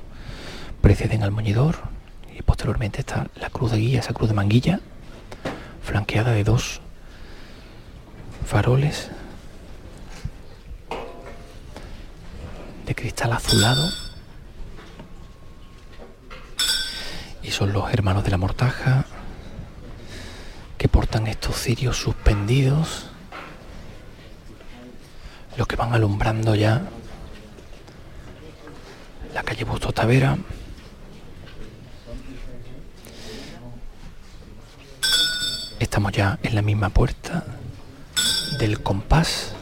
preceden 0.81 1.21
al 1.21 1.29
moñidor 1.29 1.75
y 2.35 2.41
posteriormente 2.41 3.01
está 3.01 3.27
la 3.39 3.51
cruz 3.51 3.71
de 3.71 3.77
guía, 3.77 3.99
esa 3.99 4.13
cruz 4.13 4.29
de 4.29 4.35
manguilla, 4.35 4.79
flanqueada 5.83 6.31
de 6.31 6.43
dos 6.43 6.81
faroles 8.43 9.11
de 12.85 12.95
cristal 12.95 13.33
azulado. 13.33 13.89
Y 17.41 17.51
son 17.51 17.73
los 17.73 17.91
hermanos 17.93 18.23
de 18.23 18.31
la 18.31 18.37
mortaja 18.37 19.05
que 20.77 20.87
portan 20.87 21.27
estos 21.27 21.55
cirios 21.55 21.97
suspendidos 21.97 23.07
los 25.57 25.67
que 25.67 25.75
van 25.75 25.93
alumbrando 25.93 26.53
ya 26.53 26.81
la 29.33 29.43
calle 29.43 29.63
Busto 29.63 29.91
Tavera. 29.91 30.37
Estamos 35.79 36.11
ya 36.11 36.39
en 36.43 36.55
la 36.55 36.61
misma 36.61 36.89
puerta 36.89 37.45
del 38.59 38.81
compás 38.81 39.54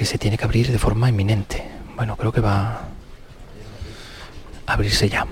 que 0.00 0.06
se 0.06 0.16
tiene 0.16 0.38
que 0.38 0.44
abrir 0.46 0.72
de 0.72 0.78
forma 0.78 1.10
inminente. 1.10 1.62
Bueno, 1.94 2.16
creo 2.16 2.32
que 2.32 2.40
va 2.40 2.88
a 4.66 4.72
abrirse 4.72 5.10
ya. 5.10 5.26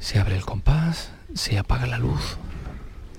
Se 0.00 0.18
abre 0.18 0.34
el 0.34 0.46
compás, 0.46 1.10
se 1.34 1.58
apaga 1.58 1.86
la 1.86 1.98
luz 1.98 2.38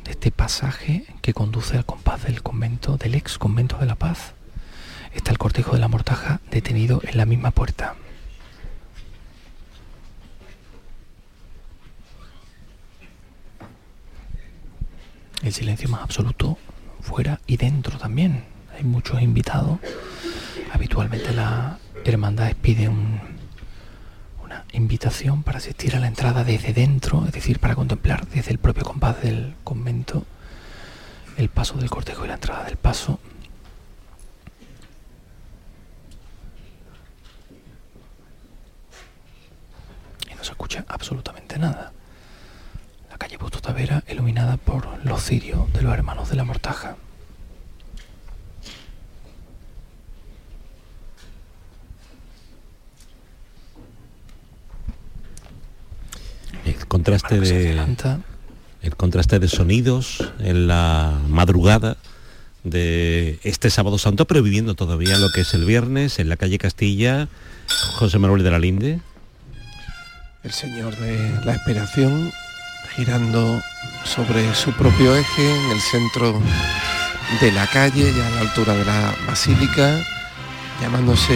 de 0.06 0.12
este 0.12 0.32
pasaje 0.32 1.04
que 1.24 1.34
conduce 1.34 1.76
al 1.78 1.86
compás 1.86 2.24
del 2.26 2.44
convento, 2.44 2.96
del 2.98 3.15
ex 3.26 3.40
convento 3.40 3.78
de 3.80 3.88
la 3.88 3.96
paz. 3.96 4.34
Está 5.12 5.32
el 5.32 5.40
cortejo 5.40 5.74
de 5.74 5.80
la 5.80 5.88
mortaja 5.88 6.42
detenido 6.52 7.02
en 7.04 7.18
la 7.18 7.26
misma 7.26 7.50
puerta. 7.50 7.96
El 15.42 15.54
silencio 15.54 15.90
más 15.90 16.04
absoluto 16.04 16.60
fuera 17.02 17.40
y 17.48 17.58
dentro 17.58 17.98
también. 17.98 18.44
Hay 18.78 18.84
muchos 18.84 19.20
invitados. 19.20 19.80
Habitualmente 20.72 21.34
la 21.34 21.80
hermandad 22.04 22.54
pide 22.62 22.90
un, 22.90 23.20
una 24.44 24.66
invitación 24.72 25.42
para 25.42 25.58
asistir 25.58 25.96
a 25.96 26.00
la 26.00 26.08
entrada 26.08 26.44
desde 26.44 26.74
dentro, 26.74 27.26
es 27.26 27.32
decir, 27.32 27.58
para 27.58 27.74
contemplar 27.74 28.28
desde 28.28 28.52
el 28.52 28.60
propio 28.60 28.84
compás 28.84 29.20
del 29.24 29.56
convento 29.64 30.26
el 31.38 31.50
paso 31.50 31.76
del 31.78 31.90
cortejo 31.90 32.26
y 32.26 32.28
la 32.28 32.36
entrada 32.36 32.64
del 32.64 32.78
paso. 32.78 33.20
Y 40.32 40.36
no 40.36 40.44
se 40.44 40.52
escucha 40.52 40.86
absolutamente 40.88 41.60
nada. 41.60 41.92
La 43.10 43.18
calle 43.18 43.38
Busto 43.38 43.62
Tavera 43.62 44.04
iluminada 44.08 44.58
por 44.58 45.04
los 45.06 45.24
cirios 45.24 45.72
de 45.74 45.82
los 45.82 45.94
hermanos 45.94 46.30
de 46.30 46.36
la 46.36 46.44
Mortaja. 46.44 46.98
El 56.66 56.88
contraste 56.88 57.40
de 57.40 57.76
el 58.86 58.96
contraste 58.96 59.40
de 59.40 59.48
sonidos 59.48 60.32
en 60.40 60.68
la 60.68 61.20
madrugada 61.28 61.98
de 62.64 63.40
este 63.44 63.70
sábado 63.70 63.98
santo, 63.98 64.26
pero 64.26 64.44
viviendo 64.44 64.76
todavía 64.76 65.18
lo 65.18 65.32
que 65.32 65.42
es 65.42 65.54
el 65.56 65.66
viernes 65.66 66.20
en 66.20 66.30
la 66.30 66.38
calle 66.38 66.60
Castilla, 66.60 67.28
José 67.96 68.20
Manuel 68.20 68.44
de 68.44 68.52
la 68.52 68.60
Linde. 68.60 69.00
El 70.44 70.52
Señor 70.52 70.96
de 70.98 71.32
la 71.44 71.54
Esperación 71.54 72.32
girando 72.96 73.60
sobre 74.04 74.54
su 74.54 74.72
propio 74.74 75.16
eje 75.16 75.56
en 75.56 75.72
el 75.72 75.82
centro 75.82 76.40
de 77.42 77.52
la 77.52 77.68
calle, 77.68 78.14
ya 78.16 78.28
a 78.28 78.32
la 78.32 78.42
altura 78.42 78.76
de 78.76 78.86
la 78.86 79.16
basílica, 79.28 80.00
llamándose 80.80 81.36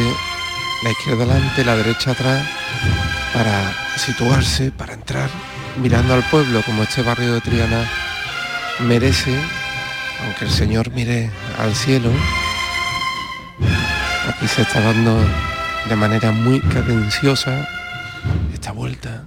la 0.84 0.92
izquierda 0.92 1.24
adelante, 1.24 1.66
la 1.66 1.76
derecha 1.76 2.12
atrás, 2.12 2.48
para 3.34 3.74
situarse, 3.98 4.72
para 4.72 4.94
entrar, 4.94 5.30
mirando 5.80 6.14
al 6.14 6.24
pueblo 6.24 6.62
como 6.66 6.84
este 6.84 7.02
barrio 7.02 7.34
de 7.34 7.42
Triana 7.42 7.90
merece, 8.80 9.34
aunque 10.24 10.46
el 10.46 10.52
Señor 10.52 10.92
mire 10.92 11.32
al 11.58 11.74
cielo, 11.74 12.12
aquí 14.28 14.48
se 14.48 14.64
está 14.64 14.82
dando 14.82 15.18
de 15.88 15.96
manera 15.96 16.32
muy 16.32 16.60
cadenciosa 16.60 17.68
esta 18.54 18.72
vuelta. 18.72 19.26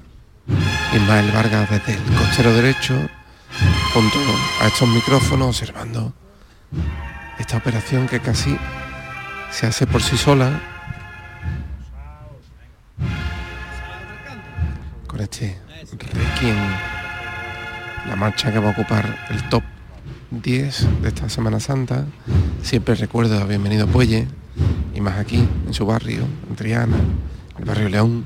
Ismael 0.92 1.30
Vargas 1.32 1.70
desde 1.70 1.94
el 1.94 2.02
costero 2.16 2.52
derecho, 2.52 2.94
junto 3.94 4.18
a 4.60 4.66
estos 4.66 4.88
micrófonos, 4.88 5.48
observando 5.48 6.12
esta 7.38 7.56
operación 7.56 8.06
que 8.08 8.20
casi 8.20 8.58
se 9.50 9.66
hace 9.66 9.86
por 9.86 10.02
sí 10.02 10.18
sola. 10.18 10.60
Con 15.06 15.20
este 15.20 15.61
Requiem, 15.92 16.56
la 18.08 18.16
marcha 18.16 18.50
que 18.50 18.58
va 18.58 18.68
a 18.68 18.72
ocupar 18.72 19.14
el 19.28 19.46
top 19.50 19.62
10 20.30 21.02
de 21.02 21.08
esta 21.08 21.28
Semana 21.28 21.60
Santa. 21.60 22.06
Siempre 22.62 22.94
recuerdo 22.94 23.38
a 23.38 23.44
Bienvenido 23.44 23.86
Puelle, 23.86 24.26
y 24.94 25.00
más 25.02 25.18
aquí, 25.18 25.46
en 25.66 25.74
su 25.74 25.84
barrio, 25.84 26.22
en 26.48 26.56
Triana, 26.56 26.96
el 27.58 27.64
barrio 27.66 27.90
León. 27.90 28.24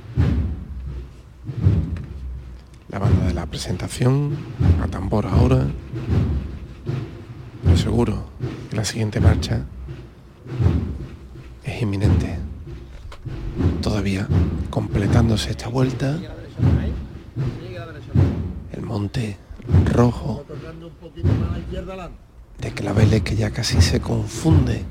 La 2.89 3.01
banda 3.01 3.27
de 3.27 3.35
la 3.35 3.47
presentación, 3.47 4.37
a 4.81 4.87
tambor 4.87 5.27
ahora. 5.27 5.67
Pero 7.65 7.77
seguro 7.77 8.31
que 8.71 8.77
la 8.77 8.85
siguiente 8.85 9.21
marcha 9.21 9.63
es 11.65 11.83
inminente. 11.83 12.39
Todavía 13.83 14.29
completándose 14.71 15.51
esta 15.51 15.69
vuelta, 15.69 16.17
el 18.73 18.83
monte 18.83 19.37
rojo 19.93 20.45
de 22.59 22.73
claveles 22.73 23.23
que 23.23 23.37
ya 23.37 23.51
casi 23.51 23.81
se 23.81 24.01
confunde 24.01 24.85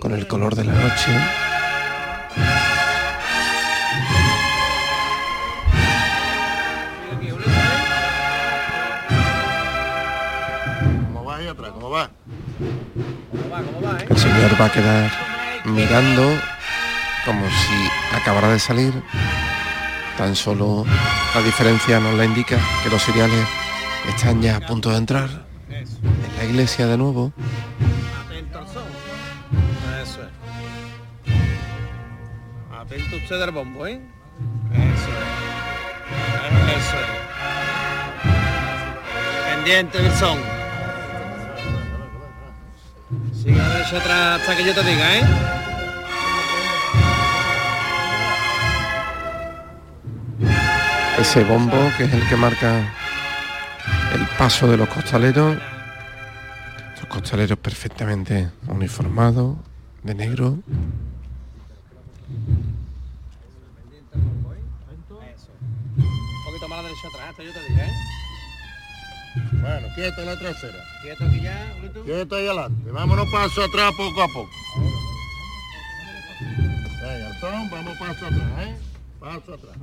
con 0.00 0.12
el 0.12 0.26
color 0.26 0.54
de 0.54 0.64
la 0.64 0.72
noche. 0.72 1.12
¿Cómo 11.12 11.24
va 11.24 11.36
ahí 11.36 11.46
atrás? 11.46 11.70
¿Cómo 11.72 11.90
va? 11.90 12.10
El 14.08 14.16
señor 14.16 14.60
va 14.60 14.64
a 14.66 14.72
quedar 14.72 15.10
mirando 15.64 16.22
como 17.24 17.46
si 17.46 18.16
acabara 18.16 18.48
de 18.52 18.58
salir. 18.58 18.94
Tan 20.18 20.34
solo 20.34 20.84
la 21.32 21.42
diferencia 21.42 22.00
nos 22.00 22.14
la 22.14 22.24
indica 22.24 22.58
que 22.82 22.90
los 22.90 23.00
cereales 23.00 23.46
están 24.08 24.42
ya 24.42 24.56
a 24.56 24.60
punto 24.60 24.90
de 24.90 24.96
entrar 24.96 25.46
en 25.70 25.86
la 26.36 26.44
iglesia 26.44 26.88
de 26.88 26.98
nuevo. 26.98 27.32
Atento 28.26 28.66
son. 28.66 28.82
Eso 30.02 30.22
es. 30.22 30.28
Atento 32.76 33.16
usted 33.16 33.40
al 33.42 33.52
bombo, 33.52 33.86
¿eh? 33.86 34.00
Eso 34.72 34.82
es. 34.82 35.28
Eso 36.76 36.96
es. 36.96 37.10
Pendiente 39.54 40.02
del 40.02 40.12
son. 40.14 40.38
Sigue 43.40 43.60
derecha 43.60 43.98
atrás 43.98 44.40
hasta 44.40 44.56
que 44.56 44.64
yo 44.64 44.74
te 44.74 44.82
diga, 44.82 45.16
¿eh? 45.16 45.57
Ese 51.20 51.42
bombo 51.44 51.76
que 51.96 52.04
es 52.04 52.12
el 52.12 52.28
que 52.28 52.36
marca 52.36 52.94
el 54.14 54.26
paso 54.38 54.68
de 54.68 54.76
los 54.76 54.88
costaleros. 54.88 55.58
Los 56.96 57.06
costaleros 57.06 57.58
perfectamente 57.58 58.50
uniformados, 58.68 59.56
de 60.02 60.14
negro. 60.14 60.46
Un 60.46 60.62
poquito 66.44 66.68
más 66.68 66.78
a 66.78 66.82
la 66.82 66.88
derecha 66.88 67.08
atrás 67.08 67.30
hasta 67.30 67.42
yo 67.42 67.52
te 67.52 67.60
diga, 67.68 67.84
¿eh? 67.84 67.92
Bueno, 69.60 69.88
quieto 69.94 70.20
en 70.20 70.26
la 70.26 70.38
trasera. 70.38 70.78
Quieto 71.02 71.24
aquí 71.24 71.40
ya, 71.40 71.72
Julito. 71.74 72.04
Quieto 72.04 72.36
ahí 72.36 72.46
adelante. 72.46 72.90
Vámonos 72.90 73.28
paso 73.30 73.64
atrás 73.64 73.92
poco 73.96 74.22
a 74.22 74.28
poco. 74.28 74.50
Venga, 77.02 77.40
son, 77.40 77.70
vamos 77.70 77.98
paso 77.98 78.26
atrás, 78.26 78.60
¿eh? 78.60 78.76
Paso 79.20 79.54
atrás. 79.54 79.76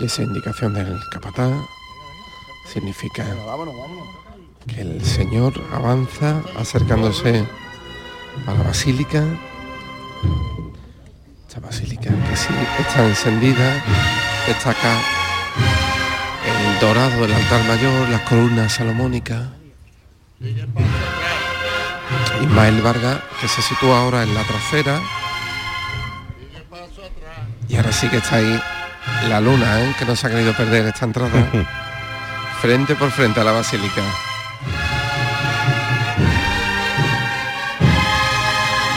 Esa 0.00 0.22
indicación 0.22 0.74
del 0.74 0.98
capataz 1.10 1.52
significa 2.66 3.24
que 4.66 4.80
el 4.80 5.04
Señor 5.04 5.52
avanza 5.72 6.42
acercándose 6.58 7.46
a 8.46 8.52
la 8.52 8.62
basílica. 8.62 9.24
Esta 11.46 11.60
basílica 11.60 12.10
que 12.10 12.36
sí 12.36 12.48
está 12.80 13.06
encendida, 13.06 13.84
destaca 14.46 14.98
el 16.46 16.80
dorado 16.80 17.20
del 17.22 17.32
altar 17.32 17.64
mayor, 17.64 18.08
las 18.08 18.22
columnas 18.22 18.72
salomónicas. 18.72 19.48
Ismael 22.42 22.82
Vargas, 22.82 23.20
que 23.40 23.48
se 23.48 23.62
sitúa 23.62 24.00
ahora 24.00 24.22
en 24.24 24.34
la 24.34 24.42
trasera. 24.42 25.00
Y 27.68 27.76
ahora 27.76 27.92
sí 27.92 28.08
que 28.08 28.18
está 28.18 28.36
ahí 28.36 28.60
la 29.28 29.40
luna, 29.40 29.82
¿eh? 29.82 29.94
que 29.98 30.04
no 30.04 30.14
se 30.16 30.26
ha 30.26 30.30
querido 30.30 30.52
perder 30.54 30.86
esta 30.86 31.04
entrada. 31.04 31.50
frente 32.60 32.94
por 32.94 33.10
frente 33.10 33.40
a 33.40 33.44
la 33.44 33.52
basílica. 33.52 34.02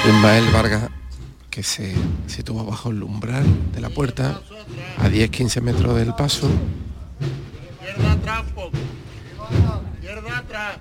Ismael 0.07 0.49
Vargas, 0.51 0.89
que 1.49 1.63
se 1.63 1.93
sitúa 2.27 2.63
bajo 2.63 2.91
el 2.91 3.03
umbral 3.03 3.45
de 3.73 3.81
la 3.81 3.89
puerta, 3.89 4.39
a 4.99 5.09
10-15 5.09 5.61
metros 5.61 5.95
del 5.97 6.13
paso. 6.15 6.49
Izquierda 7.81 8.11
atrás. 8.13 8.43
Izquierda 9.95 10.37
atrás. 10.37 10.77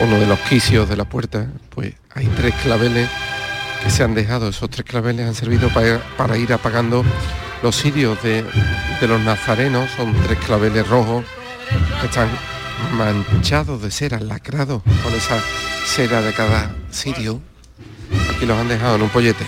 Uno 0.00 0.18
de 0.18 0.26
los 0.26 0.38
quicios 0.40 0.88
de 0.88 0.96
la 0.96 1.04
puerta, 1.04 1.46
pues 1.70 1.94
hay 2.14 2.26
tres 2.26 2.54
claveles 2.62 3.08
que 3.82 3.90
se 3.90 4.04
han 4.04 4.14
dejado. 4.14 4.48
Esos 4.48 4.70
tres 4.70 4.84
claveles 4.84 5.26
han 5.26 5.34
servido 5.34 5.68
para, 5.70 6.36
ir 6.36 6.52
apagando 6.52 7.04
los 7.62 7.76
cirios 7.76 8.22
de, 8.22 8.44
de 9.00 9.08
los 9.08 9.20
nazarenos. 9.20 9.90
Son 9.96 10.12
tres 10.24 10.38
claveles 10.38 10.86
rojos 10.88 11.24
que 12.00 12.06
están 12.06 12.28
manchados 12.96 13.82
de 13.82 13.90
cera, 13.90 14.20
lacrados 14.20 14.82
con 15.02 15.14
esa 15.14 15.38
cera 15.84 16.20
de 16.20 16.32
cada 16.32 16.74
cirio. 16.90 17.40
Aquí 18.34 18.46
los 18.46 18.58
han 18.58 18.68
dejado 18.68 18.96
en 18.96 19.02
un 19.02 19.08
pollete. 19.08 19.44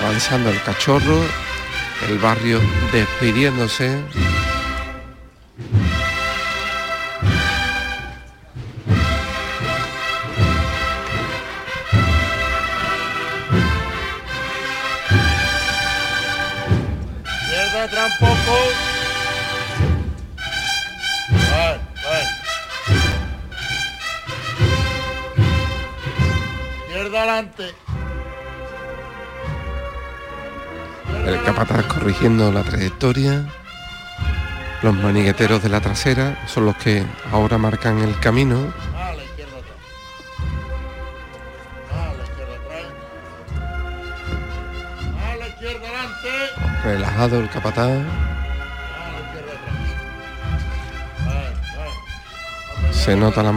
Avanzando 0.00 0.50
el 0.50 0.62
cachorro, 0.62 1.20
el 2.08 2.18
barrio 2.18 2.60
despidiéndose. 2.92 4.02
Izquierda 18.08 18.16
atrás 18.16 18.20
un 18.20 18.26
poco. 18.26 18.58
Bueno, 21.30 21.80
bueno. 22.04 22.28
Izquierda 26.86 27.18
adelante. 27.18 27.74
El 31.26 31.42
capataz 31.42 31.84
corrigiendo 31.86 32.50
la 32.52 32.62
trayectoria. 32.62 33.44
Los 34.82 34.94
manigueteros 34.94 35.62
de 35.62 35.68
la 35.68 35.80
trasera 35.80 36.46
son 36.46 36.66
los 36.66 36.76
que 36.76 37.04
ahora 37.32 37.58
marcan 37.58 37.98
el 37.98 38.18
camino. 38.20 38.72
Relajado 47.18 47.40
el 47.42 47.50
capataz. 47.50 47.98
Se 52.92 53.16
nota 53.16 53.42
la 53.42 53.50
mano 53.50 53.56